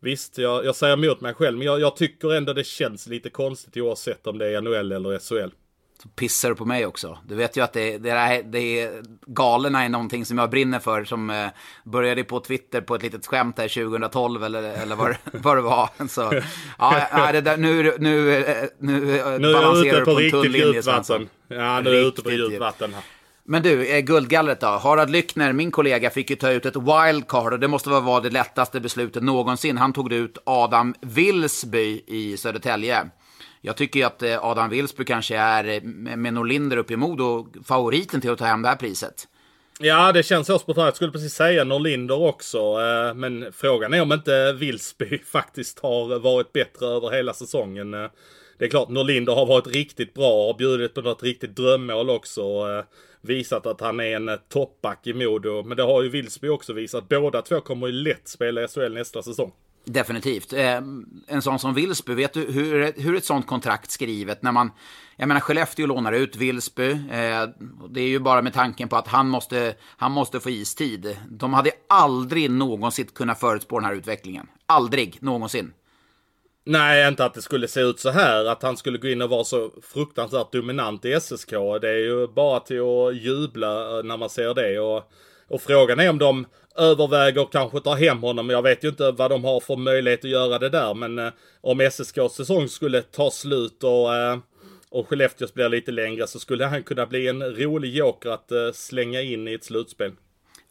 Visst, 0.00 0.38
jag, 0.38 0.64
jag 0.64 0.76
säger 0.76 0.92
emot 0.92 1.20
mig 1.20 1.34
själv, 1.34 1.58
men 1.58 1.66
jag, 1.66 1.80
jag, 1.80 1.96
tycker 1.96 2.34
ändå 2.34 2.52
det 2.52 2.64
känns 2.66 3.06
lite 3.06 3.30
konstigt 3.30 3.76
oavsett 3.76 4.26
om 4.26 4.38
det 4.38 4.46
är 4.46 4.60
NHL 4.60 4.92
eller 4.92 5.18
SHL 5.18 5.50
så 6.02 6.08
pissar 6.08 6.48
du 6.48 6.54
på 6.54 6.64
mig 6.64 6.86
också. 6.86 7.18
Du 7.26 7.34
vet 7.34 7.56
ju 7.56 7.64
att 7.64 7.72
det, 7.72 7.98
det, 7.98 8.10
är, 8.10 8.42
det 8.42 8.80
är, 8.80 9.02
galerna 9.26 9.84
är 9.84 9.88
någonting 9.88 10.24
som 10.24 10.38
jag 10.38 10.50
brinner 10.50 10.78
för. 10.78 11.04
Som 11.04 11.30
eh, 11.30 11.46
började 11.84 12.24
på 12.24 12.40
Twitter 12.40 12.80
på 12.80 12.94
ett 12.94 13.02
litet 13.02 13.26
skämt 13.26 13.56
där 13.56 13.68
2012 13.68 14.44
eller, 14.44 14.62
eller 14.62 14.96
vad, 14.96 15.16
vad 15.32 15.56
det 15.56 15.62
var. 15.62 16.08
Så, 16.08 16.42
ja, 16.78 17.32
det 17.32 17.40
där, 17.40 17.56
nu, 17.56 17.82
nu, 17.82 17.94
nu, 17.98 18.44
nu, 18.78 19.00
nu 19.38 19.52
balanserar 19.52 19.98
du 19.98 20.04
på, 20.04 20.14
på 20.14 20.20
en 20.20 20.30
tunn 20.30 20.52
linje. 20.52 20.82
Ja, 21.48 21.80
nu 21.80 21.90
är 21.90 21.94
jag 21.94 22.06
ute 22.06 22.22
på 22.22 22.30
djupt 22.30 22.60
vatten 22.60 22.94
här. 22.94 23.02
Men 23.50 23.62
du, 23.62 23.86
eh, 23.86 24.00
guldgallret 24.00 24.60
då? 24.60 24.66
Harald 24.66 25.10
Lyckner, 25.10 25.52
min 25.52 25.70
kollega, 25.70 26.10
fick 26.10 26.30
ju 26.30 26.36
ta 26.36 26.50
ut 26.50 26.66
ett 26.66 26.76
wildcard 26.76 27.52
och 27.52 27.60
det 27.60 27.68
måste 27.68 27.90
vara 27.90 28.20
det 28.20 28.30
lättaste 28.30 28.80
beslutet 28.80 29.22
någonsin. 29.22 29.78
Han 29.78 29.92
tog 29.92 30.12
ut 30.12 30.38
Adam 30.44 30.94
Wilsby 31.00 32.02
i 32.06 32.36
Södertälje. 32.36 33.10
Jag 33.60 33.76
tycker 33.76 34.00
ju 34.00 34.06
att 34.06 34.22
eh, 34.22 34.44
Adam 34.44 34.70
Wilsby 34.70 35.04
kanske 35.04 35.36
är, 35.36 35.64
eh, 35.64 35.82
med 36.16 36.34
Norlinder 36.34 36.76
uppe 36.76 36.92
i 36.92 36.96
Modo, 36.96 37.46
favoriten 37.64 38.20
till 38.20 38.30
att 38.30 38.38
ta 38.38 38.44
hem 38.44 38.62
det 38.62 38.68
här 38.68 38.76
priset. 38.76 39.28
Ja, 39.80 40.12
det 40.12 40.22
känns 40.22 40.46
så 40.46 40.58
spontant. 40.58 40.86
Jag 40.86 40.96
skulle 40.96 41.12
precis 41.12 41.34
säga 41.34 41.64
Norlinder 41.64 42.22
också. 42.22 42.58
Eh, 42.58 43.14
men 43.14 43.52
frågan 43.52 43.94
är 43.94 44.02
om 44.02 44.12
inte 44.12 44.52
Wilsby 44.52 45.18
faktiskt 45.32 45.78
har 45.78 46.18
varit 46.18 46.52
bättre 46.52 46.86
över 46.86 47.10
hela 47.10 47.34
säsongen. 47.34 47.90
Det 48.58 48.64
är 48.64 48.68
klart, 48.68 48.88
Norlinder 48.88 49.34
har 49.34 49.46
varit 49.46 49.66
riktigt 49.66 50.14
bra 50.14 50.48
och 50.48 50.56
bjudit 50.56 50.94
på 50.94 51.00
något 51.00 51.22
riktigt 51.22 51.56
drömmål 51.56 52.10
också. 52.10 52.42
Visat 53.20 53.66
att 53.66 53.80
han 53.80 54.00
är 54.00 54.16
en 54.16 54.38
toppback 54.48 55.06
i 55.06 55.14
Modo. 55.14 55.62
Men 55.62 55.76
det 55.76 55.82
har 55.82 56.02
ju 56.02 56.08
Wilsby 56.08 56.48
också 56.48 56.72
visat. 56.72 57.08
Båda 57.08 57.42
två 57.42 57.60
kommer 57.60 57.86
ju 57.86 57.92
lätt 57.92 58.28
spela 58.28 58.62
i 58.62 58.68
SHL 58.68 58.94
nästa 58.94 59.22
säsong. 59.22 59.52
Definitivt. 59.88 60.52
Eh, 60.52 60.80
en 61.26 61.42
sån 61.42 61.58
som 61.58 61.74
Wilsby, 61.74 62.14
vet 62.14 62.32
du 62.32 62.40
hur, 62.40 62.92
hur 63.02 63.16
ett 63.16 63.24
sånt 63.24 63.46
kontrakt 63.46 63.90
skrivet 63.90 64.42
när 64.42 64.52
man... 64.52 64.70
Jag 65.16 65.28
menar 65.28 65.40
Skellefteå 65.40 65.86
lånar 65.86 66.12
ut 66.12 66.36
Wilsby. 66.36 66.90
Eh, 66.90 67.48
det 67.90 68.00
är 68.00 68.08
ju 68.08 68.18
bara 68.18 68.42
med 68.42 68.54
tanken 68.54 68.88
på 68.88 68.96
att 68.96 69.08
han 69.08 69.28
måste, 69.28 69.74
han 69.96 70.12
måste 70.12 70.40
få 70.40 70.50
istid. 70.50 71.16
De 71.30 71.54
hade 71.54 71.70
aldrig 71.88 72.50
någonsin 72.50 73.06
kunnat 73.06 73.40
förutspå 73.40 73.78
den 73.78 73.84
här 73.84 73.94
utvecklingen. 73.94 74.46
Aldrig 74.66 75.18
någonsin. 75.20 75.72
Nej, 76.64 77.08
inte 77.08 77.24
att 77.24 77.34
det 77.34 77.42
skulle 77.42 77.68
se 77.68 77.80
ut 77.80 78.00
så 78.00 78.10
här. 78.10 78.44
Att 78.44 78.62
han 78.62 78.76
skulle 78.76 78.98
gå 78.98 79.08
in 79.08 79.22
och 79.22 79.30
vara 79.30 79.44
så 79.44 79.70
fruktansvärt 79.82 80.52
dominant 80.52 81.04
i 81.04 81.20
SSK. 81.20 81.50
Det 81.80 81.88
är 81.88 81.98
ju 81.98 82.26
bara 82.26 82.60
till 82.60 82.80
att 82.80 83.16
jubla 83.16 83.98
eh, 83.98 84.04
när 84.04 84.16
man 84.16 84.30
ser 84.30 84.54
det. 84.54 84.80
Och, 84.80 85.12
och 85.48 85.62
frågan 85.62 86.00
är 86.00 86.10
om 86.10 86.18
de 86.18 86.46
överväger 86.78 87.48
kanske 87.52 87.80
ta 87.80 87.94
hem 87.94 88.22
honom. 88.22 88.50
Jag 88.50 88.62
vet 88.62 88.84
ju 88.84 88.88
inte 88.88 89.10
vad 89.10 89.30
de 89.30 89.44
har 89.44 89.60
för 89.60 89.76
möjlighet 89.76 90.24
att 90.24 90.30
göra 90.30 90.58
det 90.58 90.68
där. 90.68 90.94
Men 90.94 91.18
eh, 91.18 91.32
om 91.60 91.80
SSKs 91.80 92.32
säsong 92.32 92.68
skulle 92.68 93.02
ta 93.02 93.30
slut 93.30 93.84
och, 93.84 94.16
eh, 94.16 94.38
och 94.90 95.08
Skellefteås 95.08 95.54
blir 95.54 95.68
lite 95.68 95.92
längre 95.92 96.26
så 96.26 96.38
skulle 96.38 96.66
han 96.66 96.82
kunna 96.82 97.06
bli 97.06 97.28
en 97.28 97.42
rolig 97.42 97.94
joker 97.94 98.30
att 98.30 98.52
eh, 98.52 98.72
slänga 98.74 99.22
in 99.22 99.48
i 99.48 99.54
ett 99.54 99.64
slutspel. 99.64 100.12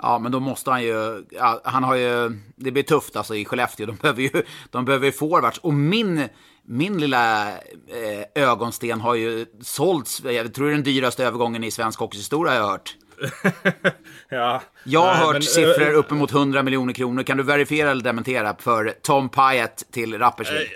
Ja, 0.03 0.19
men 0.19 0.31
då 0.31 0.39
måste 0.39 0.71
han 0.71 0.83
ju... 0.83 1.23
Ja, 1.29 1.61
han 1.63 1.83
har 1.83 1.95
ju... 1.95 2.31
Det 2.55 2.71
blir 2.71 2.83
tufft 2.83 3.15
alltså 3.15 3.35
i 3.35 3.45
Skellefteå. 3.45 3.85
De 3.85 3.95
behöver 3.95 4.21
ju, 4.21 4.29
de 4.71 4.85
behöver 4.85 5.05
ju 5.05 5.11
forwards. 5.11 5.57
Och 5.57 5.73
min, 5.73 6.29
min 6.63 6.97
lilla 6.97 7.47
eh, 7.51 8.43
ögonsten 8.43 9.01
har 9.01 9.15
ju 9.15 9.45
sålts. 9.61 10.21
Jag 10.23 10.53
tror 10.53 10.65
det 10.65 10.71
är 10.71 10.75
den 10.75 10.83
dyraste 10.83 11.25
övergången 11.25 11.63
i 11.63 11.71
svensk 11.71 11.99
hockeyhistoria 11.99 12.51
har 12.51 12.59
jag 12.59 12.67
hört. 12.67 12.95
ja. 14.29 14.61
Jag 14.83 14.99
har 14.99 15.13
Nej, 15.13 15.25
hört 15.25 15.33
men, 15.33 15.41
siffror 15.41 15.89
eh, 15.89 15.99
uppemot 15.99 16.31
100 16.31 16.63
miljoner 16.63 16.93
kronor. 16.93 17.23
Kan 17.23 17.37
du 17.37 17.43
verifiera 17.43 17.91
eller 17.91 18.03
dementera 18.03 18.55
för 18.59 18.93
Tom 19.01 19.29
Pyatt 19.29 19.83
till 19.91 20.17
Rapperswil? 20.17 20.67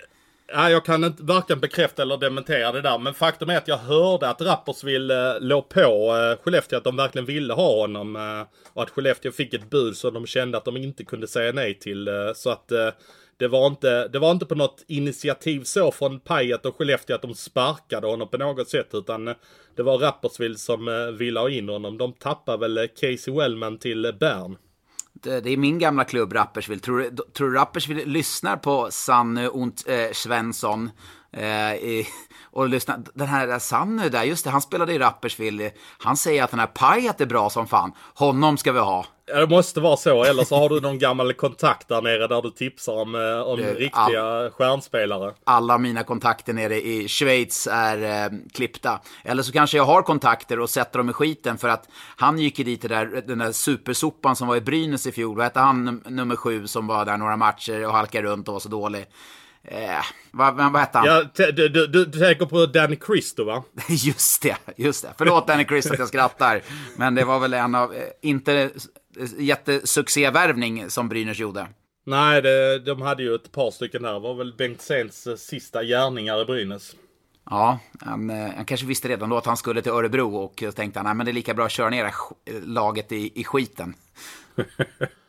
Ja, 0.53 0.69
jag 0.69 0.85
kan 0.85 1.03
inte 1.03 1.23
varken 1.23 1.59
bekräfta 1.59 2.01
eller 2.01 2.17
dementera 2.17 2.71
det 2.71 2.81
där. 2.81 2.97
Men 2.97 3.13
faktum 3.13 3.49
är 3.49 3.57
att 3.57 3.67
jag 3.67 3.77
hörde 3.77 4.29
att 4.29 4.41
Rapperswil 4.41 5.11
eh, 5.11 5.17
låg 5.39 5.69
på 5.69 5.79
eh, 5.79 6.43
Skellefteå 6.43 6.77
att 6.77 6.83
de 6.83 6.95
verkligen 6.95 7.25
ville 7.25 7.53
ha 7.53 7.81
honom. 7.81 8.15
Eh, 8.15 8.47
och 8.73 8.83
att 8.83 8.89
Skellefteå 8.89 9.31
fick 9.31 9.53
ett 9.53 9.69
bud 9.69 9.97
som 9.97 10.13
de 10.13 10.25
kände 10.25 10.57
att 10.57 10.65
de 10.65 10.77
inte 10.77 11.03
kunde 11.03 11.27
säga 11.27 11.51
nej 11.51 11.79
till. 11.79 12.07
Eh, 12.07 12.13
så 12.35 12.49
att 12.49 12.71
eh, 12.71 12.89
det, 13.41 13.47
var 13.47 13.67
inte, 13.67 14.07
det 14.07 14.19
var 14.19 14.31
inte 14.31 14.45
på 14.45 14.55
något 14.55 14.83
initiativ 14.87 15.63
så 15.63 15.91
från 15.91 16.19
Pajet 16.19 16.65
och 16.65 16.75
Skellefteå 16.77 17.15
att 17.15 17.21
de 17.21 17.33
sparkade 17.35 18.07
honom 18.07 18.27
på 18.29 18.37
något 18.37 18.69
sätt. 18.69 18.89
Utan 18.93 19.27
eh, 19.27 19.33
det 19.75 19.83
var 19.83 19.97
Rapperswil 19.97 20.57
som 20.57 20.87
eh, 20.87 20.93
ville 21.17 21.39
ha 21.39 21.49
in 21.49 21.69
honom. 21.69 21.97
De 21.97 22.13
tappade 22.13 22.57
väl 22.57 22.77
eh, 22.77 22.83
Casey 23.01 23.33
Wellman 23.33 23.77
till 23.77 24.13
Bern. 24.19 24.57
Det, 25.13 25.41
det 25.41 25.49
är 25.49 25.57
min 25.57 25.79
gamla 25.79 26.03
klubb 26.03 26.33
Rapperswil. 26.33 26.79
Tror, 26.79 26.99
du- 27.11 27.23
tror 27.33 27.49
du 27.49 27.55
Rapperswil 27.57 28.09
lyssnar 28.09 28.57
på 28.57 28.87
Sanne 28.91 29.47
och 29.47 29.89
eh, 29.89 30.11
Svensson? 30.11 30.89
Eh, 31.33 31.73
i, 31.75 32.07
och 32.54 32.70
lyssnar, 32.70 32.99
den 33.14 33.28
här 33.28 33.60
Sanne 33.60 34.10
där, 34.10 34.24
just 34.24 34.43
det, 34.43 34.49
han 34.49 34.62
spelade 34.62 34.93
i 34.93 34.99
Rapperswil. 34.99 35.70
Han 35.97 36.18
säger 36.18 36.43
att 36.43 36.52
den 36.52 36.60
här 36.60 36.68
Payat 36.68 37.22
är 37.22 37.26
bra 37.26 37.49
som 37.49 37.68
fan. 37.68 37.91
Honom 38.16 38.58
ska 38.58 38.72
vi 38.72 38.80
ha. 38.80 39.06
Det 39.26 39.47
måste 39.49 39.80
vara 39.80 39.97
så. 39.97 40.24
Eller 40.24 40.43
så 40.43 40.56
har 40.56 40.70
du 40.70 40.82
någon 40.82 40.99
gammal 40.99 41.34
kontakt 41.34 41.88
där 41.88 42.02
nere 42.02 42.28
där 42.28 42.41
du 42.41 42.49
tipsar 42.52 42.93
om, 42.93 43.16
eh, 43.16 43.41
om 43.47 43.58
Det- 43.60 43.74
riktiga 43.74 44.49
stjärnspelare. 44.52 45.34
alla 45.43 45.78
mina 45.78 46.04
kontakter 46.04 46.54
nere 46.54 46.82
i 46.82 47.08
Schweiz 47.08 47.68
är 47.72 48.26
eh, 48.26 48.32
klippta. 48.54 48.99
Eller 49.24 49.43
så 49.43 49.52
kanske 49.52 49.78
jag 49.78 49.84
har 49.84 50.02
kontakter 50.02 50.60
och 50.60 50.70
sätter 50.70 50.97
dem 50.99 51.10
i 51.10 51.14
skiten 51.14 51.58
för 51.58 51.68
att 51.70 51.89
han 52.18 52.39
gick 52.39 52.60
ju 52.60 52.66
dit, 52.66 52.82
där, 52.82 53.24
den 53.28 53.38
där 53.38 53.52
supersopan 53.52 54.36
som 54.36 54.47
var 54.47 54.56
i 54.56 54.62
Brynäs 54.62 55.08
i 55.08 55.12
fjol. 55.12 55.36
Vad 55.38 55.43
hette 55.43 55.60
han, 55.60 55.89
num- 55.89 56.10
nummer 56.10 56.36
sju, 56.36 56.68
som 56.68 56.88
var 56.88 57.06
där 57.06 57.18
några 57.18 57.38
matcher 57.38 57.88
och 57.88 57.93
halkade 57.93 58.28
runt 58.28 58.47
och 58.47 58.54
var 58.54 58.60
så 58.60 58.70
dålig? 58.70 59.06
Eh, 59.64 60.03
vad, 60.32 60.55
vad 60.55 60.78
hette 60.78 60.97
han? 60.97 61.07
Ja, 61.07 61.24
du, 61.51 61.70
du, 61.70 61.88
du, 61.88 62.05
tänker 62.05 62.45
på 62.45 62.66
Danny 62.66 62.97
Christo 63.05 63.43
va? 63.43 63.64
Just 63.89 64.41
det, 64.41 64.57
just 64.76 65.03
det. 65.03 65.14
Förlåt 65.18 65.47
Danny 65.47 65.66
Chris 65.66 65.91
att 65.91 65.99
jag 65.99 66.07
skrattar. 66.07 66.62
Men 66.97 67.16
det 67.16 67.24
var 67.24 67.39
väl 67.39 67.53
en 67.53 67.76
av, 67.76 67.93
eh, 67.93 68.03
inte 68.22 68.53
eh, 68.53 68.70
jättesuccévärvning 69.38 70.89
som 70.89 71.09
Brynäs 71.09 71.39
gjorde. 71.39 71.68
Nej, 72.05 72.41
det, 72.41 72.80
de 72.80 73.01
hade 73.01 73.24
ju 73.24 73.36
ett 73.36 73.51
par 73.51 73.72
stycken 73.72 74.01
där. 74.01 74.14
Det 74.14 74.20
var 74.20 74.34
väl 74.34 74.53
Bengt 74.53 74.82
Sens 74.82 75.28
eh, 75.28 75.36
sista 75.36 75.84
gärningar 75.84 76.41
i 76.41 76.45
Brynäs. 76.45 76.95
Ja, 77.49 77.80
han, 77.99 78.30
han 78.30 78.66
kanske 78.66 78.86
visste 78.86 79.07
redan 79.07 79.30
då 79.30 79.38
att 79.38 79.45
han 79.45 79.57
skulle 79.57 79.82
till 79.82 79.91
Örebro 79.91 80.36
och 80.36 80.64
tänkte 80.76 80.99
han, 80.99 81.05
nej 81.05 81.14
men 81.14 81.26
det 81.26 81.32
är 81.32 81.34
lika 81.34 81.53
bra 81.53 81.66
att 81.66 81.72
köra 81.72 81.89
ner 81.89 82.14
laget 82.66 83.12
i, 83.12 83.39
i 83.41 83.43
skiten. 83.43 83.93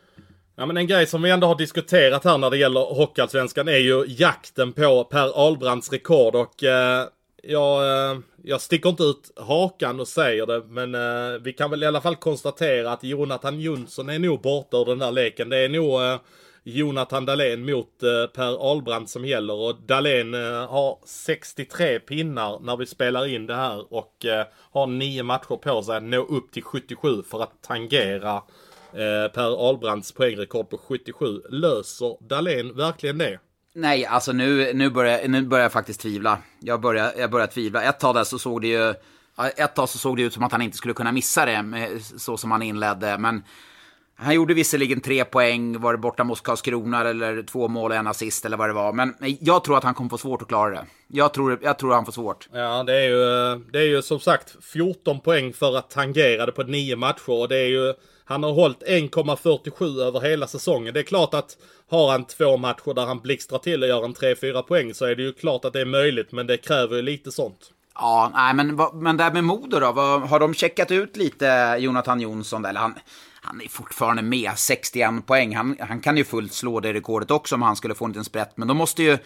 Ja, 0.56 0.66
men 0.66 0.76
en 0.76 0.86
grej 0.86 1.06
som 1.06 1.22
vi 1.22 1.30
ändå 1.30 1.46
har 1.46 1.54
diskuterat 1.54 2.24
här 2.24 2.38
när 2.38 2.50
det 2.50 2.56
gäller 2.58 2.80
Hockeyallsvenskan 2.80 3.68
är 3.68 3.78
ju 3.78 4.04
jakten 4.08 4.72
på 4.72 5.04
Per 5.04 5.46
Albrands 5.46 5.92
rekord 5.92 6.34
och 6.34 6.64
eh, 6.64 7.06
jag, 7.42 8.10
eh, 8.10 8.18
jag 8.42 8.60
sticker 8.60 8.88
inte 8.88 9.02
ut 9.02 9.32
hakan 9.36 10.00
och 10.00 10.08
säger 10.08 10.46
det, 10.46 10.62
men 10.68 10.94
eh, 10.94 11.40
vi 11.40 11.52
kan 11.52 11.70
väl 11.70 11.82
i 11.82 11.86
alla 11.86 12.00
fall 12.00 12.16
konstatera 12.16 12.92
att 12.92 13.04
Jonathan 13.04 13.60
Jonsson 13.60 14.08
är 14.08 14.18
nog 14.18 14.40
borta 14.40 14.76
ur 14.76 14.84
den 14.84 14.98
där 14.98 15.10
leken. 15.10 15.48
Det 15.48 15.58
är 15.58 15.68
nog 15.68 16.02
eh, 16.02 16.18
Jonathan 16.64 17.26
Dahlén 17.26 17.64
mot 17.64 18.02
eh, 18.02 18.26
Per 18.34 18.70
Albrand 18.70 19.10
som 19.10 19.24
gäller 19.24 19.54
och 19.54 19.74
Dahlén 19.86 20.34
eh, 20.34 20.70
har 20.70 20.98
63 21.04 21.98
pinnar 21.98 22.58
när 22.60 22.76
vi 22.76 22.86
spelar 22.86 23.26
in 23.26 23.46
det 23.46 23.54
här 23.54 23.94
och 23.94 24.24
eh, 24.24 24.46
har 24.70 24.86
nio 24.86 25.22
matcher 25.22 25.56
på 25.56 25.82
sig 25.82 25.96
att 25.96 26.02
nå 26.02 26.22
upp 26.22 26.52
till 26.52 26.62
77 26.62 27.22
för 27.22 27.42
att 27.42 27.62
tangera 27.62 28.42
eh, 28.94 29.32
Per 29.32 29.68
Albrands 29.68 30.12
poängrekord 30.12 30.70
på 30.70 30.78
77. 30.78 31.40
Löser 31.50 32.28
Dahlén 32.28 32.76
verkligen 32.76 33.18
det? 33.18 33.38
Nej, 33.74 34.06
alltså 34.06 34.32
nu, 34.32 34.72
nu, 34.72 34.90
börjar, 34.90 35.28
nu 35.28 35.42
börjar 35.42 35.62
jag 35.62 35.72
faktiskt 35.72 36.00
tvivla. 36.00 36.38
Jag 36.60 36.80
börjar, 36.80 37.12
jag 37.18 37.30
börjar 37.30 37.46
tvivla. 37.46 37.82
Ett 37.82 38.00
tag 38.00 38.14
där 38.14 38.24
så 38.24 38.38
såg 38.38 38.60
det 38.60 38.68
ju... 38.68 38.94
Ett 39.56 39.74
tag 39.74 39.88
så 39.88 39.98
såg 39.98 40.16
det 40.16 40.22
ut 40.22 40.32
som 40.32 40.42
att 40.42 40.52
han 40.52 40.62
inte 40.62 40.76
skulle 40.76 40.94
kunna 40.94 41.12
missa 41.12 41.44
det, 41.44 41.64
så 42.16 42.36
som 42.36 42.50
han 42.50 42.62
inledde. 42.62 43.18
Men 43.18 43.42
han 44.22 44.34
gjorde 44.34 44.54
visserligen 44.54 45.00
tre 45.00 45.24
poäng, 45.24 45.80
var 45.80 45.92
det 45.92 45.98
borta 45.98 46.24
mot 46.24 46.42
Karlskrona 46.42 47.08
eller 47.08 47.42
två 47.42 47.68
mål 47.68 47.90
och 47.90 47.96
en 47.96 48.06
assist 48.06 48.44
eller 48.44 48.56
vad 48.56 48.68
det 48.68 48.72
var. 48.72 48.92
Men 48.92 49.14
jag 49.40 49.64
tror 49.64 49.78
att 49.78 49.84
han 49.84 49.94
kommer 49.94 50.10
få 50.10 50.18
svårt 50.18 50.42
att 50.42 50.48
klara 50.48 50.70
det. 50.70 50.86
Jag 51.08 51.34
tror, 51.34 51.58
jag 51.62 51.78
tror 51.78 51.94
han 51.94 52.04
får 52.04 52.12
svårt. 52.12 52.48
Ja, 52.52 52.82
det 52.82 52.96
är 52.96 53.08
ju, 53.08 53.58
det 53.72 53.78
är 53.78 53.86
ju 53.86 54.02
som 54.02 54.20
sagt 54.20 54.56
14 54.72 55.20
poäng 55.20 55.52
för 55.52 55.76
att 55.76 55.90
tangera 55.90 56.46
det 56.46 56.52
på 56.52 56.62
nio 56.62 56.96
matcher. 56.96 57.30
Och 57.30 57.48
det 57.48 57.56
är 57.56 57.68
ju, 57.68 57.94
han 58.24 58.42
har 58.42 58.52
hållit 58.52 58.82
1,47 58.82 60.00
över 60.00 60.20
hela 60.20 60.46
säsongen. 60.46 60.94
Det 60.94 61.00
är 61.00 61.04
klart 61.04 61.34
att 61.34 61.56
har 61.90 62.10
han 62.10 62.24
två 62.24 62.56
matcher 62.56 62.94
där 62.94 63.06
han 63.06 63.20
blixtrar 63.20 63.58
till 63.58 63.82
och 63.82 63.88
gör 63.88 64.04
en 64.04 64.14
3-4 64.14 64.62
poäng 64.62 64.94
så 64.94 65.04
är 65.04 65.16
det 65.16 65.22
ju 65.22 65.32
klart 65.32 65.64
att 65.64 65.72
det 65.72 65.80
är 65.80 65.84
möjligt. 65.84 66.32
Men 66.32 66.46
det 66.46 66.56
kräver 66.56 66.96
ju 66.96 67.02
lite 67.02 67.32
sånt. 67.32 67.70
Ja, 67.94 68.30
nej, 68.34 68.54
men, 68.54 68.80
men 68.92 69.16
där 69.16 69.32
med 69.32 69.44
Modo 69.44 69.80
då? 69.80 69.86
Har 69.86 70.40
de 70.40 70.54
checkat 70.54 70.90
ut 70.90 71.16
lite 71.16 71.76
Jonathan 71.78 72.20
Jonsson? 72.20 72.64
Eller 72.64 72.80
han, 72.80 72.94
han 73.44 73.60
är 73.60 73.68
fortfarande 73.68 74.22
med, 74.22 74.50
61 74.56 75.26
poäng. 75.26 75.56
Han, 75.56 75.76
han 75.80 76.00
kan 76.00 76.16
ju 76.16 76.24
fullt 76.24 76.52
slå 76.52 76.80
det 76.80 76.92
rekordet 76.92 77.30
också 77.30 77.54
om 77.54 77.62
han 77.62 77.76
skulle 77.76 77.94
få 77.94 78.04
en 78.04 78.10
liten 78.10 78.24
sprätt. 78.24 78.56
Men 78.56 78.68
då 78.68 78.74
måste 78.74 79.02
ju 79.02 79.18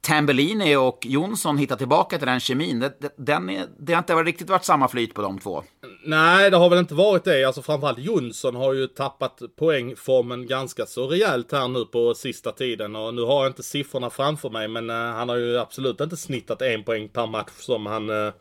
Tambellini 0.00 0.76
och 0.76 0.98
Jonsson 1.02 1.58
hitta 1.58 1.76
tillbaka 1.76 2.18
till 2.18 2.26
den 2.26 2.40
kemin. 2.40 2.80
Det, 2.80 3.00
det, 3.00 3.14
den 3.16 3.50
är, 3.50 3.66
det 3.78 3.92
har 3.92 3.98
inte 3.98 4.14
riktigt 4.14 4.50
varit 4.50 4.64
samma 4.64 4.88
flyt 4.88 5.14
på 5.14 5.22
de 5.22 5.38
två. 5.38 5.64
Nej, 6.04 6.50
det 6.50 6.56
har 6.56 6.70
väl 6.70 6.78
inte 6.78 6.94
varit 6.94 7.24
det. 7.24 7.44
Alltså 7.44 7.62
framförallt 7.62 7.98
Jonsson 7.98 8.56
har 8.56 8.72
ju 8.72 8.86
tappat 8.86 9.40
poängformen 9.58 10.46
ganska 10.46 10.86
så 10.86 11.06
rejält 11.06 11.52
här 11.52 11.68
nu 11.68 11.84
på 11.84 12.14
sista 12.14 12.52
tiden. 12.52 12.96
Och 12.96 13.14
nu 13.14 13.22
har 13.22 13.42
jag 13.42 13.50
inte 13.50 13.62
siffrorna 13.62 14.10
framför 14.10 14.50
mig, 14.50 14.68
men 14.68 14.90
eh, 14.90 14.96
han 14.96 15.28
har 15.28 15.36
ju 15.36 15.58
absolut 15.58 16.00
inte 16.00 16.16
snittat 16.16 16.62
en 16.62 16.84
poäng 16.84 17.08
per 17.08 17.26
match 17.26 17.52
som 17.58 17.86
han... 17.86 18.10
Eh, 18.10 18.32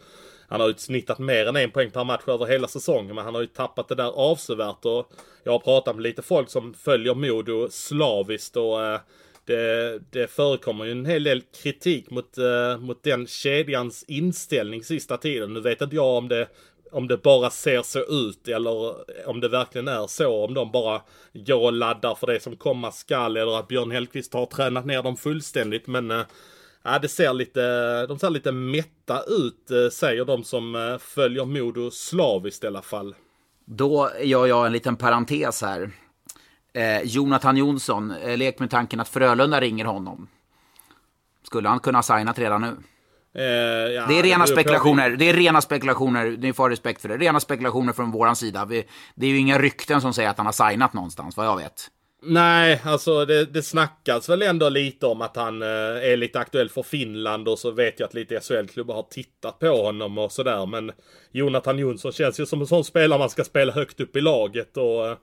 han 0.52 0.62
har 0.62 0.68
ju 0.68 0.74
snittat 0.78 1.20
mer 1.20 1.46
än 1.46 1.56
en 1.56 1.72
poäng 1.72 1.92
per 1.92 2.04
match 2.04 2.24
över 2.28 2.46
hela 2.46 2.68
säsongen, 2.68 3.16
men 3.16 3.26
han 3.26 3.36
har 3.36 3.42
ju 3.42 3.48
tappat 3.48 3.88
det 3.88 3.96
där 3.96 4.12
avsevärt. 4.12 4.86
Och 4.86 5.12
jag 5.44 5.52
har 5.52 5.60
pratat 5.60 5.96
med 5.96 6.04
lite 6.04 6.22
folk 6.22 6.50
som 6.50 6.74
följer 6.74 7.14
Modo 7.14 7.68
slaviskt 7.70 8.58
och 8.58 8.84
eh, 8.84 9.00
det, 9.46 10.00
det 10.10 10.28
förekommer 10.28 10.86
ju 10.86 10.92
en 10.92 11.06
hel 11.06 11.24
del 11.24 11.42
kritik 11.64 12.10
mot, 12.10 12.38
eh, 12.38 12.78
mot 12.78 13.04
den 13.04 13.28
kedjans 13.28 14.04
inställning 14.08 14.84
sista 14.84 15.18
tiden. 15.18 15.54
Nu 15.54 15.60
vet 15.60 15.82
inte 15.82 15.96
jag 15.96 16.18
om 16.18 16.28
det 16.28 16.48
om 16.92 17.08
det 17.08 17.18
bara 17.18 17.50
ser 17.50 17.82
så 17.82 18.00
ut 18.00 18.48
eller 18.48 18.96
om 19.28 19.40
det 19.40 19.50
verkligen 19.50 19.88
är 19.88 20.08
så. 20.08 20.46
Om 20.46 20.54
de 20.54 20.72
bara 20.72 21.02
går 21.34 21.62
och 21.62 21.74
laddar 21.74 22.16
för 22.16 22.28
det 22.28 22.40
som 22.40 22.56
komma 22.56 22.92
skall 22.92 23.38
eller 23.38 23.60
att 23.60 23.68
Björn 23.68 23.92
Hellkvist 23.92 24.34
har 24.34 24.46
tränat 24.46 24.86
ner 24.86 25.04
dem 25.04 25.18
fullständigt. 25.18 25.88
Men 25.88 26.12
eh, 26.12 26.22
ja, 26.84 27.00
det 27.00 27.08
ser 27.10 27.34
lite, 27.34 28.06
de 28.08 28.20
ser 28.20 28.30
lite 28.30 28.52
mätta 28.52 29.24
ut 29.28 29.72
eh, 29.72 29.90
säger 29.92 30.26
de 30.26 30.44
som 30.44 30.76
eh, 30.76 30.98
följer 30.98 31.46
Modo 31.46 31.92
slaviskt 31.92 32.64
i 32.64 32.68
alla 32.68 32.82
fall. 32.82 33.16
Då 33.66 34.10
gör 34.22 34.46
jag 34.46 34.66
en 34.66 34.72
liten 34.72 34.96
parentes 34.96 35.62
här. 35.62 35.92
Eh, 36.74 37.02
Jonathan 37.04 37.58
Jonsson, 37.58 38.12
eh, 38.12 38.38
lek 38.38 38.60
med 38.60 38.70
tanken 38.70 39.00
att 39.00 39.10
Frölunda 39.10 39.62
ringer 39.62 39.86
honom. 39.86 40.28
Skulle 41.44 41.70
han 41.70 41.80
kunna 41.80 41.98
ha 41.98 42.04
signat 42.04 42.40
redan 42.40 42.62
nu? 42.62 42.78
Eh, 43.36 43.44
ja, 43.94 44.06
Det 44.08 44.20
är 44.20 44.24
rena 44.24 44.44
på- 44.44 44.48
spekulationer. 44.52 45.10
Det 45.10 45.30
är 45.30 45.34
rena 45.34 45.62
spekulationer. 45.62 46.38
Ni 46.40 46.54
får 46.54 46.64
ha 46.64 46.70
respekt 46.70 47.02
för 47.02 47.10
det. 47.10 47.18
Rena 47.18 47.40
spekulationer 47.40 47.94
från 47.94 48.12
våran 48.12 48.36
sida. 48.36 48.66
Vi, 48.66 48.84
det 49.16 49.26
är 49.26 49.30
ju 49.30 49.38
inga 49.38 49.60
rykten 49.60 50.02
som 50.02 50.14
säger 50.14 50.30
att 50.30 50.38
han 50.38 50.46
har 50.46 50.70
signat 50.70 50.94
någonstans, 50.94 51.38
vad 51.38 51.46
jag 51.46 51.58
vet. 51.58 51.88
Nej, 52.24 52.82
alltså 52.84 53.26
det, 53.26 53.46
det 53.46 53.62
snackas 53.64 54.30
väl 54.30 54.42
ändå 54.42 54.70
lite 54.70 55.06
om 55.06 55.22
att 55.22 55.36
han 55.36 55.62
eh, 55.62 55.68
är 56.12 56.18
lite 56.18 56.40
aktuell 56.40 56.70
för 56.70 56.84
Finland 56.84 57.48
och 57.48 57.60
så 57.60 57.72
vet 57.72 58.00
jag 58.00 58.08
att 58.08 58.14
lite 58.14 58.40
SHL-klubbar 58.40 58.96
har 58.96 59.04
tittat 59.04 59.60
på 59.60 59.68
honom 59.68 60.18
och 60.18 60.32
sådär. 60.32 60.66
Men 60.66 60.92
Jonathan 61.32 61.80
Jonsson 61.80 62.12
känns 62.12 62.40
ju 62.40 62.46
som 62.46 62.62
en 62.62 62.68
sån 62.68 62.84
spelare 62.84 63.20
man 63.20 63.30
ska 63.30 63.44
spela 63.44 63.74
högt 63.74 64.00
upp 64.00 64.16
i 64.16 64.22
laget 64.22 64.78
och 64.78 65.08
eh, 65.08 65.18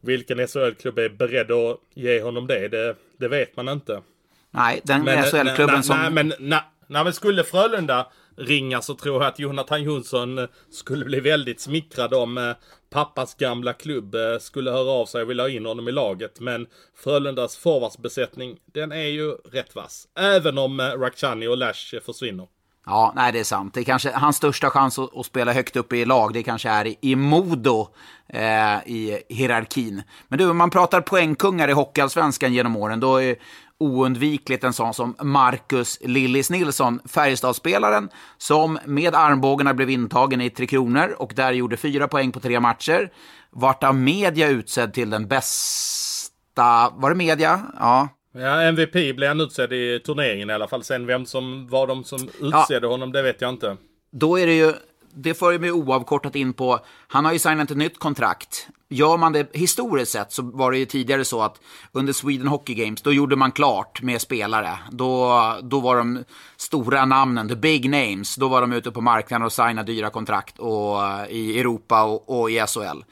vilken 0.00 0.48
SHL-klubb 0.48 0.98
är 0.98 1.08
beredd 1.08 1.52
att 1.52 1.78
ge 1.94 2.22
honom 2.22 2.46
det, 2.46 2.68
det, 2.68 2.96
det 3.16 3.28
vet 3.28 3.56
man 3.56 3.68
inte. 3.68 4.02
Nej, 4.50 4.80
den 4.84 5.04
Men, 5.04 5.24
SHL-klubben 5.24 5.82
som... 5.82 5.98
Nej, 5.98 6.10
men 6.10 6.32
nej, 6.38 6.62
nej, 6.86 7.04
men 7.04 7.12
skulle 7.12 7.44
Frölunda 7.44 8.06
ringa 8.36 8.82
så 8.82 8.94
tror 8.94 9.22
jag 9.22 9.28
att 9.28 9.38
Jonathan 9.38 9.82
Jonsson 9.82 10.38
eh, 10.38 10.48
skulle 10.70 11.04
bli 11.04 11.20
väldigt 11.20 11.60
smickrad 11.60 12.14
om 12.14 12.38
eh, 12.38 12.52
pappas 12.90 13.34
gamla 13.34 13.72
klubb 13.72 14.14
eh, 14.14 14.38
skulle 14.40 14.70
höra 14.70 14.90
av 14.90 15.06
sig 15.06 15.22
och 15.22 15.30
vilja 15.30 15.44
ha 15.44 15.48
in 15.48 15.66
honom 15.66 15.88
i 15.88 15.92
laget. 15.92 16.40
Men 16.40 16.66
Frölundas 16.96 17.56
forwardsbesättning, 17.56 18.58
den 18.72 18.92
är 18.92 19.06
ju 19.06 19.30
rätt 19.30 19.74
vass. 19.74 20.08
Även 20.18 20.58
om 20.58 20.80
Rakhshani 20.80 21.46
och 21.46 21.56
Lash 21.56 22.00
försvinner. 22.06 22.46
Ja, 22.86 23.12
nej 23.16 23.32
det 23.32 23.40
är 23.40 23.44
sant. 23.44 23.74
Det 23.74 23.80
är 23.80 23.84
kanske 23.84 24.12
hans 24.12 24.36
största 24.36 24.70
chans 24.70 24.98
att, 24.98 25.16
att 25.16 25.26
spela 25.26 25.52
högt 25.52 25.76
upp 25.76 25.92
i 25.92 26.04
lag, 26.04 26.32
det 26.32 26.42
kanske 26.42 26.68
är 26.70 26.86
i, 26.86 26.98
i 27.00 27.16
Modo 27.16 27.88
eh, 28.28 28.78
i 28.86 29.22
hierarkin. 29.28 30.02
Men 30.28 30.38
du, 30.38 30.50
om 30.50 30.56
man 30.56 30.70
pratar 30.70 31.00
poängkungar 31.00 31.68
i 31.68 31.72
Hockeyallsvenskan 31.72 32.54
genom 32.54 32.76
åren, 32.76 33.00
då 33.00 33.22
är 33.22 33.36
oundvikligt 33.82 34.64
en 34.64 34.72
sån 34.72 34.94
som 34.94 35.16
Marcus 35.22 35.98
Lillis 36.00 36.50
Nilsson, 36.50 37.00
Färjestadspelaren, 37.08 38.08
som 38.38 38.78
med 38.84 39.14
armbågarna 39.14 39.74
blev 39.74 39.90
intagen 39.90 40.40
i 40.40 40.50
Tre 40.50 40.66
Kronor 40.66 41.14
och 41.18 41.32
där 41.36 41.52
gjorde 41.52 41.76
fyra 41.76 42.08
poäng 42.08 42.32
på 42.32 42.40
tre 42.40 42.60
matcher. 42.60 43.10
Vart 43.50 43.84
av 43.84 43.94
media 43.94 44.48
utsedd 44.48 44.94
till 44.94 45.10
den 45.10 45.28
bästa, 45.28 46.92
var 46.94 47.10
det 47.10 47.16
media? 47.16 47.60
Ja. 47.78 48.08
Ja, 48.34 48.62
MVP 48.62 49.16
blev 49.16 49.28
han 49.28 49.40
utsedd 49.40 49.72
i 49.72 50.00
turneringen 50.00 50.50
i 50.50 50.52
alla 50.52 50.68
fall. 50.68 50.84
Sen 50.84 51.06
vem 51.06 51.26
som 51.26 51.68
var 51.68 51.86
de 51.86 52.04
som 52.04 52.28
utsedde 52.40 52.86
ja. 52.86 52.90
honom, 52.90 53.12
det 53.12 53.22
vet 53.22 53.40
jag 53.40 53.50
inte. 53.50 53.76
Då 54.12 54.38
är 54.38 54.46
det 54.46 54.54
ju, 54.54 54.72
det 55.14 55.34
för 55.34 55.58
mig 55.58 55.72
oavkortat 55.72 56.36
in 56.36 56.52
på, 56.52 56.78
han 57.08 57.24
har 57.24 57.32
ju 57.32 57.38
signat 57.38 57.70
ett 57.70 57.76
nytt 57.76 57.98
kontrakt. 57.98 58.68
Gör 58.92 59.16
man 59.16 59.32
det 59.32 59.56
historiskt 59.56 60.12
sett 60.12 60.32
så 60.32 60.42
var 60.42 60.70
det 60.70 60.78
ju 60.78 60.84
tidigare 60.84 61.24
så 61.24 61.42
att 61.42 61.60
under 61.92 62.12
Sweden 62.12 62.48
Hockey 62.48 62.74
Games, 62.74 63.02
då 63.02 63.12
gjorde 63.12 63.36
man 63.36 63.52
klart 63.52 64.02
med 64.02 64.20
spelare. 64.20 64.78
Då, 64.90 65.42
då 65.62 65.80
var 65.80 65.96
de 65.96 66.24
stora 66.56 67.04
namnen, 67.04 67.48
the 67.48 67.56
big 67.56 67.90
names, 67.90 68.36
då 68.36 68.48
var 68.48 68.60
de 68.60 68.72
ute 68.72 68.90
på 68.90 69.00
marknaden 69.00 69.46
och 69.46 69.52
signade 69.52 69.92
dyra 69.92 70.10
kontrakt 70.10 70.58
och, 70.58 71.04
eh, 71.06 71.26
i 71.28 71.60
Europa 71.60 72.02
och, 72.02 72.40
och 72.40 72.50
i 72.50 72.60
SHL. 72.66 73.02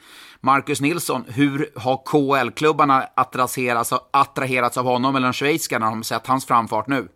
Marcus 0.41 0.81
Nilsson, 0.81 1.25
hur 1.27 1.69
har 1.75 2.01
KL-klubbarna 2.05 3.07
attraherats, 3.15 3.93
attraherats 4.11 4.77
av 4.77 4.85
honom 4.85 5.15
eller 5.15 5.27
de 5.27 5.33
schweiziska 5.33 5.79
när 5.79 5.87
de 5.87 6.03
sett 6.03 6.27
hans 6.27 6.45
framfart 6.45 6.87
nu? 6.87 7.07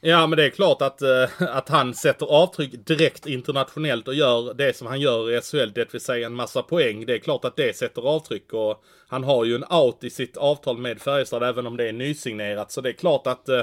Ja, 0.00 0.26
men 0.26 0.36
det 0.36 0.44
är 0.44 0.50
klart 0.50 0.82
att, 0.82 1.02
eh, 1.02 1.30
att 1.38 1.68
han 1.68 1.94
sätter 1.94 2.26
avtryck 2.26 2.86
direkt 2.86 3.26
internationellt 3.26 4.08
och 4.08 4.14
gör 4.14 4.54
det 4.54 4.76
som 4.76 4.86
han 4.86 5.00
gör 5.00 5.30
i 5.30 5.40
SHL, 5.40 5.72
det 5.74 5.94
vill 5.94 6.00
säga 6.00 6.26
en 6.26 6.34
massa 6.34 6.62
poäng. 6.62 7.06
Det 7.06 7.14
är 7.14 7.18
klart 7.18 7.44
att 7.44 7.56
det 7.56 7.76
sätter 7.76 8.02
avtryck 8.02 8.52
och 8.52 8.84
han 9.08 9.24
har 9.24 9.44
ju 9.44 9.54
en 9.54 9.64
out 9.70 10.04
i 10.04 10.10
sitt 10.10 10.36
avtal 10.36 10.78
med 10.78 11.00
Färjestad 11.00 11.42
även 11.42 11.66
om 11.66 11.76
det 11.76 11.88
är 11.88 11.92
nysignerat. 11.92 12.72
Så 12.72 12.80
det 12.80 12.88
är 12.88 12.92
klart 12.92 13.26
att, 13.26 13.48
eh, 13.48 13.62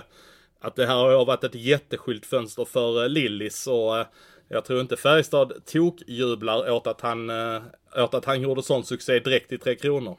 att 0.59 0.75
det 0.75 0.86
här 0.86 0.95
har 0.95 1.25
varit 1.25 1.43
ett 1.43 1.55
jätteskyltfönster 1.55 2.65
för 2.65 3.03
eh, 3.03 3.09
Lillis 3.09 3.67
och 3.67 4.05
jag 4.47 4.65
tror 4.65 4.81
inte 4.81 4.97
Färjestad 4.97 5.53
tokjublar 5.65 6.71
åt 6.71 6.88
att 6.88 7.01
han, 7.01 7.29
åt 7.95 8.13
att 8.13 8.25
han 8.25 8.41
gjorde 8.41 8.63
sån 8.63 8.83
succé 8.83 9.19
direkt 9.19 9.51
i 9.51 9.57
Tre 9.57 9.75
Kronor. 9.75 10.17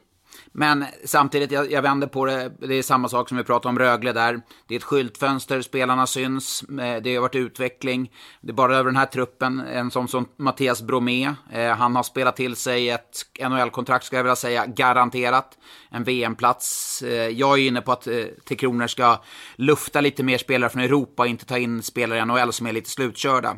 Men 0.53 0.85
samtidigt, 1.05 1.51
jag, 1.51 1.73
jag 1.73 1.83
vänder 1.83 2.07
på 2.07 2.27
det. 2.27 2.53
Det 2.61 2.75
är 2.75 2.83
samma 2.83 3.09
sak 3.09 3.29
som 3.29 3.39
vi 3.39 3.45
pratade 3.45 3.69
om 3.69 3.79
Rögle 3.79 4.13
där. 4.13 4.41
Det 4.69 4.75
är 4.75 4.79
ett 4.79 4.85
skyltfönster, 4.85 5.63
spelarna 5.63 6.07
syns. 6.07 6.63
Eh, 6.63 7.03
det 7.03 7.15
har 7.15 7.21
varit 7.21 7.35
utveckling. 7.35 8.13
Det 8.41 8.51
är 8.51 8.55
bara 8.55 8.77
över 8.77 8.91
den 8.91 8.97
här 8.97 9.07
truppen. 9.07 9.61
En 9.61 9.91
sån 9.91 10.09
som 10.09 10.29
Mattias 10.37 10.83
Bromé. 10.83 11.35
Eh, 11.53 11.71
han 11.71 11.97
har 11.97 12.03
spelat 12.03 12.37
till 12.37 12.57
sig 12.57 12.91
ett 12.91 13.27
NHL-kontrakt, 13.41 14.05
ska 14.05 14.17
jag 14.17 14.25
vilja 14.25 14.37
säga, 14.37 14.67
garanterat. 14.67 15.59
En 15.91 16.05
VM-plats. 16.05 17.03
Eh, 17.03 17.29
jag 17.29 17.59
är 17.59 17.67
inne 17.67 17.81
på 17.81 17.93
att 17.93 18.07
eh, 18.07 18.25
Tre 18.49 18.57
Kronor 18.57 18.87
ska 18.87 19.23
lufta 19.57 20.01
lite 20.01 20.23
mer 20.23 20.39
spelare 20.39 20.71
från 20.71 20.83
Europa 20.83 21.23
och 21.23 21.29
inte 21.29 21.45
ta 21.45 21.59
in 21.59 21.83
spelare 21.83 22.19
i 22.19 22.25
NHL 22.25 22.53
som 22.53 22.67
är 22.67 22.73
lite 22.73 22.91
slutkörda. 22.91 23.57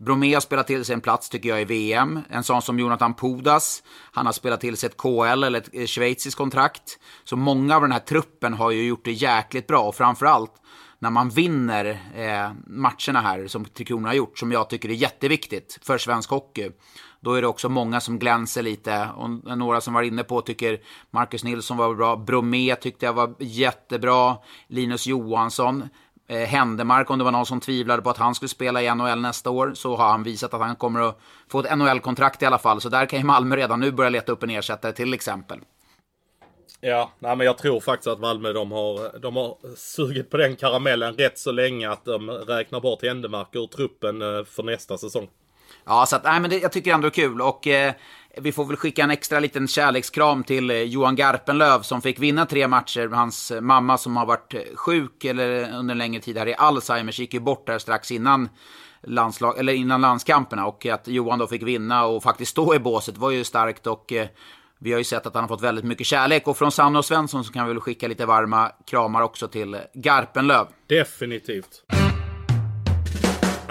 Bromé 0.00 0.34
har 0.34 0.40
spelat 0.40 0.66
till 0.66 0.84
sig 0.84 0.94
en 0.94 1.00
plats, 1.00 1.28
tycker 1.28 1.48
jag, 1.48 1.60
i 1.60 1.64
VM. 1.64 2.20
En 2.30 2.44
sån 2.44 2.62
som 2.62 2.78
Jonathan 2.78 3.14
Pudas. 3.14 3.82
Han 4.12 4.26
har 4.26 4.32
spelat 4.32 4.60
till 4.60 4.76
sig 4.76 4.86
ett 4.86 4.96
KL 4.96 5.44
eller 5.44 5.58
ett 5.58 5.68
eh, 5.72 5.86
schweiziskt 5.86 6.38
kontrakt. 6.38 6.98
Så 7.24 7.36
många 7.36 7.76
av 7.76 7.82
den 7.82 7.92
här 7.92 7.98
truppen 7.98 8.54
har 8.54 8.70
ju 8.70 8.82
gjort 8.82 9.04
det 9.04 9.12
jäkligt 9.12 9.66
bra. 9.66 9.82
Och 9.82 9.94
framförallt 9.94 10.52
när 10.98 11.10
man 11.10 11.30
vinner 11.30 11.84
eh, 12.14 12.52
matcherna 12.66 13.20
här, 13.20 13.46
som 13.46 13.64
Tre 13.64 13.84
Kronor 13.84 14.06
har 14.06 14.14
gjort, 14.14 14.38
som 14.38 14.52
jag 14.52 14.70
tycker 14.70 14.88
är 14.88 14.92
jätteviktigt 14.92 15.78
för 15.82 15.98
svensk 15.98 16.30
hockey. 16.30 16.70
Då 17.20 17.34
är 17.34 17.42
det 17.42 17.48
också 17.48 17.68
många 17.68 18.00
som 18.00 18.18
glänser 18.18 18.62
lite. 18.62 19.08
Och 19.16 19.30
några 19.58 19.80
som 19.80 19.94
var 19.94 20.02
inne 20.02 20.24
på 20.24 20.40
tycker 20.40 20.80
Marcus 21.10 21.44
Nilsson 21.44 21.76
var 21.76 21.94
bra. 21.94 22.16
Bromé 22.16 22.76
tyckte 22.76 23.06
jag 23.06 23.12
var 23.12 23.34
jättebra. 23.38 24.36
Linus 24.66 25.06
Johansson 25.06 25.88
eh, 26.30 26.48
Händemark, 26.48 27.10
om 27.10 27.18
det 27.18 27.24
var 27.24 27.32
någon 27.32 27.46
som 27.46 27.60
tvivlade 27.60 28.02
på 28.02 28.10
att 28.10 28.16
han 28.16 28.34
skulle 28.34 28.48
spela 28.48 28.82
i 28.82 28.94
NHL 28.94 29.20
nästa 29.20 29.50
år, 29.50 29.72
så 29.74 29.96
har 29.96 30.10
han 30.10 30.22
visat 30.22 30.54
att 30.54 30.60
han 30.60 30.76
kommer 30.76 31.00
att 31.00 31.20
få 31.48 31.60
ett 31.60 31.78
NHL-kontrakt 31.78 32.42
i 32.42 32.46
alla 32.46 32.58
fall. 32.58 32.80
Så 32.80 32.88
där 32.88 33.06
kan 33.06 33.18
ju 33.18 33.24
Malmö 33.24 33.56
redan 33.56 33.80
nu 33.80 33.92
börja 33.92 34.10
leta 34.10 34.32
upp 34.32 34.42
en 34.42 34.50
ersättare 34.50 34.92
till 34.92 35.14
exempel. 35.14 35.58
Ja, 36.80 37.12
nej, 37.18 37.36
men 37.36 37.46
jag 37.46 37.58
tror 37.58 37.80
faktiskt 37.80 38.06
att 38.06 38.20
Malmö 38.20 38.52
de 38.52 38.72
har, 38.72 39.18
de 39.18 39.36
har 39.36 39.56
sugit 39.76 40.30
på 40.30 40.36
den 40.36 40.56
karamellen 40.56 41.14
rätt 41.14 41.38
så 41.38 41.52
länge 41.52 41.90
att 41.90 42.04
de 42.04 42.30
räknar 42.30 42.80
bort 42.80 43.02
Händemark 43.02 43.48
ur 43.52 43.66
truppen 43.66 44.22
eh, 44.22 44.44
för 44.44 44.62
nästa 44.62 44.98
säsong. 44.98 45.28
Ja, 45.84 46.06
så 46.06 46.16
att, 46.16 46.24
nej, 46.24 46.40
men 46.40 46.50
det, 46.50 46.58
jag 46.58 46.72
tycker 46.72 46.94
ändå 46.94 47.08
det 47.08 47.18
är 47.18 47.28
kul. 47.28 47.42
Och 47.42 47.66
eh, 47.66 47.92
vi 48.36 48.52
får 48.52 48.64
väl 48.64 48.76
skicka 48.76 49.02
en 49.02 49.10
extra 49.10 49.40
liten 49.40 49.68
kärlekskram 49.68 50.44
till 50.44 50.70
eh, 50.70 50.76
Johan 50.76 51.16
Garpenlöv 51.16 51.82
som 51.82 52.02
fick 52.02 52.18
vinna 52.18 52.46
tre 52.46 52.68
matcher. 52.68 53.08
Hans 53.08 53.50
eh, 53.50 53.60
mamma 53.60 53.98
som 53.98 54.16
har 54.16 54.26
varit 54.26 54.54
eh, 54.54 54.60
sjuk 54.74 55.24
eller 55.24 55.74
under 55.74 55.92
en 55.92 55.98
längre 55.98 56.20
tid 56.20 56.38
här 56.38 56.48
i 56.48 56.54
Alzheimers 56.54 57.18
gick 57.18 57.34
ju 57.34 57.40
bort 57.40 57.66
där 57.66 57.78
strax 57.78 58.10
innan 58.10 58.48
landslag, 59.02 59.58
eller 59.58 59.72
innan 59.72 60.00
landskamperna 60.00 60.66
och 60.66 60.86
att 60.86 61.08
Johan 61.08 61.38
då 61.38 61.46
fick 61.46 61.62
vinna 61.62 62.06
och 62.06 62.22
faktiskt 62.22 62.50
stå 62.50 62.74
i 62.74 62.78
båset 62.78 63.18
var 63.18 63.30
ju 63.30 63.44
starkt 63.44 63.86
och 63.86 64.12
vi 64.78 64.92
har 64.92 64.98
ju 64.98 65.04
sett 65.04 65.26
att 65.26 65.34
han 65.34 65.44
har 65.44 65.48
fått 65.48 65.62
väldigt 65.62 65.84
mycket 65.84 66.06
kärlek 66.06 66.48
och 66.48 66.56
från 66.58 66.72
Sanne 66.72 66.98
och 66.98 67.04
Svensson 67.04 67.44
så 67.44 67.52
kan 67.52 67.66
vi 67.66 67.72
väl 67.72 67.80
skicka 67.80 68.08
lite 68.08 68.26
varma 68.26 68.72
kramar 68.86 69.22
också 69.22 69.48
till 69.48 69.78
Garpenlöv. 69.94 70.66
Definitivt. 70.86 71.84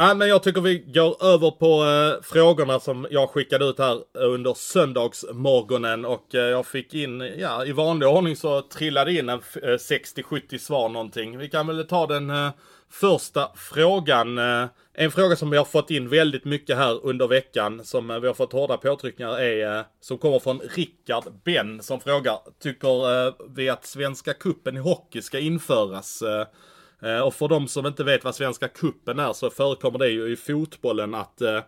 Ja, 0.02 0.14
men 0.14 0.28
jag 0.28 0.44
tycker 0.44 0.62
vi 0.62 0.78
går 0.78 1.24
över 1.24 1.52
på 1.52 1.84
eh, 1.86 2.24
frågorna 2.24 2.80
som 2.80 3.08
jag 3.12 3.30
skickade 3.30 3.66
ut 3.66 3.80
här 3.80 4.02
under 4.14 4.54
söndagsmorgonen 4.54 6.06
och 6.06 6.36
eh, 6.36 6.42
jag 6.42 6.66
fick 6.66 6.94
in, 6.94 7.22
ja 7.38 7.66
i 7.66 7.72
vanlig 7.72 8.08
ordning 8.10 8.36
så 8.36 8.62
trillade 8.62 9.14
in 9.14 9.30
en 9.30 9.40
eh, 9.40 9.68
60-70 9.68 10.58
svar 10.58 10.90
någonting. 10.90 11.38
Vi 11.38 11.50
kan 11.50 11.68
väl 11.68 11.88
ta 11.88 12.08
den 12.08 12.30
eh, 12.30 12.50
första 12.90 13.52
frågan. 13.56 14.38
Eh, 14.38 14.66
en 14.94 15.12
fråga 15.12 15.36
som 15.36 15.50
vi 15.50 15.58
har 15.58 15.66
fått 15.66 15.92
in 15.92 16.10
väldigt 16.10 16.46
mycket 16.46 16.78
här 16.78 17.06
under 17.06 17.28
veckan 17.28 17.86
som 17.86 18.12
eh, 18.12 18.20
vi 18.20 18.28
har 18.28 18.34
fått 18.34 18.54
hårda 18.54 18.78
påtryckningar 18.78 19.40
är 19.40 19.78
eh, 19.78 19.84
som 20.02 20.18
kommer 20.18 20.40
från 20.40 20.60
Rickard 20.60 21.24
Ben 21.44 21.84
som 21.84 22.00
frågar 22.00 22.38
Tycker 22.64 23.28
eh, 23.28 23.34
vi 23.50 23.70
att 23.70 23.86
Svenska 23.86 24.34
Kuppen 24.34 24.78
i 24.78 24.80
hockey 24.80 25.22
ska 25.22 25.40
införas? 25.40 26.22
Eh, 26.22 26.46
Eh, 27.02 27.20
och 27.20 27.34
för 27.34 27.48
de 27.48 27.68
som 27.68 27.86
inte 27.86 28.04
vet 28.04 28.24
vad 28.24 28.36
Svenska 28.36 28.68
Kuppen 28.68 29.20
är 29.20 29.34
så 29.34 29.50
förekommer 29.50 30.00
det 30.00 30.10
ju 30.10 30.32
i 30.32 30.36
fotbollen 30.36 31.16
att 31.16 31.42
eh, 31.42 31.62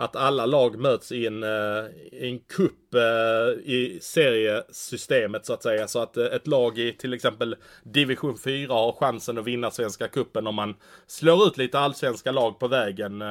att 0.00 0.16
alla 0.16 0.46
lag 0.46 0.78
möts 0.78 1.12
i 1.12 1.26
en, 1.26 1.42
uh, 1.42 1.84
en 2.12 2.38
kupp 2.38 2.94
uh, 2.94 3.60
i 3.64 3.98
seriesystemet 4.02 5.46
så 5.46 5.52
att 5.52 5.62
säga. 5.62 5.88
Så 5.88 5.98
att 5.98 6.16
uh, 6.16 6.24
ett 6.24 6.46
lag 6.46 6.78
i 6.78 6.92
till 6.92 7.14
exempel 7.14 7.56
division 7.82 8.38
4 8.38 8.72
har 8.72 8.92
chansen 8.92 9.38
att 9.38 9.44
vinna 9.44 9.70
Svenska 9.70 10.08
Kuppen 10.08 10.46
om 10.46 10.54
man 10.54 10.74
slår 11.06 11.46
ut 11.46 11.56
lite 11.56 11.78
allsvenska 11.78 12.32
lag 12.32 12.58
på 12.58 12.68
vägen. 12.68 13.24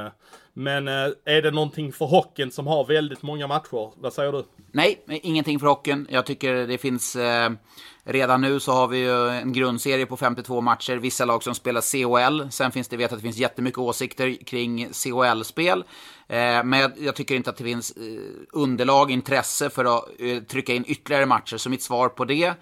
Men 0.54 0.88
är 0.88 1.42
det 1.42 1.52
någonting 1.52 1.94
för 1.94 2.06
hockeyn 2.06 2.52
som 2.52 2.68
har 2.68 2.86
väldigt 2.86 3.22
många 3.22 3.48
matcher? 3.48 3.92
Vad 4.02 4.14
säger 4.14 4.32
du? 4.32 4.44
Nej, 4.72 5.04
ingenting 5.08 5.60
för 5.60 5.68
hockeyn. 5.68 6.08
Jag 6.10 6.26
tycker 6.26 6.68
det 6.68 6.78
finns 6.78 7.18
Redan 8.10 8.42
nu 8.42 8.60
så 8.60 8.72
har 8.72 8.88
vi 8.88 8.98
ju 8.98 9.30
en 9.30 9.54
grundserie 9.54 10.06
på 10.06 10.18
52 10.18 10.62
matcher, 10.62 10.96
vissa 10.96 11.26
lag 11.26 11.44
som 11.44 11.56
spelar 11.56 11.82
CHL. 11.82 12.50
Sen 12.52 12.72
finns 12.72 12.88
det, 12.88 12.98
vet 12.98 13.12
att 13.12 13.18
det 13.18 13.24
finns 13.24 13.38
jättemycket 13.38 13.78
åsikter 13.78 14.46
kring 14.46 14.88
CHL-spel. 14.94 15.84
Eh, 16.28 16.64
men 16.64 16.92
jag 16.98 17.16
tycker 17.16 17.36
inte 17.36 17.50
att 17.50 17.58
det 17.58 17.64
finns 17.64 17.92
eh, 17.92 18.04
underlag, 18.52 19.12
intresse 19.12 19.70
för 19.70 19.98
att 19.98 20.04
eh, 20.20 20.44
trycka 20.44 20.74
in 20.74 20.86
ytterligare 20.88 21.26
matcher. 21.26 21.58
Så 21.58 21.70
mitt 21.70 21.84
svar 21.84 22.10
på 22.10 22.26
det 22.26 22.54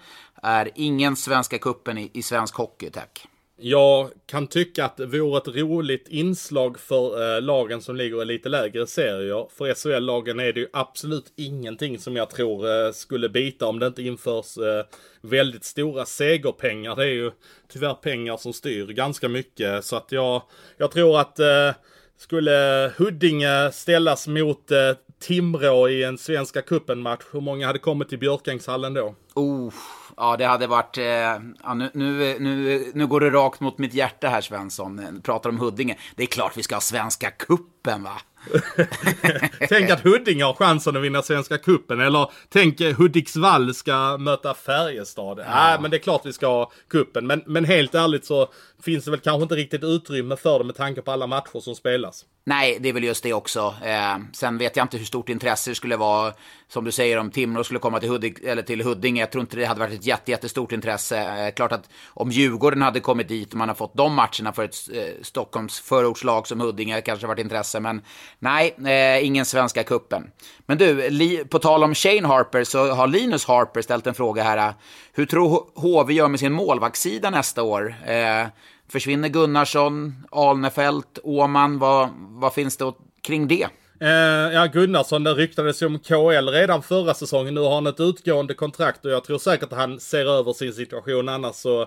är 0.42 0.70
ingen 0.74 1.16
Svenska 1.16 1.58
Kuppen 1.58 1.98
i, 1.98 2.10
i 2.12 2.22
svensk 2.22 2.54
hockey, 2.54 2.90
tack. 2.90 3.26
Jag 3.58 4.10
kan 4.26 4.46
tycka 4.46 4.84
att 4.84 4.96
det 4.96 5.06
vore 5.06 5.38
ett 5.38 5.48
roligt 5.48 6.08
inslag 6.08 6.78
för 6.78 7.36
eh, 7.36 7.42
lagen 7.42 7.82
som 7.82 7.96
ligger 7.96 8.22
i 8.22 8.24
lite 8.24 8.48
lägre 8.48 8.86
serier. 8.86 9.48
För 9.58 9.74
SHL-lagen 9.74 10.40
är 10.40 10.52
det 10.52 10.60
ju 10.60 10.68
absolut 10.72 11.32
ingenting 11.36 11.98
som 11.98 12.16
jag 12.16 12.30
tror 12.30 12.86
eh, 12.86 12.92
skulle 12.92 13.28
bita 13.28 13.66
om 13.66 13.78
det 13.78 13.86
inte 13.86 14.02
införs 14.02 14.58
eh, 14.58 14.84
väldigt 15.20 15.64
stora 15.64 16.04
segerpengar. 16.04 16.96
Det 16.96 17.02
är 17.02 17.12
ju 17.14 17.30
tyvärr 17.68 17.94
pengar 17.94 18.36
som 18.36 18.52
styr 18.52 18.86
ganska 18.86 19.28
mycket. 19.28 19.84
Så 19.84 19.96
att 19.96 20.12
jag, 20.12 20.42
jag 20.76 20.90
tror 20.90 21.20
att 21.20 21.38
eh, 21.38 21.70
skulle 22.18 22.92
Huddinge 22.96 23.72
ställas 23.72 24.28
mot 24.28 24.70
eh, 24.70 24.92
Timrå 25.18 25.88
i 25.88 26.04
en 26.04 26.18
Svenska 26.18 26.62
cupen-match, 26.62 27.24
hur 27.32 27.40
många 27.40 27.66
hade 27.66 27.78
kommit 27.78 28.08
till 28.08 28.18
Björkängshallen 28.18 28.94
då? 28.94 29.14
Oh, 29.34 29.72
ja 30.16 30.36
det 30.36 30.44
hade 30.44 30.66
varit... 30.66 30.98
Eh, 30.98 31.04
ja, 31.04 31.74
nu, 31.74 31.90
nu, 31.94 32.36
nu, 32.38 32.90
nu 32.94 33.06
går 33.06 33.20
det 33.20 33.30
rakt 33.30 33.60
mot 33.60 33.78
mitt 33.78 33.94
hjärta 33.94 34.28
här 34.28 34.40
Svensson. 34.40 35.20
Pratar 35.22 35.50
om 35.50 35.58
Huddinge. 35.58 35.98
Det 36.16 36.22
är 36.22 36.26
klart 36.26 36.56
vi 36.56 36.62
ska 36.62 36.76
ha 36.76 36.80
Svenska 36.80 37.30
cupen 37.30 38.02
va? 38.02 38.20
tänk 39.68 39.90
att 39.90 40.00
Huddinge 40.00 40.44
har 40.44 40.54
chansen 40.54 40.96
att 40.96 41.02
vinna 41.02 41.22
Svenska 41.22 41.58
Kuppen 41.58 42.00
eller 42.00 42.30
tänk 42.48 42.80
Hudiksvall 42.80 43.74
ska 43.74 44.18
möta 44.18 44.54
Färjestad. 44.54 45.38
Ja. 45.38 45.44
Nej, 45.54 45.80
men 45.80 45.90
det 45.90 45.96
är 45.96 45.98
klart 45.98 46.26
vi 46.26 46.32
ska 46.32 46.46
ha 46.46 46.70
kuppen. 46.88 47.26
Men, 47.26 47.42
men 47.46 47.64
helt 47.64 47.94
ärligt 47.94 48.24
så 48.24 48.48
finns 48.82 49.04
det 49.04 49.10
väl 49.10 49.20
kanske 49.20 49.42
inte 49.42 49.54
riktigt 49.54 49.84
utrymme 49.84 50.36
för 50.36 50.58
det 50.58 50.64
med 50.64 50.76
tanke 50.76 51.02
på 51.02 51.12
alla 51.12 51.26
matcher 51.26 51.60
som 51.60 51.74
spelas. 51.74 52.24
Nej, 52.48 52.78
det 52.80 52.88
är 52.88 52.92
väl 52.92 53.04
just 53.04 53.22
det 53.22 53.32
också. 53.32 53.74
Eh, 53.84 54.18
sen 54.32 54.58
vet 54.58 54.76
jag 54.76 54.84
inte 54.84 54.98
hur 54.98 55.04
stort 55.04 55.28
intresse 55.28 55.70
det 55.70 55.74
skulle 55.74 55.96
vara, 55.96 56.32
som 56.68 56.84
du 56.84 56.92
säger, 56.92 57.18
om 57.18 57.30
Timrå 57.30 57.64
skulle 57.64 57.80
komma 57.80 58.00
till, 58.00 58.08
Hudik, 58.08 58.38
eller 58.44 58.62
till 58.62 58.82
Huddinge. 58.82 59.20
Jag 59.20 59.32
tror 59.32 59.40
inte 59.40 59.56
det 59.56 59.64
hade 59.64 59.80
varit 59.80 60.00
ett 60.00 60.06
jätte, 60.06 60.30
jättestort 60.30 60.72
intresse. 60.72 61.18
Eh, 61.18 61.54
klart 61.54 61.72
att 61.72 61.90
om 62.06 62.30
Djurgården 62.30 62.82
hade 62.82 63.00
kommit 63.00 63.28
dit 63.28 63.52
och 63.52 63.58
man 63.58 63.68
har 63.68 63.74
fått 63.74 63.94
de 63.94 64.14
matcherna 64.14 64.52
för 64.52 64.64
ett 64.64 64.74
eh, 64.94 65.22
Stockholms 65.22 65.80
förortslag 65.80 66.46
som 66.46 66.60
Huddinge 66.60 67.00
kanske 67.00 67.26
varit 67.26 67.38
intresse. 67.38 67.80
Men 67.80 68.02
nej, 68.38 68.74
eh, 68.86 69.26
ingen 69.26 69.44
Svenska 69.44 69.82
kuppen. 69.82 70.30
Men 70.66 70.78
du, 70.78 71.10
li, 71.10 71.44
på 71.44 71.58
tal 71.58 71.84
om 71.84 71.94
Shane 71.94 72.26
Harper 72.26 72.64
så 72.64 72.94
har 72.94 73.06
Linus 73.06 73.44
Harper 73.44 73.82
ställt 73.82 74.06
en 74.06 74.14
fråga 74.14 74.42
här. 74.42 74.74
Hur 75.12 75.26
tror 75.26 75.66
HV 75.74 76.14
gör 76.14 76.28
med 76.28 76.40
sin 76.40 76.52
målvaktssida 76.52 77.30
nästa 77.30 77.62
år? 77.62 77.94
Eh, 78.06 78.46
Försvinner 78.88 79.28
Gunnarsson, 79.28 80.14
Alnefelt, 80.30 81.18
Åman? 81.22 81.78
Vad, 81.78 82.08
vad 82.28 82.54
finns 82.54 82.76
det 82.76 82.92
kring 83.22 83.48
det? 83.48 83.68
Eh, 84.00 84.54
ja, 84.54 84.66
Gunnarsson, 84.66 85.24
det 85.24 85.34
ryktades 85.34 85.82
ju 85.82 85.86
om 85.86 85.98
KL 85.98 86.48
redan 86.48 86.82
förra 86.82 87.14
säsongen. 87.14 87.54
Nu 87.54 87.60
har 87.60 87.74
han 87.74 87.86
ett 87.86 88.00
utgående 88.00 88.54
kontrakt 88.54 89.04
och 89.04 89.10
jag 89.10 89.24
tror 89.24 89.38
säkert 89.38 89.72
att 89.72 89.78
han 89.78 90.00
ser 90.00 90.26
över 90.26 90.52
sin 90.52 90.72
situation. 90.72 91.28
Annars 91.28 91.54
så 91.54 91.86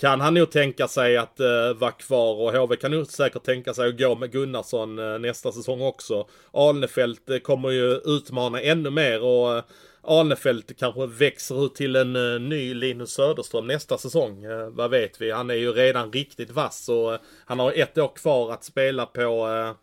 kan 0.00 0.20
han 0.20 0.34
nog 0.34 0.50
tänka 0.50 0.88
sig 0.88 1.16
att 1.16 1.40
eh, 1.40 1.74
vara 1.76 1.90
kvar 1.90 2.34
och 2.34 2.52
HV 2.52 2.76
kan 2.76 2.90
nog 2.90 3.06
säkert 3.06 3.42
tänka 3.42 3.74
sig 3.74 3.88
att 3.88 3.98
gå 3.98 4.14
med 4.14 4.32
Gunnarsson 4.32 4.98
eh, 4.98 5.18
nästa 5.18 5.52
säsong 5.52 5.80
också. 5.80 6.26
Alnefelt 6.52 7.30
eh, 7.30 7.38
kommer 7.38 7.70
ju 7.70 8.00
utmana 8.04 8.60
ännu 8.60 8.90
mer 8.90 9.22
och 9.22 9.56
eh, 9.56 9.62
Alnefelt 10.06 10.78
kanske 10.78 11.06
växer 11.06 11.66
ut 11.66 11.74
till 11.74 11.96
en 11.96 12.16
uh, 12.16 12.40
ny 12.40 12.74
Linus 12.74 13.10
Söderström 13.10 13.66
nästa 13.66 13.98
säsong. 13.98 14.46
Uh, 14.46 14.68
vad 14.68 14.90
vet 14.90 15.20
vi? 15.20 15.30
Han 15.30 15.50
är 15.50 15.54
ju 15.54 15.72
redan 15.72 16.12
riktigt 16.12 16.50
vass 16.50 16.88
och 16.88 17.12
uh, 17.12 17.18
han 17.44 17.58
har 17.58 17.72
ett 17.72 17.98
år 17.98 18.12
kvar 18.16 18.52
att 18.52 18.64
spela 18.64 19.06
på 19.06 19.74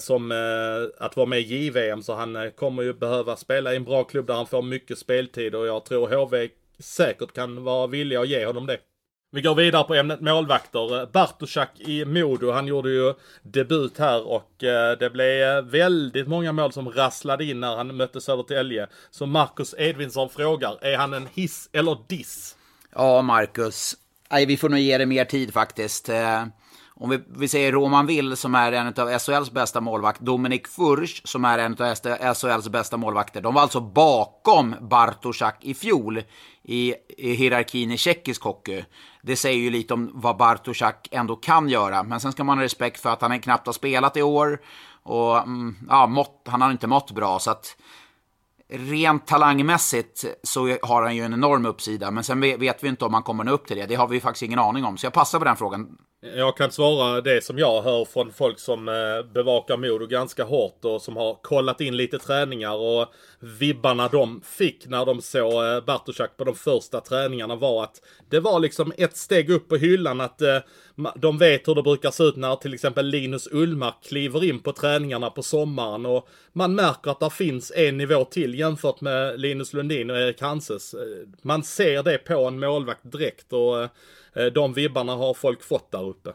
som 0.00 0.32
att 0.98 1.16
vara 1.16 1.26
med 1.26 1.40
i 1.40 1.42
JVM 1.42 2.02
så 2.02 2.14
han 2.14 2.50
kommer 2.56 2.82
ju 2.82 2.92
behöva 2.92 3.36
spela 3.36 3.72
i 3.72 3.76
en 3.76 3.84
bra 3.84 4.04
klubb 4.04 4.26
där 4.26 4.34
han 4.34 4.46
får 4.46 4.62
mycket 4.62 4.98
speltid 4.98 5.54
och 5.54 5.66
jag 5.66 5.84
tror 5.84 6.08
HV 6.08 6.48
säkert 6.78 7.32
kan 7.32 7.64
vara 7.64 7.86
villiga 7.86 8.20
att 8.20 8.28
ge 8.28 8.46
honom 8.46 8.66
det. 8.66 8.78
Vi 9.32 9.40
går 9.40 9.54
vidare 9.54 9.84
på 9.84 9.94
ämnet 9.94 10.20
målvakter. 10.20 11.06
Bartoszak 11.06 11.80
i 11.80 12.04
Modo, 12.04 12.50
han 12.50 12.66
gjorde 12.66 12.90
ju 12.90 13.14
debut 13.42 13.98
här 13.98 14.26
och 14.26 14.64
eh, 14.64 14.98
det 14.98 15.10
blev 15.10 15.64
väldigt 15.64 16.28
många 16.28 16.52
mål 16.52 16.72
som 16.72 16.88
rasslade 16.88 17.44
in 17.44 17.60
när 17.60 17.76
han 17.76 17.96
mötte 17.96 18.20
Södertälje. 18.20 18.86
Så 19.10 19.26
Marcus 19.26 19.74
Edvinsson 19.78 20.28
frågar, 20.30 20.78
är 20.84 20.96
han 20.96 21.12
en 21.12 21.28
hiss 21.34 21.68
eller 21.72 21.96
diss? 22.08 22.56
Ja, 22.94 23.22
Marcus. 23.22 23.96
Nej, 24.30 24.46
vi 24.46 24.56
får 24.56 24.68
nog 24.68 24.78
ge 24.78 24.98
det 24.98 25.06
mer 25.06 25.24
tid 25.24 25.52
faktiskt. 25.52 26.08
Eh, 26.08 26.44
om 27.02 27.10
vi, 27.10 27.20
vi 27.28 27.48
säger 27.48 27.72
Roman 27.72 28.06
Will 28.06 28.36
som 28.36 28.54
är 28.54 28.72
en 28.72 28.86
av 28.86 29.18
SHLs 29.18 29.50
bästa 29.50 29.80
målvakt, 29.80 30.20
Dominik 30.20 30.68
Furch 30.68 31.20
som 31.24 31.44
är 31.44 31.58
en 31.58 31.72
av 31.72 32.34
SHLs 32.34 32.68
bästa 32.68 32.96
målvakter. 32.96 33.40
De 33.40 33.54
var 33.54 33.62
alltså 33.62 33.80
bakom 33.80 34.74
Bartoszak 34.80 35.56
i 35.60 35.74
fjol 35.74 36.22
i, 36.62 36.94
i 37.18 37.34
hierarkin 37.34 37.90
i 37.90 37.96
tjeckisk 37.96 38.42
hockey. 38.42 38.84
Det 39.22 39.36
säger 39.36 39.58
ju 39.58 39.70
lite 39.70 39.94
om 39.94 40.10
vad 40.14 40.36
Bartoszak 40.36 41.08
ändå 41.10 41.36
kan 41.36 41.68
göra. 41.68 42.02
Men 42.02 42.20
sen 42.20 42.32
ska 42.32 42.44
man 42.44 42.58
ha 42.58 42.64
respekt 42.64 43.00
för 43.00 43.10
att 43.10 43.22
han 43.22 43.40
knappt 43.40 43.66
har 43.66 43.72
spelat 43.72 44.16
i 44.16 44.22
år. 44.22 44.60
Och 45.02 45.38
mm, 45.38 45.76
ja, 45.88 46.06
mått, 46.06 46.46
han 46.48 46.62
har 46.62 46.70
inte 46.70 46.86
mått 46.86 47.10
bra. 47.10 47.38
Så 47.38 47.50
att 47.50 47.76
rent 48.70 49.26
talangmässigt 49.26 50.24
så 50.42 50.76
har 50.82 51.02
han 51.02 51.16
ju 51.16 51.22
en 51.22 51.34
enorm 51.34 51.66
uppsida. 51.66 52.10
Men 52.10 52.24
sen 52.24 52.40
vet 52.40 52.84
vi 52.84 52.88
inte 52.88 53.04
om 53.04 53.14
han 53.14 53.22
kommer 53.22 53.44
nå 53.44 53.52
upp 53.52 53.66
till 53.66 53.76
det. 53.76 53.86
Det 53.86 53.94
har 53.94 54.08
vi 54.08 54.20
faktiskt 54.20 54.42
ingen 54.42 54.58
aning 54.58 54.84
om. 54.84 54.98
Så 54.98 55.06
jag 55.06 55.12
passar 55.12 55.38
på 55.38 55.44
den 55.44 55.56
frågan. 55.56 55.96
Jag 56.36 56.56
kan 56.56 56.70
svara 56.70 57.20
det 57.20 57.44
som 57.44 57.58
jag 57.58 57.82
hör 57.82 58.04
från 58.04 58.32
folk 58.32 58.58
som 58.58 58.88
eh, 58.88 59.32
bevakar 59.34 59.76
Modo 59.76 60.06
ganska 60.06 60.44
hårt 60.44 60.84
och 60.84 61.02
som 61.02 61.16
har 61.16 61.34
kollat 61.42 61.80
in 61.80 61.96
lite 61.96 62.18
träningar 62.18 62.74
och 62.74 63.06
vibbarna 63.40 64.08
de 64.08 64.40
fick 64.44 64.86
när 64.86 65.06
de 65.06 65.22
såg 65.22 65.52
eh, 65.52 65.84
Bartoszak 65.84 66.36
på 66.36 66.44
de 66.44 66.54
första 66.54 67.00
träningarna 67.00 67.56
var 67.56 67.84
att 67.84 68.02
det 68.28 68.40
var 68.40 68.60
liksom 68.60 68.92
ett 68.98 69.16
steg 69.16 69.50
upp 69.50 69.68
på 69.68 69.76
hyllan 69.76 70.20
att 70.20 70.42
eh, 70.42 70.58
de 71.14 71.38
vet 71.38 71.68
hur 71.68 71.74
det 71.74 71.82
brukar 71.82 72.10
se 72.10 72.24
ut 72.24 72.36
när 72.36 72.56
till 72.56 72.74
exempel 72.74 73.06
Linus 73.06 73.48
Ullmark 73.52 73.94
kliver 74.02 74.44
in 74.44 74.60
på 74.60 74.72
träningarna 74.72 75.30
på 75.30 75.42
sommaren 75.42 76.06
och 76.06 76.28
man 76.52 76.74
märker 76.74 77.10
att 77.10 77.20
det 77.20 77.30
finns 77.30 77.72
en 77.76 77.96
nivå 77.96 78.24
till 78.24 78.58
jämfört 78.58 79.00
med 79.00 79.40
Linus 79.40 79.72
Lundin 79.72 80.10
och 80.10 80.16
Erik 80.16 80.40
Hanses. 80.40 80.94
Eh, 80.94 81.00
man 81.42 81.62
ser 81.62 82.02
det 82.02 82.18
på 82.18 82.44
en 82.44 82.60
målvakt 82.60 83.12
direkt 83.12 83.52
och 83.52 83.88
Eh, 84.34 84.46
de 84.46 84.72
vibbarna 84.72 85.14
har 85.14 85.34
folk 85.34 85.62
fått 85.62 85.90
där 85.90 86.04
uppe. 86.04 86.32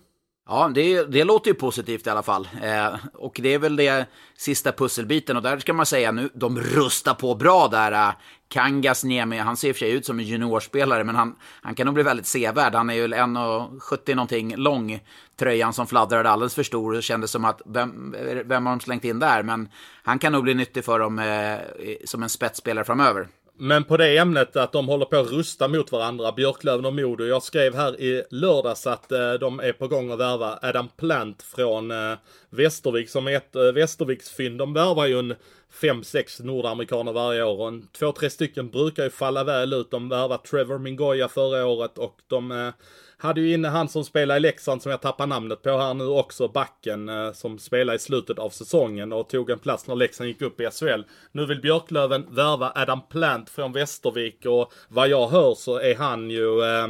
Ja, 0.47 0.71
det, 0.73 1.03
det 1.03 1.23
låter 1.23 1.51
ju 1.51 1.55
positivt 1.55 2.07
i 2.07 2.09
alla 2.09 2.23
fall. 2.23 2.47
Eh, 2.63 2.95
och 3.13 3.39
det 3.43 3.53
är 3.53 3.59
väl 3.59 3.75
det 3.75 4.05
sista 4.37 4.71
pusselbiten. 4.71 5.37
Och 5.37 5.43
där 5.43 5.59
ska 5.59 5.73
man 5.73 5.85
säga 5.85 6.11
nu, 6.11 6.29
de 6.33 6.59
rustar 6.59 7.13
på 7.13 7.35
bra 7.35 7.67
där. 7.67 7.91
Eh, 7.91 8.13
Kangas 8.47 9.03
Niemi, 9.03 9.37
han 9.37 9.57
ser 9.57 9.67
i 9.67 9.71
och 9.71 9.75
för 9.75 9.79
sig 9.79 9.91
ut 9.91 10.05
som 10.05 10.19
en 10.19 10.25
juniorspelare, 10.25 11.03
men 11.03 11.15
han, 11.15 11.35
han 11.61 11.75
kan 11.75 11.85
nog 11.85 11.93
bli 11.93 12.03
väldigt 12.03 12.25
sevärd. 12.25 12.75
Han 12.75 12.89
är 12.89 12.93
ju 12.93 13.07
1,70 13.07 14.15
någonting 14.15 14.55
lång. 14.55 14.99
Tröjan 15.39 15.73
som 15.73 15.87
fladdrade 15.87 16.29
alldeles 16.29 16.55
för 16.55 16.63
stor. 16.63 16.93
Det 16.93 17.01
kändes 17.01 17.31
som 17.31 17.45
att, 17.45 17.61
vem, 17.65 18.15
vem 18.45 18.65
har 18.65 18.73
de 18.73 18.79
slängt 18.79 19.03
in 19.03 19.19
där? 19.19 19.43
Men 19.43 19.69
han 20.03 20.19
kan 20.19 20.31
nog 20.31 20.43
bli 20.43 20.53
nyttig 20.53 20.85
för 20.85 20.99
dem 20.99 21.19
eh, 21.19 21.59
som 22.05 22.23
en 22.23 22.29
spetsspelare 22.29 22.85
framöver. 22.85 23.27
Men 23.57 23.83
på 23.83 23.97
det 23.97 24.17
ämnet 24.17 24.55
att 24.55 24.71
de 24.71 24.87
håller 24.87 25.05
på 25.05 25.15
att 25.15 25.31
rusta 25.31 25.67
mot 25.67 25.91
varandra, 25.91 26.31
Björklöven 26.31 26.85
och 26.85 26.93
Modo. 26.93 27.23
Jag 27.23 27.43
skrev 27.43 27.75
här 27.75 28.01
i 28.01 28.23
lördags 28.29 28.87
att 28.87 29.11
eh, 29.11 29.33
de 29.33 29.59
är 29.59 29.73
på 29.73 29.87
gång 29.87 30.11
att 30.11 30.19
värva 30.19 30.59
Adam 30.61 30.89
Plant 30.97 31.43
från 31.43 31.91
eh, 31.91 32.13
Västervik 32.49 33.09
som 33.09 33.27
är 33.27 33.31
ett 33.31 33.55
eh, 33.55 33.61
Västerviks 33.63 34.29
fynd. 34.29 34.57
De 34.57 34.73
värvar 34.73 35.05
ju 35.05 35.19
en 35.19 35.35
fem, 35.81 36.03
sex 36.03 36.39
nordamerikaner 36.39 37.13
varje 37.13 37.43
år 37.43 37.61
och 37.61 37.67
en, 37.67 37.87
två, 37.87 38.11
tre 38.11 38.29
stycken 38.29 38.69
brukar 38.69 39.03
ju 39.03 39.09
falla 39.09 39.43
väl 39.43 39.73
ut. 39.73 39.91
De 39.91 40.09
värvade 40.09 40.43
Trevor 40.43 40.79
Mingoya 40.79 41.27
förra 41.27 41.65
året 41.65 41.97
och 41.97 42.19
de 42.27 42.51
eh, 42.51 42.69
hade 43.17 43.41
ju 43.41 43.53
inne 43.53 43.67
han 43.67 43.89
som 43.89 44.03
spelar 44.03 44.37
i 44.37 44.39
Leksand 44.39 44.81
som 44.81 44.91
jag 44.91 45.01
tappar 45.01 45.27
namnet 45.27 45.61
på 45.61 45.77
här 45.77 45.93
nu 45.93 46.05
också, 46.05 46.47
backen 46.47 47.09
eh, 47.09 47.31
som 47.31 47.59
spelar 47.59 47.93
i 47.93 47.99
slutet 47.99 48.39
av 48.39 48.49
säsongen 48.49 49.13
och 49.13 49.29
tog 49.29 49.49
en 49.49 49.59
plats 49.59 49.87
när 49.87 49.95
Leksand 49.95 50.27
gick 50.27 50.41
upp 50.41 50.61
i 50.61 50.69
SHL. 50.71 51.01
Nu 51.31 51.45
vill 51.45 51.61
Björklöven 51.61 52.25
värva 52.29 52.71
Adam 52.75 53.01
Plant 53.09 53.49
från 53.49 53.73
Västervik 53.73 54.45
och 54.45 54.73
vad 54.87 55.07
jag 55.07 55.27
hör 55.27 55.55
så 55.55 55.79
är 55.79 55.95
han 55.95 56.29
ju 56.29 56.61
eh, 56.61 56.87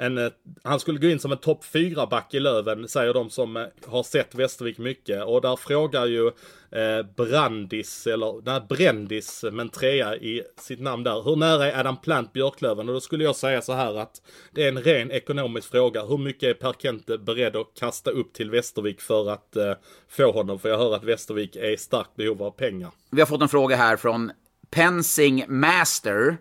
en, 0.00 0.18
eh, 0.18 0.32
han 0.62 0.80
skulle 0.80 0.98
gå 0.98 1.08
in 1.08 1.18
som 1.18 1.32
en 1.32 1.38
topp 1.38 1.64
4-back 1.64 2.34
i 2.34 2.40
Löven, 2.40 2.88
säger 2.88 3.14
de 3.14 3.30
som 3.30 3.56
eh, 3.56 3.66
har 3.86 4.02
sett 4.02 4.34
Västervik 4.34 4.78
mycket. 4.78 5.24
Och 5.24 5.40
där 5.40 5.56
frågar 5.56 6.06
ju 6.06 6.26
eh, 6.70 7.06
Brandis, 7.16 8.06
eller 8.06 8.42
nej, 8.44 8.60
Brändis, 8.68 9.44
eh, 9.44 9.52
men 9.52 9.68
trea 9.68 10.16
i 10.16 10.42
sitt 10.60 10.80
namn 10.80 11.02
där. 11.02 11.22
Hur 11.22 11.36
nära 11.36 11.72
är 11.72 11.80
Adam 11.80 11.96
Plant 11.96 12.32
Björklöven? 12.32 12.88
Och 12.88 12.94
då 12.94 13.00
skulle 13.00 13.24
jag 13.24 13.36
säga 13.36 13.62
så 13.62 13.72
här 13.72 13.98
att 13.98 14.22
det 14.52 14.64
är 14.64 14.68
en 14.68 14.82
ren 14.82 15.10
ekonomisk 15.10 15.70
fråga. 15.70 16.04
Hur 16.04 16.18
mycket 16.18 16.48
är 16.48 16.54
Per 16.54 16.72
Kente 16.72 17.18
beredd 17.18 17.56
att 17.56 17.74
kasta 17.78 18.10
upp 18.10 18.32
till 18.32 18.50
Västervik 18.50 19.00
för 19.00 19.30
att 19.30 19.56
eh, 19.56 19.72
få 20.08 20.32
honom? 20.32 20.58
För 20.58 20.68
jag 20.68 20.78
hör 20.78 20.94
att 20.94 21.04
Västervik 21.04 21.56
är 21.56 21.70
i 21.70 21.76
starkt 21.76 22.16
behov 22.16 22.42
av 22.42 22.50
pengar. 22.50 22.90
Vi 23.10 23.20
har 23.20 23.26
fått 23.26 23.42
en 23.42 23.48
fråga 23.48 23.76
här 23.76 23.96
från 23.96 24.32
Pensing 24.70 25.44
Master. 25.48 26.36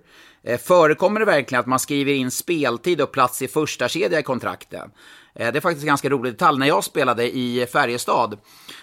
Eh, 0.47 0.57
förekommer 0.57 1.19
det 1.19 1.25
verkligen 1.25 1.59
att 1.59 1.65
man 1.65 1.79
skriver 1.79 2.13
in 2.13 2.31
speltid 2.31 3.01
och 3.01 3.11
plats 3.11 3.41
i 3.41 3.47
första 3.47 3.89
kedja 3.89 4.19
i 4.19 4.23
kontrakten? 4.23 4.91
Eh, 5.35 5.51
det 5.51 5.59
är 5.59 5.61
faktiskt 5.61 5.83
en 5.83 5.87
ganska 5.87 6.09
rolig 6.09 6.33
detalj. 6.33 6.59
När 6.59 6.67
jag 6.67 6.83
spelade 6.83 7.37
i 7.37 7.67
Färjestad 7.71 8.37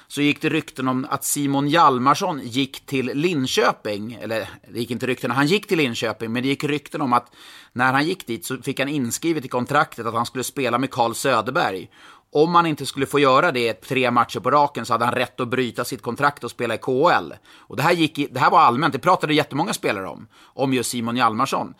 så 0.09 0.23
gick 0.23 0.43
det 0.43 0.49
rykten 0.49 0.89
om 0.89 1.07
att 1.11 1.25
Simon 1.25 1.69
Hjalmarsson 1.69 2.41
gick 2.45 2.87
till 2.87 3.07
Linköping. 3.07 4.19
Eller 4.21 4.49
det 4.73 4.79
gick 4.79 4.91
inte 4.91 5.07
rykten, 5.07 5.31
han 5.31 5.47
gick 5.47 5.67
till 5.67 5.79
Linköping, 5.79 6.33
men 6.33 6.43
det 6.43 6.49
gick 6.49 6.65
rykten 6.65 7.01
om 7.01 7.13
att 7.13 7.33
när 7.73 7.93
han 7.93 8.05
gick 8.05 8.27
dit 8.27 8.47
så 8.47 8.57
fick 8.57 8.79
han 8.79 8.89
inskrivet 8.89 9.45
i 9.45 9.49
kontraktet 9.49 10.07
att 10.07 10.15
han 10.15 10.27
skulle 10.27 10.45
spela 10.45 10.79
med 10.79 10.91
Carl 10.91 11.15
Söderberg. 11.15 11.91
Om 12.37 12.55
han 12.55 12.67
inte 12.67 12.87
skulle 12.87 13.07
få 13.07 13.19
göra 13.19 13.53
det 13.53 13.75
tre 13.75 14.11
matcher 14.11 14.41
på 14.41 14.51
raken 14.51 14.87
så 14.87 14.95
hade 14.95 15.05
han 15.05 15.15
rätt 15.15 15.41
att 15.41 15.49
bryta 15.49 15.85
sitt 15.85 16.03
kontrakt 16.03 16.45
och 16.45 16.51
spela 16.51 16.75
i 16.75 16.79
KHL. 16.79 17.33
Och 17.59 17.77
det 17.77 17.83
här, 17.83 17.93
gick 17.93 18.19
i, 18.19 18.29
det 18.31 18.41
här 18.41 18.51
var 18.51 18.61
allmänt, 18.61 18.93
det 18.93 18.99
pratade 18.99 19.35
jättemånga 19.35 19.73
spelare 19.73 20.09
om, 20.09 20.27
om 20.43 20.73
just 20.73 20.91
Simon 20.91 21.17
Hjalmarsson. 21.17 21.75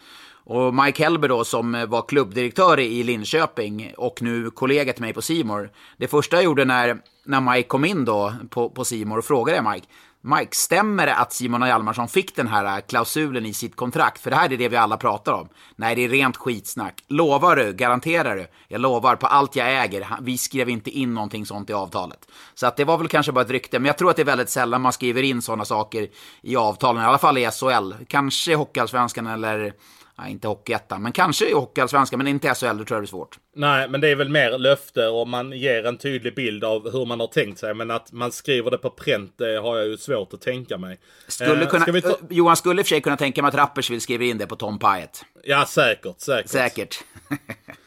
Och 0.45 0.75
Mike 0.75 1.03
Helber 1.03 1.29
då, 1.29 1.45
som 1.45 1.87
var 1.89 2.03
klubbdirektör 2.09 2.81
i 2.81 3.03
Linköping 3.03 3.93
och 3.97 4.23
nu 4.23 4.51
kollega 4.51 4.93
till 4.93 5.03
mig 5.03 5.13
på 5.13 5.23
Simor. 5.23 5.71
Det 5.97 6.09
första 6.09 6.37
jag 6.37 6.45
gjorde 6.45 6.65
när, 6.65 6.99
när 7.25 7.41
Mike 7.41 7.69
kom 7.69 7.85
in 7.85 8.05
då 8.05 8.35
på, 8.51 8.71
på 8.71 8.85
Simor, 8.85 9.23
frågade 9.23 9.71
Mike, 9.71 9.87
Mike, 10.27 10.57
stämmer 10.57 11.07
det 11.07 11.15
att 11.15 11.33
Simon 11.33 11.67
Hjalmarsson 11.67 12.09
fick 12.09 12.37
den 12.37 12.49
här 12.49 12.77
äh, 12.77 12.81
klausulen 12.81 13.47
i 13.47 13.55
sitt 13.55 13.77
kontrakt? 13.77 14.23
För 14.23 14.31
det 14.31 14.37
här 14.37 14.53
är 14.53 14.57
det 14.57 14.69
vi 14.69 14.77
alla 14.77 14.97
pratar 14.97 15.33
om. 15.33 15.49
Nej, 15.77 15.95
det 15.95 16.05
är 16.05 16.09
rent 16.09 16.37
skitsnack. 16.37 17.05
Lovar 17.09 17.57
du? 17.57 17.73
Garanterar 17.73 18.37
du? 18.37 18.47
Jag 18.69 18.81
lovar 18.81 19.17
på 19.17 19.27
allt 19.27 19.57
jag 19.57 19.85
äger. 19.85 20.09
Vi 20.21 20.39
skrev 20.39 20.69
inte 20.69 20.91
in 20.91 21.15
någonting 21.15 21.47
sånt 21.47 21.71
i 21.71 21.73
avtalet. 21.73 22.29
Så 22.55 22.67
att 22.67 22.77
det 22.77 22.85
var 22.85 22.99
väl 22.99 23.09
kanske 23.09 23.33
bara 23.33 23.45
ett 23.45 23.51
rykte, 23.51 23.79
men 23.79 23.87
jag 23.87 23.99
tror 23.99 24.11
att 24.11 24.17
det 24.17 24.23
är 24.23 24.27
väldigt 24.27 24.51
sällan 24.51 24.81
man 24.81 24.93
skriver 24.93 25.23
in 25.23 25.43
sådana 25.43 25.65
saker 25.65 26.09
i 26.43 26.57
avtalen, 26.57 27.03
i 27.03 27.07
alla 27.07 27.19
fall 27.19 27.39
i 27.39 27.51
SHL. 27.51 27.93
Kanske 28.09 28.55
Hockeyallsvenskan 28.55 29.27
eller 29.27 29.73
Nej, 30.19 30.31
inte 30.31 30.49
Hockeyettan, 30.49 31.03
men 31.03 31.13
kanske 31.13 31.51
i 31.51 31.53
Hockeyallsvenskan, 31.53 32.19
men 32.19 32.27
inte 32.27 32.55
SHL, 32.55 32.67
det 32.67 32.85
tror 32.85 32.89
jag 32.91 33.01
blir 33.01 33.07
svårt. 33.07 33.39
Nej, 33.57 33.89
men 33.89 34.01
det 34.01 34.09
är 34.09 34.17
väl 34.17 34.29
mer 34.29 34.59
löfte 34.59 35.07
och 35.07 35.29
man 35.29 35.53
ger 35.53 35.87
en 35.87 35.99
tydlig 35.99 36.35
bild 36.35 36.65
av 36.65 36.93
hur 36.93 37.07
man 37.07 37.21
har 37.21 37.27
tänkt 37.27 37.59
sig. 37.59 37.75
Men 37.75 37.91
att 37.91 38.13
man 38.13 38.33
skriver 38.33 38.71
det 38.71 38.79
på 38.79 38.91
pränt, 38.91 39.35
det 39.39 39.57
har 39.57 39.77
jag 39.79 39.87
ju 39.87 39.97
svårt 39.97 40.35
att 40.35 40.41
tänka 40.41 40.79
mig. 40.79 40.99
Skulle 41.29 41.63
Eh, 41.63 41.69
kunna, 41.69 41.85
vi 41.87 42.03
ta... 42.03 42.17
Johan 42.31 42.57
skulle 42.57 42.81
i 42.81 42.83
och 42.83 42.87
för 42.87 42.89
sig 42.89 43.01
kunna 43.01 43.17
tänka 43.17 43.43
mig 43.43 43.49
att 43.49 43.55
Rappers 43.55 43.91
vill 43.91 44.01
skriva 44.01 44.25
in 44.25 44.39
det 44.39 44.47
på 44.47 44.57
Tom 44.57 44.79
Pyatt. 44.79 45.25
Ja, 45.45 45.67
säkert, 45.67 46.21
säkert. 46.21 46.51
Säkert. 46.51 47.05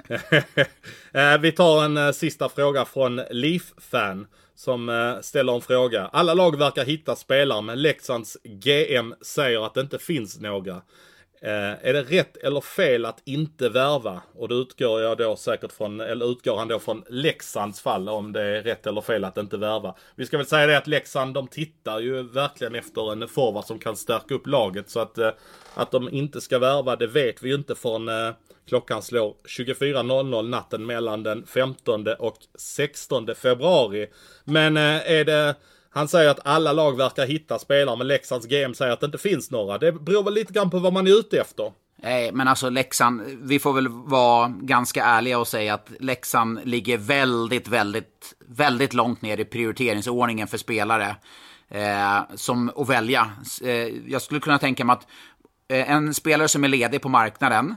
Eh, 1.13 1.38
vi 1.38 1.51
tar 1.51 1.86
en 1.86 1.97
eh, 1.97 2.11
sista 2.11 2.49
fråga 2.49 2.86
från 2.86 3.21
Leaf-fan. 3.30 4.28
Som 4.55 4.89
eh, 4.89 5.21
ställer 5.21 5.55
en 5.55 5.61
fråga. 5.61 6.09
Alla 6.13 6.34
lag 6.34 6.59
verkar 6.59 6.86
hitta 6.86 7.15
spelare 7.15 7.61
men 7.61 7.82
Leksands 7.82 8.38
GM 8.43 9.13
säger 9.21 9.65
att 9.65 9.73
det 9.73 9.82
inte 9.82 9.99
finns 9.99 10.39
några. 10.39 10.82
Eh, 11.41 11.88
är 11.88 11.93
det 11.93 12.03
rätt 12.03 12.38
eller 12.38 12.61
fel 12.61 13.05
att 13.05 13.21
inte 13.25 13.69
värva? 13.69 14.21
Och 14.33 14.47
då 14.47 14.55
utgår 14.55 15.01
jag 15.01 15.17
då 15.17 15.35
säkert 15.35 15.71
från, 15.71 15.99
eller 15.99 16.31
utgår 16.31 16.57
han 16.57 16.67
då 16.67 16.79
från 16.79 17.03
Leksands 17.09 17.81
fall 17.81 18.09
om 18.09 18.33
det 18.33 18.41
är 18.41 18.63
rätt 18.63 18.88
eller 18.88 19.01
fel 19.01 19.23
att 19.23 19.38
inte 19.38 19.57
värva. 19.57 19.95
Vi 20.15 20.25
ska 20.25 20.38
väl 20.38 20.45
säga 20.45 20.67
det 20.67 20.77
att 20.77 20.88
Leksand 20.88 21.33
de 21.33 21.47
tittar 21.47 21.99
ju 21.99 22.23
verkligen 22.23 22.75
efter 22.75 23.11
en 23.11 23.27
forward 23.27 23.65
som 23.65 23.79
kan 23.79 23.95
stärka 23.95 24.35
upp 24.35 24.47
laget 24.47 24.89
så 24.89 24.99
att, 24.99 25.17
eh, 25.17 25.31
att 25.73 25.91
de 25.91 26.09
inte 26.09 26.41
ska 26.41 26.59
värva 26.59 26.95
det 26.95 27.07
vet 27.07 27.43
vi 27.43 27.49
ju 27.49 27.55
inte 27.55 27.75
från 27.75 28.09
eh, 28.09 28.31
klockan 28.67 29.01
slår 29.01 29.35
24.00 29.57 30.49
natten 30.49 30.85
mellan 30.85 31.23
den 31.23 31.45
15 31.45 32.07
och 32.19 32.38
16 32.55 33.35
februari. 33.35 34.07
Men 34.43 34.77
eh, 34.77 35.11
är 35.11 35.25
det 35.25 35.55
han 35.97 36.07
säger 36.07 36.29
att 36.29 36.39
alla 36.43 36.73
lag 36.73 36.97
verkar 36.97 37.25
hitta 37.25 37.59
spelare, 37.59 37.97
men 37.97 38.07
Leksands 38.07 38.47
GM 38.47 38.73
säger 38.73 38.93
att 38.93 38.99
det 38.99 39.05
inte 39.05 39.17
finns 39.17 39.51
några. 39.51 39.77
Det 39.77 39.91
beror 39.91 40.23
väl 40.23 40.33
lite 40.33 40.53
grann 40.53 40.69
på 40.69 40.79
vad 40.79 40.93
man 40.93 41.07
är 41.07 41.19
ute 41.19 41.39
efter. 41.41 41.71
Nej, 42.03 42.31
men 42.31 42.47
alltså 42.47 42.69
Leksand, 42.69 43.21
vi 43.41 43.59
får 43.59 43.73
väl 43.73 43.87
vara 43.87 44.53
ganska 44.61 45.03
ärliga 45.03 45.39
och 45.39 45.47
säga 45.47 45.73
att 45.73 45.91
Leksand 45.99 46.59
ligger 46.63 46.97
väldigt, 46.97 47.67
väldigt, 47.67 48.33
väldigt 48.47 48.93
långt 48.93 49.21
ner 49.21 49.39
i 49.39 49.45
prioriteringsordningen 49.45 50.47
för 50.47 50.57
spelare 50.57 51.15
eh, 51.69 52.19
som 52.35 52.71
att 52.75 52.89
välja. 52.89 53.31
Eh, 53.63 53.71
jag 54.07 54.21
skulle 54.21 54.39
kunna 54.39 54.59
tänka 54.59 54.85
mig 54.85 54.93
att 54.93 55.07
eh, 55.67 55.91
en 55.91 56.13
spelare 56.13 56.47
som 56.47 56.63
är 56.63 56.67
ledig 56.67 57.01
på 57.01 57.09
marknaden 57.09 57.75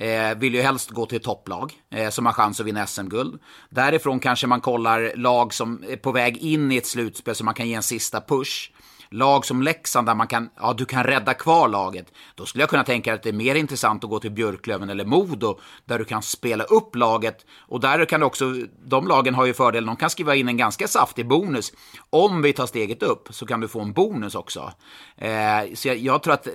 Eh, 0.00 0.38
vill 0.38 0.54
ju 0.54 0.62
helst 0.62 0.90
gå 0.90 1.06
till 1.06 1.20
topplag 1.20 1.72
eh, 1.90 2.10
som 2.10 2.26
har 2.26 2.32
chans 2.32 2.60
att 2.60 2.66
vinna 2.66 2.86
SM-guld. 2.86 3.40
Därifrån 3.70 4.20
kanske 4.20 4.46
man 4.46 4.60
kollar 4.60 5.12
lag 5.16 5.54
som 5.54 5.84
är 5.88 5.96
på 5.96 6.12
väg 6.12 6.36
in 6.36 6.72
i 6.72 6.76
ett 6.76 6.86
slutspel 6.86 7.34
så 7.34 7.44
man 7.44 7.54
kan 7.54 7.68
ge 7.68 7.74
en 7.74 7.82
sista 7.82 8.20
push. 8.20 8.70
Lag 9.10 9.46
som 9.46 9.62
Leksand 9.62 10.06
där 10.06 10.14
man 10.14 10.26
kan, 10.26 10.50
ja 10.56 10.72
du 10.72 10.84
kan 10.84 11.04
rädda 11.04 11.34
kvar 11.34 11.68
laget. 11.68 12.06
Då 12.34 12.46
skulle 12.46 12.62
jag 12.62 12.70
kunna 12.70 12.84
tänka 12.84 13.14
att 13.14 13.22
det 13.22 13.28
är 13.28 13.32
mer 13.32 13.54
intressant 13.54 14.04
att 14.04 14.10
gå 14.10 14.20
till 14.20 14.30
Björklöven 14.30 14.90
eller 14.90 15.04
Modo 15.04 15.60
där 15.84 15.98
du 15.98 16.04
kan 16.04 16.22
spela 16.22 16.64
upp 16.64 16.96
laget. 16.96 17.46
Och 17.58 17.80
där 17.80 18.04
kan 18.04 18.20
du 18.20 18.26
också, 18.26 18.54
de 18.84 19.08
lagen 19.08 19.34
har 19.34 19.46
ju 19.46 19.54
fördelen, 19.54 19.86
de 19.86 19.96
kan 19.96 20.10
skriva 20.10 20.34
in 20.34 20.48
en 20.48 20.56
ganska 20.56 20.88
saftig 20.88 21.28
bonus. 21.28 21.72
Om 22.10 22.42
vi 22.42 22.52
tar 22.52 22.66
steget 22.66 23.02
upp 23.02 23.28
så 23.30 23.46
kan 23.46 23.60
du 23.60 23.68
få 23.68 23.80
en 23.80 23.92
bonus 23.92 24.34
också. 24.34 24.72
Eh, 25.16 25.74
så 25.74 25.88
jag, 25.88 25.96
jag 25.96 26.22
tror 26.22 26.34
att 26.34 26.48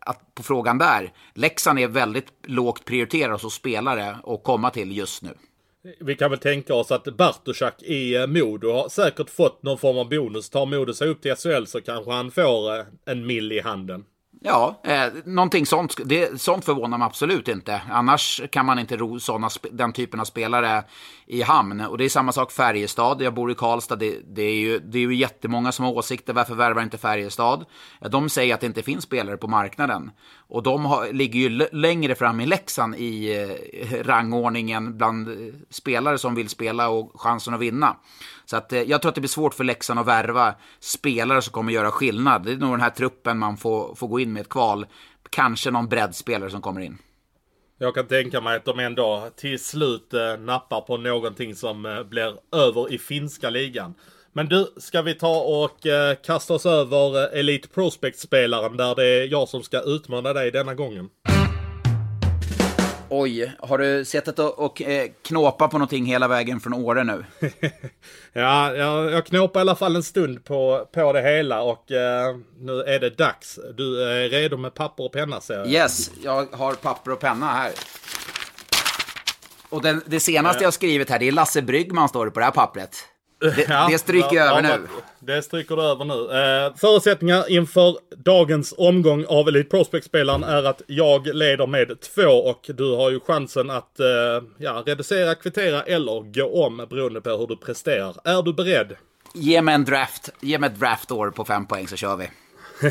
att 0.00 0.34
på 0.34 0.42
frågan 0.42 0.78
där, 0.78 1.12
Leksand 1.34 1.78
är 1.78 1.88
väldigt 1.88 2.32
lågt 2.46 2.84
prioriterad 2.84 3.40
som 3.40 3.50
spelare 3.50 4.16
att 4.24 4.42
komma 4.42 4.70
till 4.70 4.96
just 4.96 5.22
nu. 5.22 5.30
Vi 6.00 6.14
kan 6.14 6.30
väl 6.30 6.38
tänka 6.38 6.74
oss 6.74 6.90
att 6.90 7.04
Bartoszak 7.04 7.82
i 7.82 8.14
eh, 8.16 8.26
Modo 8.26 8.72
har 8.72 8.88
säkert 8.88 9.30
fått 9.30 9.62
någon 9.62 9.78
form 9.78 9.98
av 9.98 10.08
bonus. 10.08 10.50
Tar 10.50 10.66
Modo 10.66 10.94
sig 10.94 11.08
upp 11.08 11.22
till 11.22 11.34
SHL 11.34 11.64
så 11.66 11.80
kanske 11.80 12.10
han 12.10 12.30
får 12.30 12.78
eh, 12.78 12.84
en 13.04 13.26
mill 13.26 13.52
i 13.52 13.60
handen. 13.60 14.04
Ja, 14.42 14.80
eh, 14.82 15.06
någonting 15.24 15.66
sånt, 15.66 15.96
det, 16.04 16.40
sånt 16.40 16.64
förvånar 16.64 16.98
mig 16.98 17.06
absolut 17.06 17.48
inte. 17.48 17.82
Annars 17.90 18.40
kan 18.50 18.66
man 18.66 18.78
inte 18.78 18.96
ro 18.96 19.20
såna, 19.20 19.48
den 19.72 19.92
typen 19.92 20.20
av 20.20 20.24
spelare 20.24 20.84
i 21.26 21.42
hamn. 21.42 21.80
Och 21.80 21.98
det 21.98 22.04
är 22.04 22.08
samma 22.08 22.32
sak 22.32 22.52
Färjestad. 22.52 23.22
Jag 23.22 23.34
bor 23.34 23.50
i 23.50 23.54
Karlstad. 23.54 23.96
Det, 23.96 24.18
det, 24.34 24.42
är 24.42 24.54
ju, 24.54 24.78
det 24.78 24.98
är 24.98 25.02
ju 25.02 25.14
jättemånga 25.14 25.72
som 25.72 25.84
har 25.84 25.92
åsikter. 25.92 26.32
Varför 26.32 26.54
värvar 26.54 26.82
inte 26.82 26.98
Färjestad? 26.98 27.64
De 28.10 28.28
säger 28.28 28.54
att 28.54 28.60
det 28.60 28.66
inte 28.66 28.82
finns 28.82 29.04
spelare 29.04 29.36
på 29.36 29.48
marknaden. 29.48 30.10
Och 30.48 30.62
de 30.62 30.84
har, 30.84 31.12
ligger 31.12 31.40
ju 31.40 31.68
längre 31.72 32.14
fram 32.14 32.40
i 32.40 32.46
Leksand 32.46 32.94
i 32.94 33.42
eh, 33.42 34.02
rangordningen 34.02 34.96
bland 34.96 35.28
eh, 35.28 35.54
spelare 35.70 36.18
som 36.18 36.34
vill 36.34 36.48
spela 36.48 36.88
och 36.88 37.20
chansen 37.20 37.54
att 37.54 37.60
vinna. 37.60 37.96
Så 38.50 38.56
att, 38.56 38.72
eh, 38.72 38.82
jag 38.82 39.02
tror 39.02 39.08
att 39.08 39.14
det 39.14 39.20
blir 39.20 39.28
svårt 39.28 39.54
för 39.54 39.64
Leksand 39.64 40.00
att 40.00 40.06
värva 40.06 40.54
spelare 40.80 41.42
som 41.42 41.52
kommer 41.52 41.72
göra 41.72 41.90
skillnad. 41.90 42.42
Det 42.42 42.52
är 42.52 42.56
nog 42.56 42.72
den 42.72 42.80
här 42.80 42.90
truppen 42.90 43.38
man 43.38 43.56
får, 43.56 43.94
får 43.94 44.08
gå 44.08 44.20
in 44.20 44.32
med 44.32 44.40
ett 44.40 44.48
kval. 44.48 44.86
Kanske 45.30 45.70
någon 45.70 45.88
breddspelare 45.88 46.50
som 46.50 46.60
kommer 46.60 46.80
in. 46.80 46.98
Jag 47.78 47.94
kan 47.94 48.06
tänka 48.06 48.40
mig 48.40 48.56
att 48.56 48.64
de 48.64 48.78
ändå 48.78 49.30
till 49.36 49.64
slut 49.64 50.14
eh, 50.14 50.40
nappar 50.40 50.80
på 50.80 50.96
någonting 50.96 51.54
som 51.54 51.86
eh, 51.86 52.02
blir 52.02 52.34
över 52.52 52.92
i 52.92 52.98
finska 52.98 53.50
ligan. 53.50 53.94
Men 54.32 54.46
du, 54.46 54.66
ska 54.76 55.02
vi 55.02 55.14
ta 55.14 55.40
och 55.40 55.86
eh, 55.86 56.16
kasta 56.24 56.54
oss 56.54 56.66
över 56.66 57.22
eh, 57.22 57.40
Elite 57.40 57.68
Prospect-spelaren 57.68 58.76
där 58.76 58.94
det 58.94 59.06
är 59.06 59.32
jag 59.32 59.48
som 59.48 59.62
ska 59.62 59.80
utmana 59.80 60.32
dig 60.32 60.50
denna 60.50 60.74
gången? 60.74 61.08
Oj, 63.12 63.52
har 63.58 63.78
du 63.78 64.04
sett 64.04 64.28
att 64.28 64.38
och 64.38 64.82
eh, 64.82 65.10
knåpa 65.22 65.68
på 65.68 65.78
någonting 65.78 66.06
hela 66.06 66.28
vägen 66.28 66.60
från 66.60 66.74
Åre 66.74 67.04
nu? 67.04 67.24
ja, 68.32 68.74
jag, 68.74 69.12
jag 69.12 69.26
knåpar 69.26 69.60
i 69.60 69.62
alla 69.62 69.76
fall 69.76 69.96
en 69.96 70.02
stund 70.02 70.44
på, 70.44 70.88
på 70.92 71.12
det 71.12 71.22
hela 71.22 71.62
och 71.62 71.92
eh, 71.92 72.36
nu 72.58 72.82
är 72.82 73.00
det 73.00 73.10
dags. 73.10 73.58
Du 73.76 74.02
är 74.02 74.28
redo 74.28 74.56
med 74.56 74.74
papper 74.74 75.04
och 75.04 75.12
penna 75.12 75.40
ser 75.40 75.54
jag. 75.54 75.66
Yes, 75.66 76.10
jag 76.24 76.46
har 76.52 76.74
papper 76.74 77.10
och 77.10 77.20
penna 77.20 77.46
här. 77.46 77.72
Och 79.68 79.82
den, 79.82 80.02
det 80.06 80.20
senaste 80.20 80.64
jag 80.64 80.74
skrivit 80.74 81.10
här, 81.10 81.18
det 81.18 81.28
är 81.28 81.32
Lasse 81.32 81.62
Bryggman 81.62 82.08
står 82.08 82.24
det 82.24 82.30
på 82.30 82.40
det 82.40 82.44
här 82.44 82.52
pappret. 82.52 83.09
Det, 83.40 83.66
ja, 83.68 83.88
det 83.90 83.98
stryker 83.98 84.36
jag 84.36 84.46
över 84.46 84.62
nu. 84.62 84.86
Det 85.18 85.42
stryker 85.42 85.76
du 85.76 85.82
över 85.82 86.04
nu. 86.04 86.14
Eh, 86.14 86.74
förutsättningar 86.76 87.50
inför 87.50 87.96
dagens 88.16 88.74
omgång 88.78 89.24
av 89.28 89.48
Elite 89.48 89.70
Prospect-spelaren 89.70 90.44
är 90.44 90.64
att 90.64 90.82
jag 90.86 91.26
leder 91.26 91.66
med 91.66 92.00
två 92.00 92.22
och 92.22 92.70
du 92.74 92.96
har 92.96 93.10
ju 93.10 93.20
chansen 93.20 93.70
att 93.70 94.00
eh, 94.00 94.06
ja, 94.58 94.82
reducera, 94.86 95.34
kvittera 95.34 95.82
eller 95.82 96.32
gå 96.32 96.64
om 96.64 96.86
beroende 96.90 97.20
på 97.20 97.30
hur 97.30 97.46
du 97.46 97.56
presterar. 97.56 98.16
Är 98.24 98.42
du 98.42 98.52
beredd? 98.52 98.96
Ge 99.34 99.62
mig 99.62 99.74
en 99.74 99.84
draft. 99.84 100.28
Ge 100.40 100.58
mig 100.58 100.70
ett 100.70 100.80
draftår 100.80 101.30
på 101.30 101.44
fem 101.44 101.66
poäng 101.66 101.88
så 101.88 101.96
kör 101.96 102.16
vi. 102.16 102.30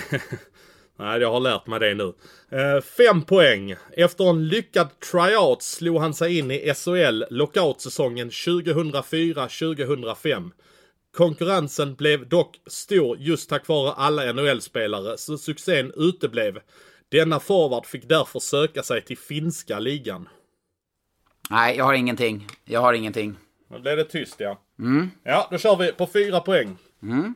Nej, 0.99 1.21
jag 1.21 1.31
har 1.31 1.39
lärt 1.39 1.67
mig 1.67 1.79
det 1.79 1.93
nu. 1.93 2.13
Eh, 2.49 2.81
fem 2.81 3.21
poäng. 3.21 3.75
Efter 3.91 4.29
en 4.29 4.47
lyckad 4.47 4.99
tryout 4.99 5.63
slog 5.63 6.01
han 6.01 6.13
sig 6.13 6.37
in 6.37 6.51
i 6.51 6.73
SHL 6.73 7.23
lockoutsäsongen 7.29 8.29
2004-2005. 8.29 10.51
Konkurrensen 11.17 11.95
blev 11.95 12.29
dock 12.29 12.59
stor 12.67 13.17
just 13.17 13.49
tack 13.49 13.67
vare 13.67 13.91
alla 13.91 14.33
NHL-spelare, 14.33 15.17
så 15.17 15.37
succén 15.37 15.93
uteblev. 15.95 16.59
Denna 17.11 17.39
forward 17.39 17.85
fick 17.85 18.09
därför 18.09 18.39
söka 18.39 18.83
sig 18.83 19.01
till 19.01 19.17
finska 19.17 19.79
ligan. 19.79 20.29
Nej, 21.49 21.77
jag 21.77 21.85
har 21.85 21.93
ingenting. 21.93 22.47
Jag 22.65 22.81
har 22.81 22.93
ingenting. 22.93 23.35
Nu 23.67 23.79
blev 23.79 23.97
det 23.97 24.03
tyst 24.03 24.35
ja. 24.37 24.61
Mm. 24.79 25.11
Ja, 25.23 25.47
då 25.51 25.57
kör 25.57 25.75
vi 25.75 25.91
på 25.91 26.07
fyra 26.07 26.39
poäng. 26.39 26.77
Mm. 27.03 27.33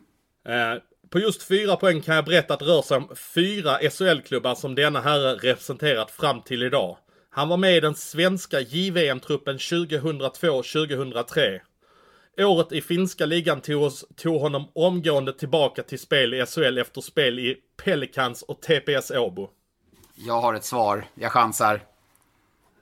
Eh, 0.48 0.74
på 1.14 1.20
just 1.20 1.44
fyra 1.44 1.76
poäng 1.76 2.02
kan 2.02 2.16
jag 2.16 2.26
berätta 2.26 2.54
att 2.54 2.60
det 2.60 2.66
rör 2.66 2.82
sig 2.82 2.98
om 2.98 3.10
fyra 3.16 3.90
SHL-klubbar 3.90 4.56
som 4.56 4.76
denna 4.76 5.02
herre 5.02 5.36
representerat 5.36 6.12
fram 6.12 6.42
till 6.42 6.64
idag. 6.64 6.98
Han 7.30 7.50
var 7.50 7.58
med 7.58 7.78
i 7.78 7.80
den 7.80 7.96
svenska 7.96 8.60
JVM-truppen 8.60 9.58
2002-2003. 9.58 11.60
Året 12.38 12.72
i 12.72 12.82
finska 12.82 13.26
ligan 13.26 13.62
tog, 13.62 13.84
oss, 13.84 14.06
tog 14.16 14.42
honom 14.42 14.68
omgående 14.76 15.34
tillbaka 15.34 15.84
till 15.84 16.00
spel 16.00 16.34
i 16.34 16.46
SHL 16.46 16.78
efter 16.78 17.02
spel 17.02 17.40
i 17.40 17.58
Pelicans 17.84 18.42
och 18.42 18.62
TPS 18.62 19.12
Åbo. 19.12 19.50
Jag 20.16 20.42
har 20.42 20.54
ett 20.54 20.66
svar. 20.66 21.06
Jag 21.16 21.32
chansar. 21.32 21.82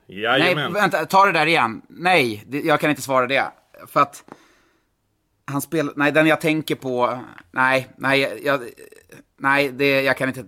Jajamän. 0.07 0.71
Nej, 0.71 0.81
vänta. 0.81 1.05
Ta 1.05 1.25
det 1.25 1.31
där 1.31 1.45
igen. 1.45 1.81
Nej, 1.87 2.43
jag 2.63 2.79
kan 2.79 2.89
inte 2.89 3.01
svara 3.01 3.27
det. 3.27 3.51
För 3.87 3.99
att... 3.99 4.23
Han 5.45 5.61
spelar... 5.61 5.93
Nej, 5.95 6.11
den 6.11 6.27
jag 6.27 6.41
tänker 6.41 6.75
på... 6.75 7.19
Nej, 7.51 7.87
nej, 7.97 8.41
jag... 8.45 8.61
Nej, 9.37 9.71
det, 9.71 10.01
jag 10.01 10.17
kan 10.17 10.29
inte... 10.29 10.45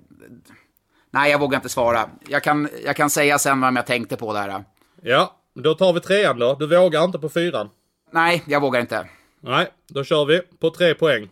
Nej, 1.11 1.31
jag 1.31 1.39
vågar 1.39 1.57
inte 1.57 1.69
svara. 1.69 2.09
Jag 2.27 2.43
kan, 2.43 2.69
jag 2.85 2.95
kan 2.95 3.09
säga 3.09 3.39
sen 3.39 3.61
vem 3.61 3.75
jag 3.75 3.85
tänkte 3.85 4.17
på 4.17 4.33
där. 4.33 4.63
Ja, 5.01 5.39
då 5.55 5.73
tar 5.73 5.93
vi 5.93 5.99
trean 5.99 6.39
då. 6.39 6.55
Du 6.59 6.67
vågar 6.67 7.03
inte 7.03 7.19
på 7.19 7.29
fyran? 7.29 7.69
Nej, 8.11 8.43
jag 8.47 8.61
vågar 8.61 8.81
inte. 8.81 9.07
Nej, 9.41 9.67
då 9.87 10.03
kör 10.03 10.25
vi 10.25 10.41
på 10.41 10.69
tre 10.69 10.93
poäng. 10.93 11.29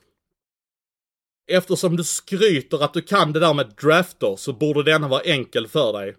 Eftersom 1.48 1.98
du 1.98 2.04
skryter 2.04 2.84
att 2.84 2.94
du 2.94 3.02
kan 3.02 3.34
det 3.34 3.40
där 3.40 3.54
med 3.54 3.74
drafter 3.82 4.36
så 4.36 4.54
borde 4.54 4.84
denna 4.84 5.08
vara 5.08 5.22
enkel 5.22 5.68
för 5.68 5.94
dig. 5.94 6.16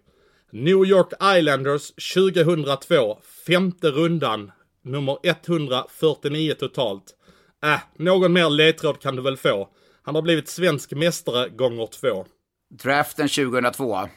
New 0.51 0.85
York 0.85 1.37
Islanders 1.37 1.91
2002, 2.13 3.19
femte 3.47 3.91
rundan, 3.91 4.51
nummer 4.81 5.17
149 5.23 6.53
totalt. 6.59 7.03
Äh, 7.63 7.79
någon 7.97 8.33
mer 8.33 8.49
ledtråd 8.49 8.99
kan 9.01 9.15
du 9.15 9.21
väl 9.21 9.37
få. 9.37 9.69
Han 10.03 10.15
har 10.15 10.21
blivit 10.21 10.49
svensk 10.49 10.91
mästare 10.91 11.49
gånger 11.49 11.87
två. 11.87 12.25
Draften 12.69 13.27
2002. 13.29 14.09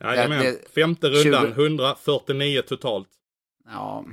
Jajamän, 0.00 0.38
Det- 0.44 0.50
det- 0.50 0.74
femte 0.74 1.08
rundan, 1.08 1.46
20 1.54 1.62
149 1.62 2.62
totalt. 2.62 3.08
Ja, 3.72 4.04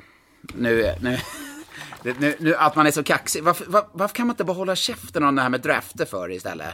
nu, 0.54 0.92
nu, 1.02 1.18
det- 2.04 2.20
nu, 2.20 2.36
nu 2.40 2.56
att 2.56 2.76
man 2.76 2.88
är 2.88 2.92
så 2.92 3.04
kaxig. 3.04 3.44
Varför, 3.44 3.66
var, 3.66 3.88
varför 3.94 4.16
kan 4.16 4.28
man 4.28 4.34
inte 4.34 4.44
bara 4.44 4.54
hålla 4.54 4.76
käften 4.76 5.24
om 5.24 5.36
det 5.36 5.42
här 5.42 5.50
med 5.50 5.62
drafter 5.62 6.06
för 6.06 6.32
istället? 6.32 6.74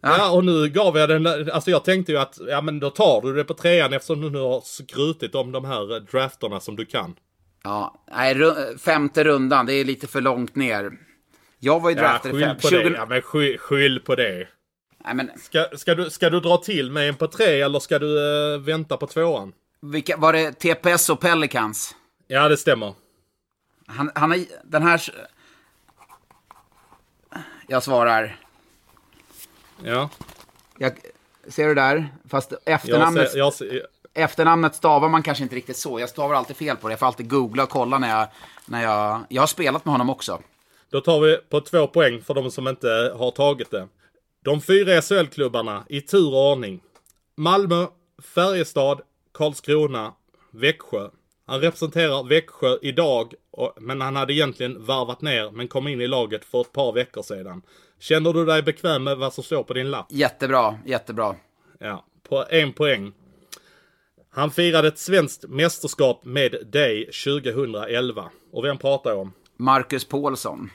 Ja, 0.00 0.30
och 0.30 0.44
nu 0.44 0.68
gav 0.68 0.96
jag 0.98 1.08
den, 1.08 1.26
alltså 1.50 1.70
jag 1.70 1.84
tänkte 1.84 2.12
ju 2.12 2.18
att, 2.18 2.38
ja 2.48 2.60
men 2.60 2.80
då 2.80 2.90
tar 2.90 3.20
du 3.22 3.34
det 3.34 3.44
på 3.44 3.54
trean 3.54 3.92
eftersom 3.92 4.20
du 4.20 4.30
nu 4.30 4.38
har 4.38 4.60
skrutit 4.60 5.34
om 5.34 5.52
de 5.52 5.64
här 5.64 5.94
eh, 5.96 6.02
drafterna 6.02 6.60
som 6.60 6.76
du 6.76 6.84
kan. 6.86 7.14
Ja, 7.64 8.04
nej, 8.12 8.36
femte 8.78 9.24
rundan, 9.24 9.66
det 9.66 9.74
är 9.74 9.84
lite 9.84 10.06
för 10.06 10.20
långt 10.20 10.56
ner. 10.56 10.92
Jag 11.58 11.80
var 11.80 11.90
ju 11.90 11.96
Ja, 11.96 12.02
draftad 12.02 12.28
i 12.28 12.32
skyll 12.32 12.44
fem... 12.44 12.56
på 12.56 12.68
20... 12.68 12.76
det. 12.88 12.96
Ja, 12.96 13.06
men 13.06 13.22
skyll, 13.22 13.58
skyll 13.58 14.00
på 14.00 14.14
det. 14.14 14.48
Nej, 15.04 15.14
men 15.14 15.30
Ska, 15.38 15.66
ska, 15.76 15.94
du, 15.94 16.10
ska 16.10 16.30
du 16.30 16.40
dra 16.40 16.56
till 16.56 16.90
med 16.90 17.08
en 17.08 17.14
på 17.14 17.26
tre 17.26 17.60
eller 17.60 17.80
ska 17.80 17.98
du 17.98 18.18
eh, 18.54 18.60
vänta 18.60 18.96
på 18.96 19.06
tvåan? 19.06 19.52
vilka, 19.80 20.16
var 20.16 20.32
det 20.32 20.52
TPS 20.52 21.08
och 21.10 21.20
Pelicans? 21.20 21.96
Ja, 22.26 22.48
det 22.48 22.56
stämmer. 22.56 22.94
Han, 23.86 24.10
han 24.14 24.30
har, 24.30 24.40
den 24.64 24.82
här... 24.82 25.02
Jag 27.66 27.82
svarar. 27.82 28.36
Ja. 29.84 30.10
Jag, 30.78 30.92
ser 31.48 31.68
du 31.68 31.74
där? 31.74 32.08
Fast 32.28 32.52
Jag 32.64 32.74
efternamnet, 32.74 33.30
ser, 33.30 33.38
jag 33.38 33.52
ser, 33.52 33.86
efternamnet 34.14 34.74
stavar 34.74 35.08
man 35.08 35.22
kanske 35.22 35.44
inte 35.44 35.56
riktigt 35.56 35.76
så. 35.76 36.00
Jag 36.00 36.08
stavar 36.08 36.34
alltid 36.34 36.56
fel 36.56 36.76
på 36.76 36.88
det. 36.88 36.92
Jag 36.92 36.98
får 36.98 37.06
alltid 37.06 37.30
googla 37.30 37.62
och 37.62 37.68
kolla 37.68 37.98
när 37.98 38.08
jag... 38.18 38.28
När 38.66 38.82
jag, 38.82 39.20
jag 39.28 39.42
har 39.42 39.46
spelat 39.46 39.84
med 39.84 39.92
honom 39.92 40.10
också. 40.10 40.40
Då 40.90 41.00
tar 41.00 41.20
vi 41.20 41.36
på 41.36 41.60
två 41.60 41.86
poäng 41.86 42.20
för 42.20 42.34
de 42.34 42.50
som 42.50 42.68
inte 42.68 43.14
har 43.18 43.30
tagit 43.30 43.70
det. 43.70 43.88
De 44.44 44.60
fyra 44.60 45.02
SHL-klubbarna 45.02 45.84
i 45.88 46.00
tur 46.00 46.34
och 46.34 46.52
ordning. 46.52 46.80
Malmö, 47.36 47.86
Färjestad, 48.34 49.00
Karlskrona, 49.34 50.12
Växjö. 50.50 51.08
Han 51.46 51.60
representerar 51.60 52.28
Växjö 52.28 52.78
idag, 52.82 53.34
men 53.80 54.00
han 54.00 54.16
hade 54.16 54.32
egentligen 54.32 54.84
varvat 54.84 55.22
ner 55.22 55.50
men 55.50 55.68
kom 55.68 55.88
in 55.88 56.00
i 56.00 56.06
laget 56.08 56.44
för 56.44 56.60
ett 56.60 56.72
par 56.72 56.92
veckor 56.92 57.22
sedan. 57.22 57.62
Känner 58.00 58.32
du 58.32 58.44
dig 58.44 58.62
bekväm 58.62 59.04
med 59.04 59.18
vad 59.18 59.32
som 59.32 59.44
står 59.44 59.62
på 59.62 59.72
din 59.72 59.90
lapp? 59.90 60.06
Jättebra, 60.08 60.78
jättebra. 60.86 61.36
Ja, 61.78 62.04
på 62.28 62.44
en 62.50 62.72
poäng. 62.72 63.12
Han 64.34 64.50
firade 64.50 64.88
ett 64.88 64.98
svenskt 64.98 65.44
mästerskap 65.48 66.24
med 66.24 66.56
dig 66.72 67.10
2011. 67.24 68.30
Och 68.52 68.64
vem 68.64 68.78
pratar 68.78 69.10
jag 69.10 69.20
om? 69.20 69.32
Marcus 69.56 70.04
Paulsson. 70.04 70.70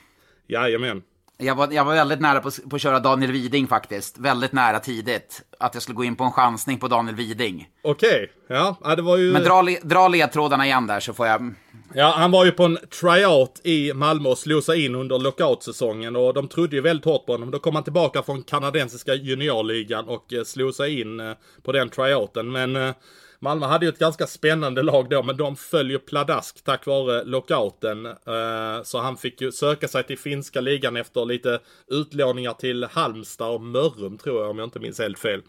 Jajamän. 0.48 1.02
Jag 1.38 1.56
var, 1.56 1.72
jag 1.72 1.86
var 1.86 1.94
väldigt 1.94 2.20
nära 2.20 2.40
på, 2.40 2.52
på 2.70 2.76
att 2.76 2.82
köra 2.82 3.00
Daniel 3.00 3.32
Widing 3.32 3.68
faktiskt. 3.68 4.18
Väldigt 4.18 4.52
nära 4.52 4.80
tidigt. 4.80 5.42
Att 5.60 5.74
jag 5.74 5.84
skulle 5.84 5.96
gå 5.96 6.04
in 6.04 6.16
på 6.16 6.24
en 6.24 6.32
chansning 6.32 6.80
på 6.80 6.88
Daniel 6.88 7.16
Widing. 7.16 7.70
Okej, 7.82 8.32
ja, 8.48 8.78
ja, 8.84 8.96
det 8.96 9.02
var 9.02 9.18
ju... 9.18 9.32
Men 9.32 9.44
dra, 9.44 9.64
dra 9.84 10.08
ledtrådarna 10.08 10.66
igen 10.66 10.88
där 10.88 11.00
så 11.00 11.14
får 11.14 11.28
jag... 11.28 11.54
Ja, 11.94 12.14
han 12.18 12.32
var 12.32 12.46
ju 12.46 12.52
på 12.52 12.64
en 12.64 12.78
tryout 13.02 13.62
i 13.64 13.94
Malmö 13.94 14.30
och 14.30 14.38
slog 14.38 14.64
sig 14.64 14.86
in 14.86 14.96
under 14.96 15.20
lockoutsäsongen 15.20 16.16
och 16.16 16.34
de 16.34 16.48
trodde 16.48 16.76
ju 16.76 16.82
väldigt 16.82 17.06
hårt 17.06 17.26
på 17.26 17.32
honom. 17.32 17.52
Då 17.52 17.60
kom 17.60 17.76
han 17.76 17.84
tillbaka 17.84 18.24
från 18.24 18.44
kanadensiska 18.44 19.14
juniorligan 19.14 20.08
och 20.08 20.34
eh, 20.34 20.44
slog 20.44 20.74
sig 20.74 21.02
in 21.02 21.20
eh, 21.20 21.32
på 21.64 21.72
den 21.72 21.90
tryouten. 21.90 22.52
Men 22.52 22.76
eh, 22.76 22.92
Malmö 23.40 23.66
hade 23.66 23.86
ju 23.86 23.90
ett 23.90 24.00
ganska 24.00 24.28
spännande 24.28 24.84
lag 24.84 25.10
då, 25.10 25.24
men 25.24 25.38
de 25.38 25.56
föll 25.56 25.92
ju 25.92 26.00
pladask 26.00 26.64
tack 26.64 26.86
vare 26.86 27.24
lockouten. 27.24 28.06
Eh, 28.06 28.84
Så 28.84 29.00
han 29.00 29.18
fick 29.18 29.42
ju 29.42 29.52
söka 29.52 29.88
sig 29.88 30.04
till 30.04 30.18
finska 30.18 30.62
ligan 30.62 30.98
efter 30.98 31.26
lite 31.26 31.60
utlåningar 31.88 32.54
till 32.54 32.84
Halmstad 32.84 33.50
och 33.50 33.62
Mörrum 33.62 34.18
tror 34.18 34.42
jag, 34.42 34.50
om 34.50 34.58
jag 34.60 34.66
inte 34.66 34.80
minns 34.80 35.00
helt 35.00 35.20
fel. 35.20 35.42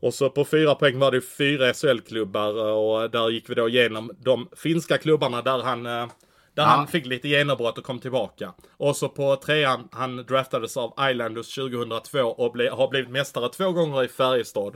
Och 0.00 0.14
så 0.14 0.30
på 0.30 0.44
fyra 0.44 0.74
poäng 0.74 0.98
var 0.98 1.10
det 1.10 1.20
fyra 1.20 1.72
SHL-klubbar 1.74 2.54
och 2.54 3.10
där 3.10 3.30
gick 3.30 3.50
vi 3.50 3.54
då 3.54 3.68
igenom 3.68 4.10
de 4.18 4.48
finska 4.56 4.98
klubbarna 4.98 5.42
där 5.42 5.58
han 5.62 5.86
eh, 5.86 6.06
där 6.54 6.62
han 6.64 6.86
fick 6.86 7.06
lite 7.06 7.28
genombrott 7.28 7.78
och 7.78 7.84
kom 7.84 7.98
tillbaka. 7.98 8.52
Och 8.76 8.96
så 8.96 9.08
på 9.08 9.36
trean, 9.36 9.88
han 9.92 10.16
draftades 10.16 10.76
av 10.76 10.94
Islanders 11.10 11.54
2002 11.54 12.18
och 12.20 12.52
ble, 12.52 12.70
har 12.70 12.88
blivit 12.88 13.10
mästare 13.10 13.48
två 13.48 13.72
gånger 13.72 14.04
i 14.04 14.08
Färjestad. 14.08 14.74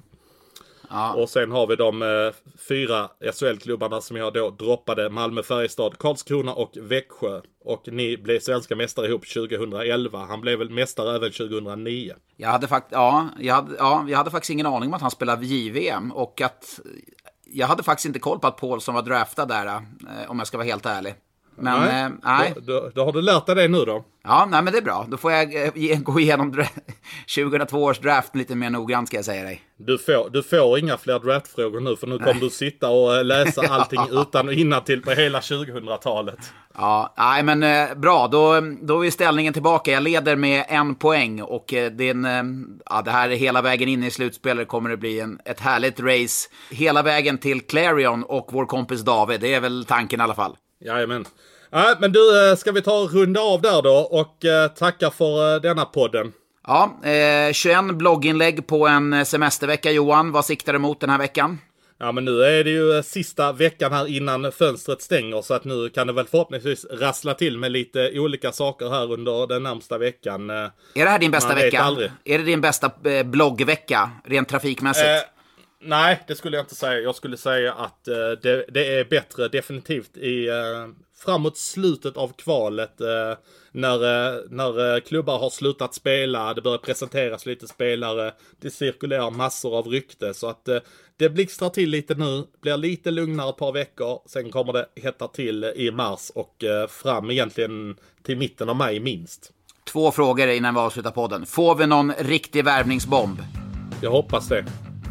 Och 1.17 1.29
sen 1.29 1.53
har 1.53 1.67
vi 1.67 1.77
de 1.77 2.03
eh, 2.03 2.09
fyra 2.69 3.09
SHL-klubbarna 3.33 4.01
som 4.01 4.17
jag 4.17 4.33
då 4.33 4.51
droppade. 4.51 5.11
Malmö, 5.11 5.43
Färjestad, 5.43 5.99
Karlskrona 5.99 6.55
och 6.55 6.71
Växjö. 6.81 7.41
Och 7.65 7.83
ni 7.87 8.17
blev 8.17 8.41
svenska 8.41 8.77
mästare 8.77 9.07
ihop 9.07 9.27
2011. 9.35 10.25
Han 10.25 10.41
blev 10.41 10.59
väl 10.59 10.71
mästare 10.71 11.17
även 11.17 11.33
2009. 11.33 12.15
Jag 12.37 12.49
hade, 12.49 12.69
fakt 12.69 12.87
ja, 12.91 13.29
jag, 13.39 13.55
hade, 13.55 13.75
ja, 13.79 14.05
jag 14.09 14.19
hade 14.19 14.31
faktiskt 14.31 14.51
ingen 14.51 14.67
aning 14.67 14.89
om 14.89 14.95
att 14.95 15.03
han 15.03 15.11
spelade 15.11 15.47
JVM. 15.47 16.13
Och 16.13 16.41
att... 16.41 16.81
Jag 17.47 17.67
hade 17.67 17.83
faktiskt 17.83 18.07
inte 18.07 18.19
koll 18.19 18.39
på 18.39 18.47
att 18.47 18.57
Paulsson 18.57 18.95
var 18.95 19.03
draftad 19.03 19.47
där, 19.47 19.67
eh, 19.67 19.81
om 20.29 20.39
jag 20.39 20.47
ska 20.47 20.57
vara 20.57 20.67
helt 20.67 20.87
ärlig. 20.87 21.15
Men, 21.57 21.81
nej. 21.81 22.03
Eh, 22.05 22.11
nej. 22.23 22.53
Då, 22.57 22.61
då, 22.73 22.91
då 22.95 23.05
har 23.05 23.13
du 23.13 23.23
lärt 23.23 23.47
dig 23.47 23.55
det 23.55 23.69
nu 23.69 23.79
då. 23.79 24.05
Ja, 24.25 24.49
nej 24.51 24.63
men 24.63 24.73
det 24.73 24.79
är 24.79 24.83
bra. 24.83 25.07
Då 25.09 25.17
får 25.17 25.33
jag 25.33 25.55
eh, 25.91 25.99
gå 26.01 26.21
igenom 26.21 26.53
dra- 26.53 26.69
2002 27.35 27.83
års 27.85 27.99
draft 27.99 28.37
lite 28.37 28.55
mer 28.55 28.71
noggrant 28.71 29.09
ska 29.09 29.17
jag 29.17 29.25
säga 29.25 29.43
dig. 29.43 29.63
Du 29.77 29.99
får, 29.99 30.31
du 30.31 30.43
får 30.43 30.79
inga 30.79 30.97
fler 30.97 31.19
draftfrågor 31.19 31.81
nu 31.81 31.97
för 31.97 32.07
nu 32.07 32.19
kommer 32.19 32.41
du 32.41 32.51
sitta 32.51 32.89
och 32.91 33.17
eh, 33.17 33.25
läsa 33.25 33.63
allting 33.71 34.01
utan 34.11 34.49
och 34.49 34.55
innantill 34.55 35.03
på 35.03 35.11
hela 35.11 35.41
2000-talet. 35.41 36.39
Ja, 36.75 37.15
nej 37.19 37.43
men 37.43 37.63
eh, 37.63 37.95
bra. 37.97 38.29
Då, 38.29 38.61
då 38.83 39.07
är 39.07 39.11
ställningen 39.11 39.53
tillbaka. 39.53 39.91
Jag 39.91 40.03
leder 40.03 40.37
med 40.37 40.65
en 40.69 40.95
poäng 40.95 41.43
och 41.43 41.75
eh, 41.75 41.93
en, 41.99 42.25
eh, 42.25 42.43
ja, 42.91 43.03
det 43.03 43.11
här 43.11 43.29
är 43.31 43.37
hela 43.37 43.63
vägen 43.63 43.89
in 43.89 44.05
i 44.05 44.11
slutspelet 44.11 44.69
kommer 44.69 44.91
det 44.91 44.97
bli 44.97 45.21
en, 45.21 45.39
ett 45.45 45.61
härligt 45.61 46.01
race. 46.01 46.49
Hela 46.71 47.03
vägen 47.03 47.39
till 47.39 47.61
Clarion 47.61 48.25
och 48.25 48.49
vår 48.53 48.67
kompis 48.67 49.01
David. 49.01 49.41
Det 49.41 49.55
är 49.55 49.61
väl 49.61 49.85
tanken 49.85 50.21
i 50.21 50.23
alla 50.23 50.35
fall. 50.35 50.57
Jajamän. 50.81 51.25
Ja, 51.70 51.97
men 52.01 52.12
du, 52.12 52.51
eh, 52.51 52.57
ska 52.57 52.72
vi 52.72 52.83
ta 52.83 53.01
och 53.01 53.12
runda 53.12 53.41
av 53.41 53.62
där 53.62 53.83
då 53.83 53.95
och 53.95 54.45
eh, 54.45 54.68
tacka 54.68 55.11
för 55.11 55.55
eh, 55.55 55.61
denna 55.61 55.85
podden. 55.85 56.33
Ja, 56.66 57.01
eh, 57.05 57.53
21 57.53 57.95
blogginlägg 57.95 58.66
på 58.66 58.89
en 58.89 59.27
semestervecka 59.27 59.91
Johan. 59.91 60.33
Vad 60.33 60.45
siktar 60.45 60.72
du 60.72 60.77
emot 60.77 61.01
den 61.01 61.11
här 61.11 61.18
veckan? 61.18 61.59
Ja, 61.99 62.12
men 62.12 62.25
nu 62.25 62.43
är 62.43 62.64
det 62.64 62.70
ju 62.70 63.03
sista 63.03 63.53
veckan 63.53 63.93
här 63.93 64.07
innan 64.07 64.53
fönstret 64.53 65.03
stänger 65.03 65.43
så 65.43 65.55
att 65.55 65.64
nu 65.64 65.89
kan 65.89 66.07
det 66.07 66.12
väl 66.12 66.27
förhoppningsvis 66.27 66.87
rassla 66.91 67.35
till 67.35 67.59
med 67.59 67.72
lite 67.72 68.11
olika 68.14 68.53
saker 68.53 68.91
här 68.91 69.12
under 69.12 69.47
den 69.47 69.62
närmsta 69.62 69.99
veckan. 69.99 70.51
Är 70.51 70.70
det 70.95 71.09
här 71.09 71.18
din 71.18 71.31
bästa 71.31 71.55
vecka? 71.55 71.81
aldrig. 71.81 72.11
Är 72.25 72.39
det 72.39 72.45
din 72.45 72.61
bästa 72.61 72.91
bloggvecka, 73.25 74.11
rent 74.25 74.49
trafikmässigt? 74.49 75.25
Nej, 75.87 76.24
det 76.26 76.35
skulle 76.35 76.57
jag 76.57 76.64
inte 76.64 76.74
säga. 76.74 77.01
Jag 77.01 77.14
skulle 77.14 77.37
säga 77.37 77.72
att 77.72 78.09
eh, 78.09 78.30
det, 78.43 78.64
det 78.68 78.99
är 78.99 79.05
bättre 79.05 79.49
definitivt 79.49 80.16
i 80.16 80.49
eh, 80.49 80.55
framåt 81.24 81.59
slutet 81.59 82.16
av 82.16 82.32
kvalet. 82.37 83.01
Eh, 83.01 83.39
när, 83.72 83.95
eh, 83.95 84.41
när 84.51 84.95
eh, 84.95 85.01
klubbar 85.01 85.39
har 85.39 85.51
slutat 85.51 85.95
spela, 85.95 86.55
det 86.55 86.62
börjar 86.62 86.78
presenteras 86.78 87.47
lite 87.47 87.66
spelare, 87.66 88.32
det 88.61 88.70
cirkulerar 88.70 89.30
massor 89.30 89.78
av 89.78 89.87
rykte. 89.87 90.35
Så 90.35 90.49
att 90.49 90.68
eh, 90.68 90.78
det 91.16 91.28
blixtrar 91.28 91.68
till 91.68 91.91
lite 91.91 92.14
nu, 92.14 92.45
blir 92.62 92.76
lite 92.76 93.11
lugnare 93.11 93.51
ett 93.51 93.57
par 93.57 93.72
veckor. 93.72 94.20
Sen 94.26 94.51
kommer 94.51 94.72
det 94.72 94.87
hetta 94.97 95.28
till 95.28 95.64
i 95.64 95.91
mars 95.91 96.30
och 96.35 96.64
fram 96.89 97.30
egentligen 97.30 97.97
till 98.22 98.39
mitten 98.39 98.68
av 98.68 98.76
maj 98.76 99.01
minst. 99.01 99.53
Två 99.85 100.11
frågor 100.11 100.49
innan 100.49 100.74
vi 100.74 100.80
avslutar 100.80 101.11
podden. 101.11 101.47
Får 101.47 101.74
vi 101.74 101.87
någon 101.87 102.12
riktig 102.12 102.64
värvningsbomb? 102.64 103.39
Jag 104.03 104.11
hoppas 104.11 104.49
det. 104.49 104.64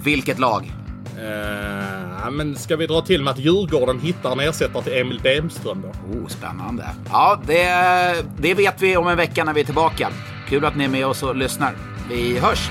Vilket 0.03 0.39
lag? 0.39 0.73
Eh, 1.17 2.31
men 2.31 2.55
ska 2.55 2.75
vi 2.75 2.87
dra 2.87 3.01
till 3.01 3.23
med 3.23 3.31
att 3.31 3.39
Djurgården 3.39 3.99
hittar 3.99 4.31
en 4.31 4.39
ersättare 4.39 4.83
till 4.83 4.93
Emil 4.93 5.19
Bemström 5.23 5.81
då? 5.81 6.19
Oh, 6.19 6.27
spännande. 6.27 6.89
Ja, 7.09 7.39
det, 7.47 8.25
det 8.37 8.53
vet 8.53 8.81
vi 8.81 8.97
om 8.97 9.07
en 9.07 9.17
vecka 9.17 9.43
när 9.43 9.53
vi 9.53 9.61
är 9.61 9.65
tillbaka. 9.65 10.09
Kul 10.47 10.65
att 10.65 10.75
ni 10.75 10.83
är 10.83 10.89
med 10.89 11.07
oss 11.07 11.23
och 11.23 11.35
lyssnar. 11.35 11.75
Vi 12.09 12.39
hörs! 12.39 12.69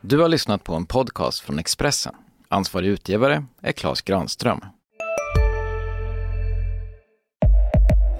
Du 0.00 0.18
har 0.18 0.28
lyssnat 0.28 0.64
på 0.64 0.74
en 0.74 0.86
podcast 0.86 1.40
från 1.40 1.58
Expressen. 1.58 2.14
Ansvarig 2.48 2.88
utgivare 2.88 3.44
är 3.62 3.72
Klas 3.72 4.02
Granström. 4.02 4.60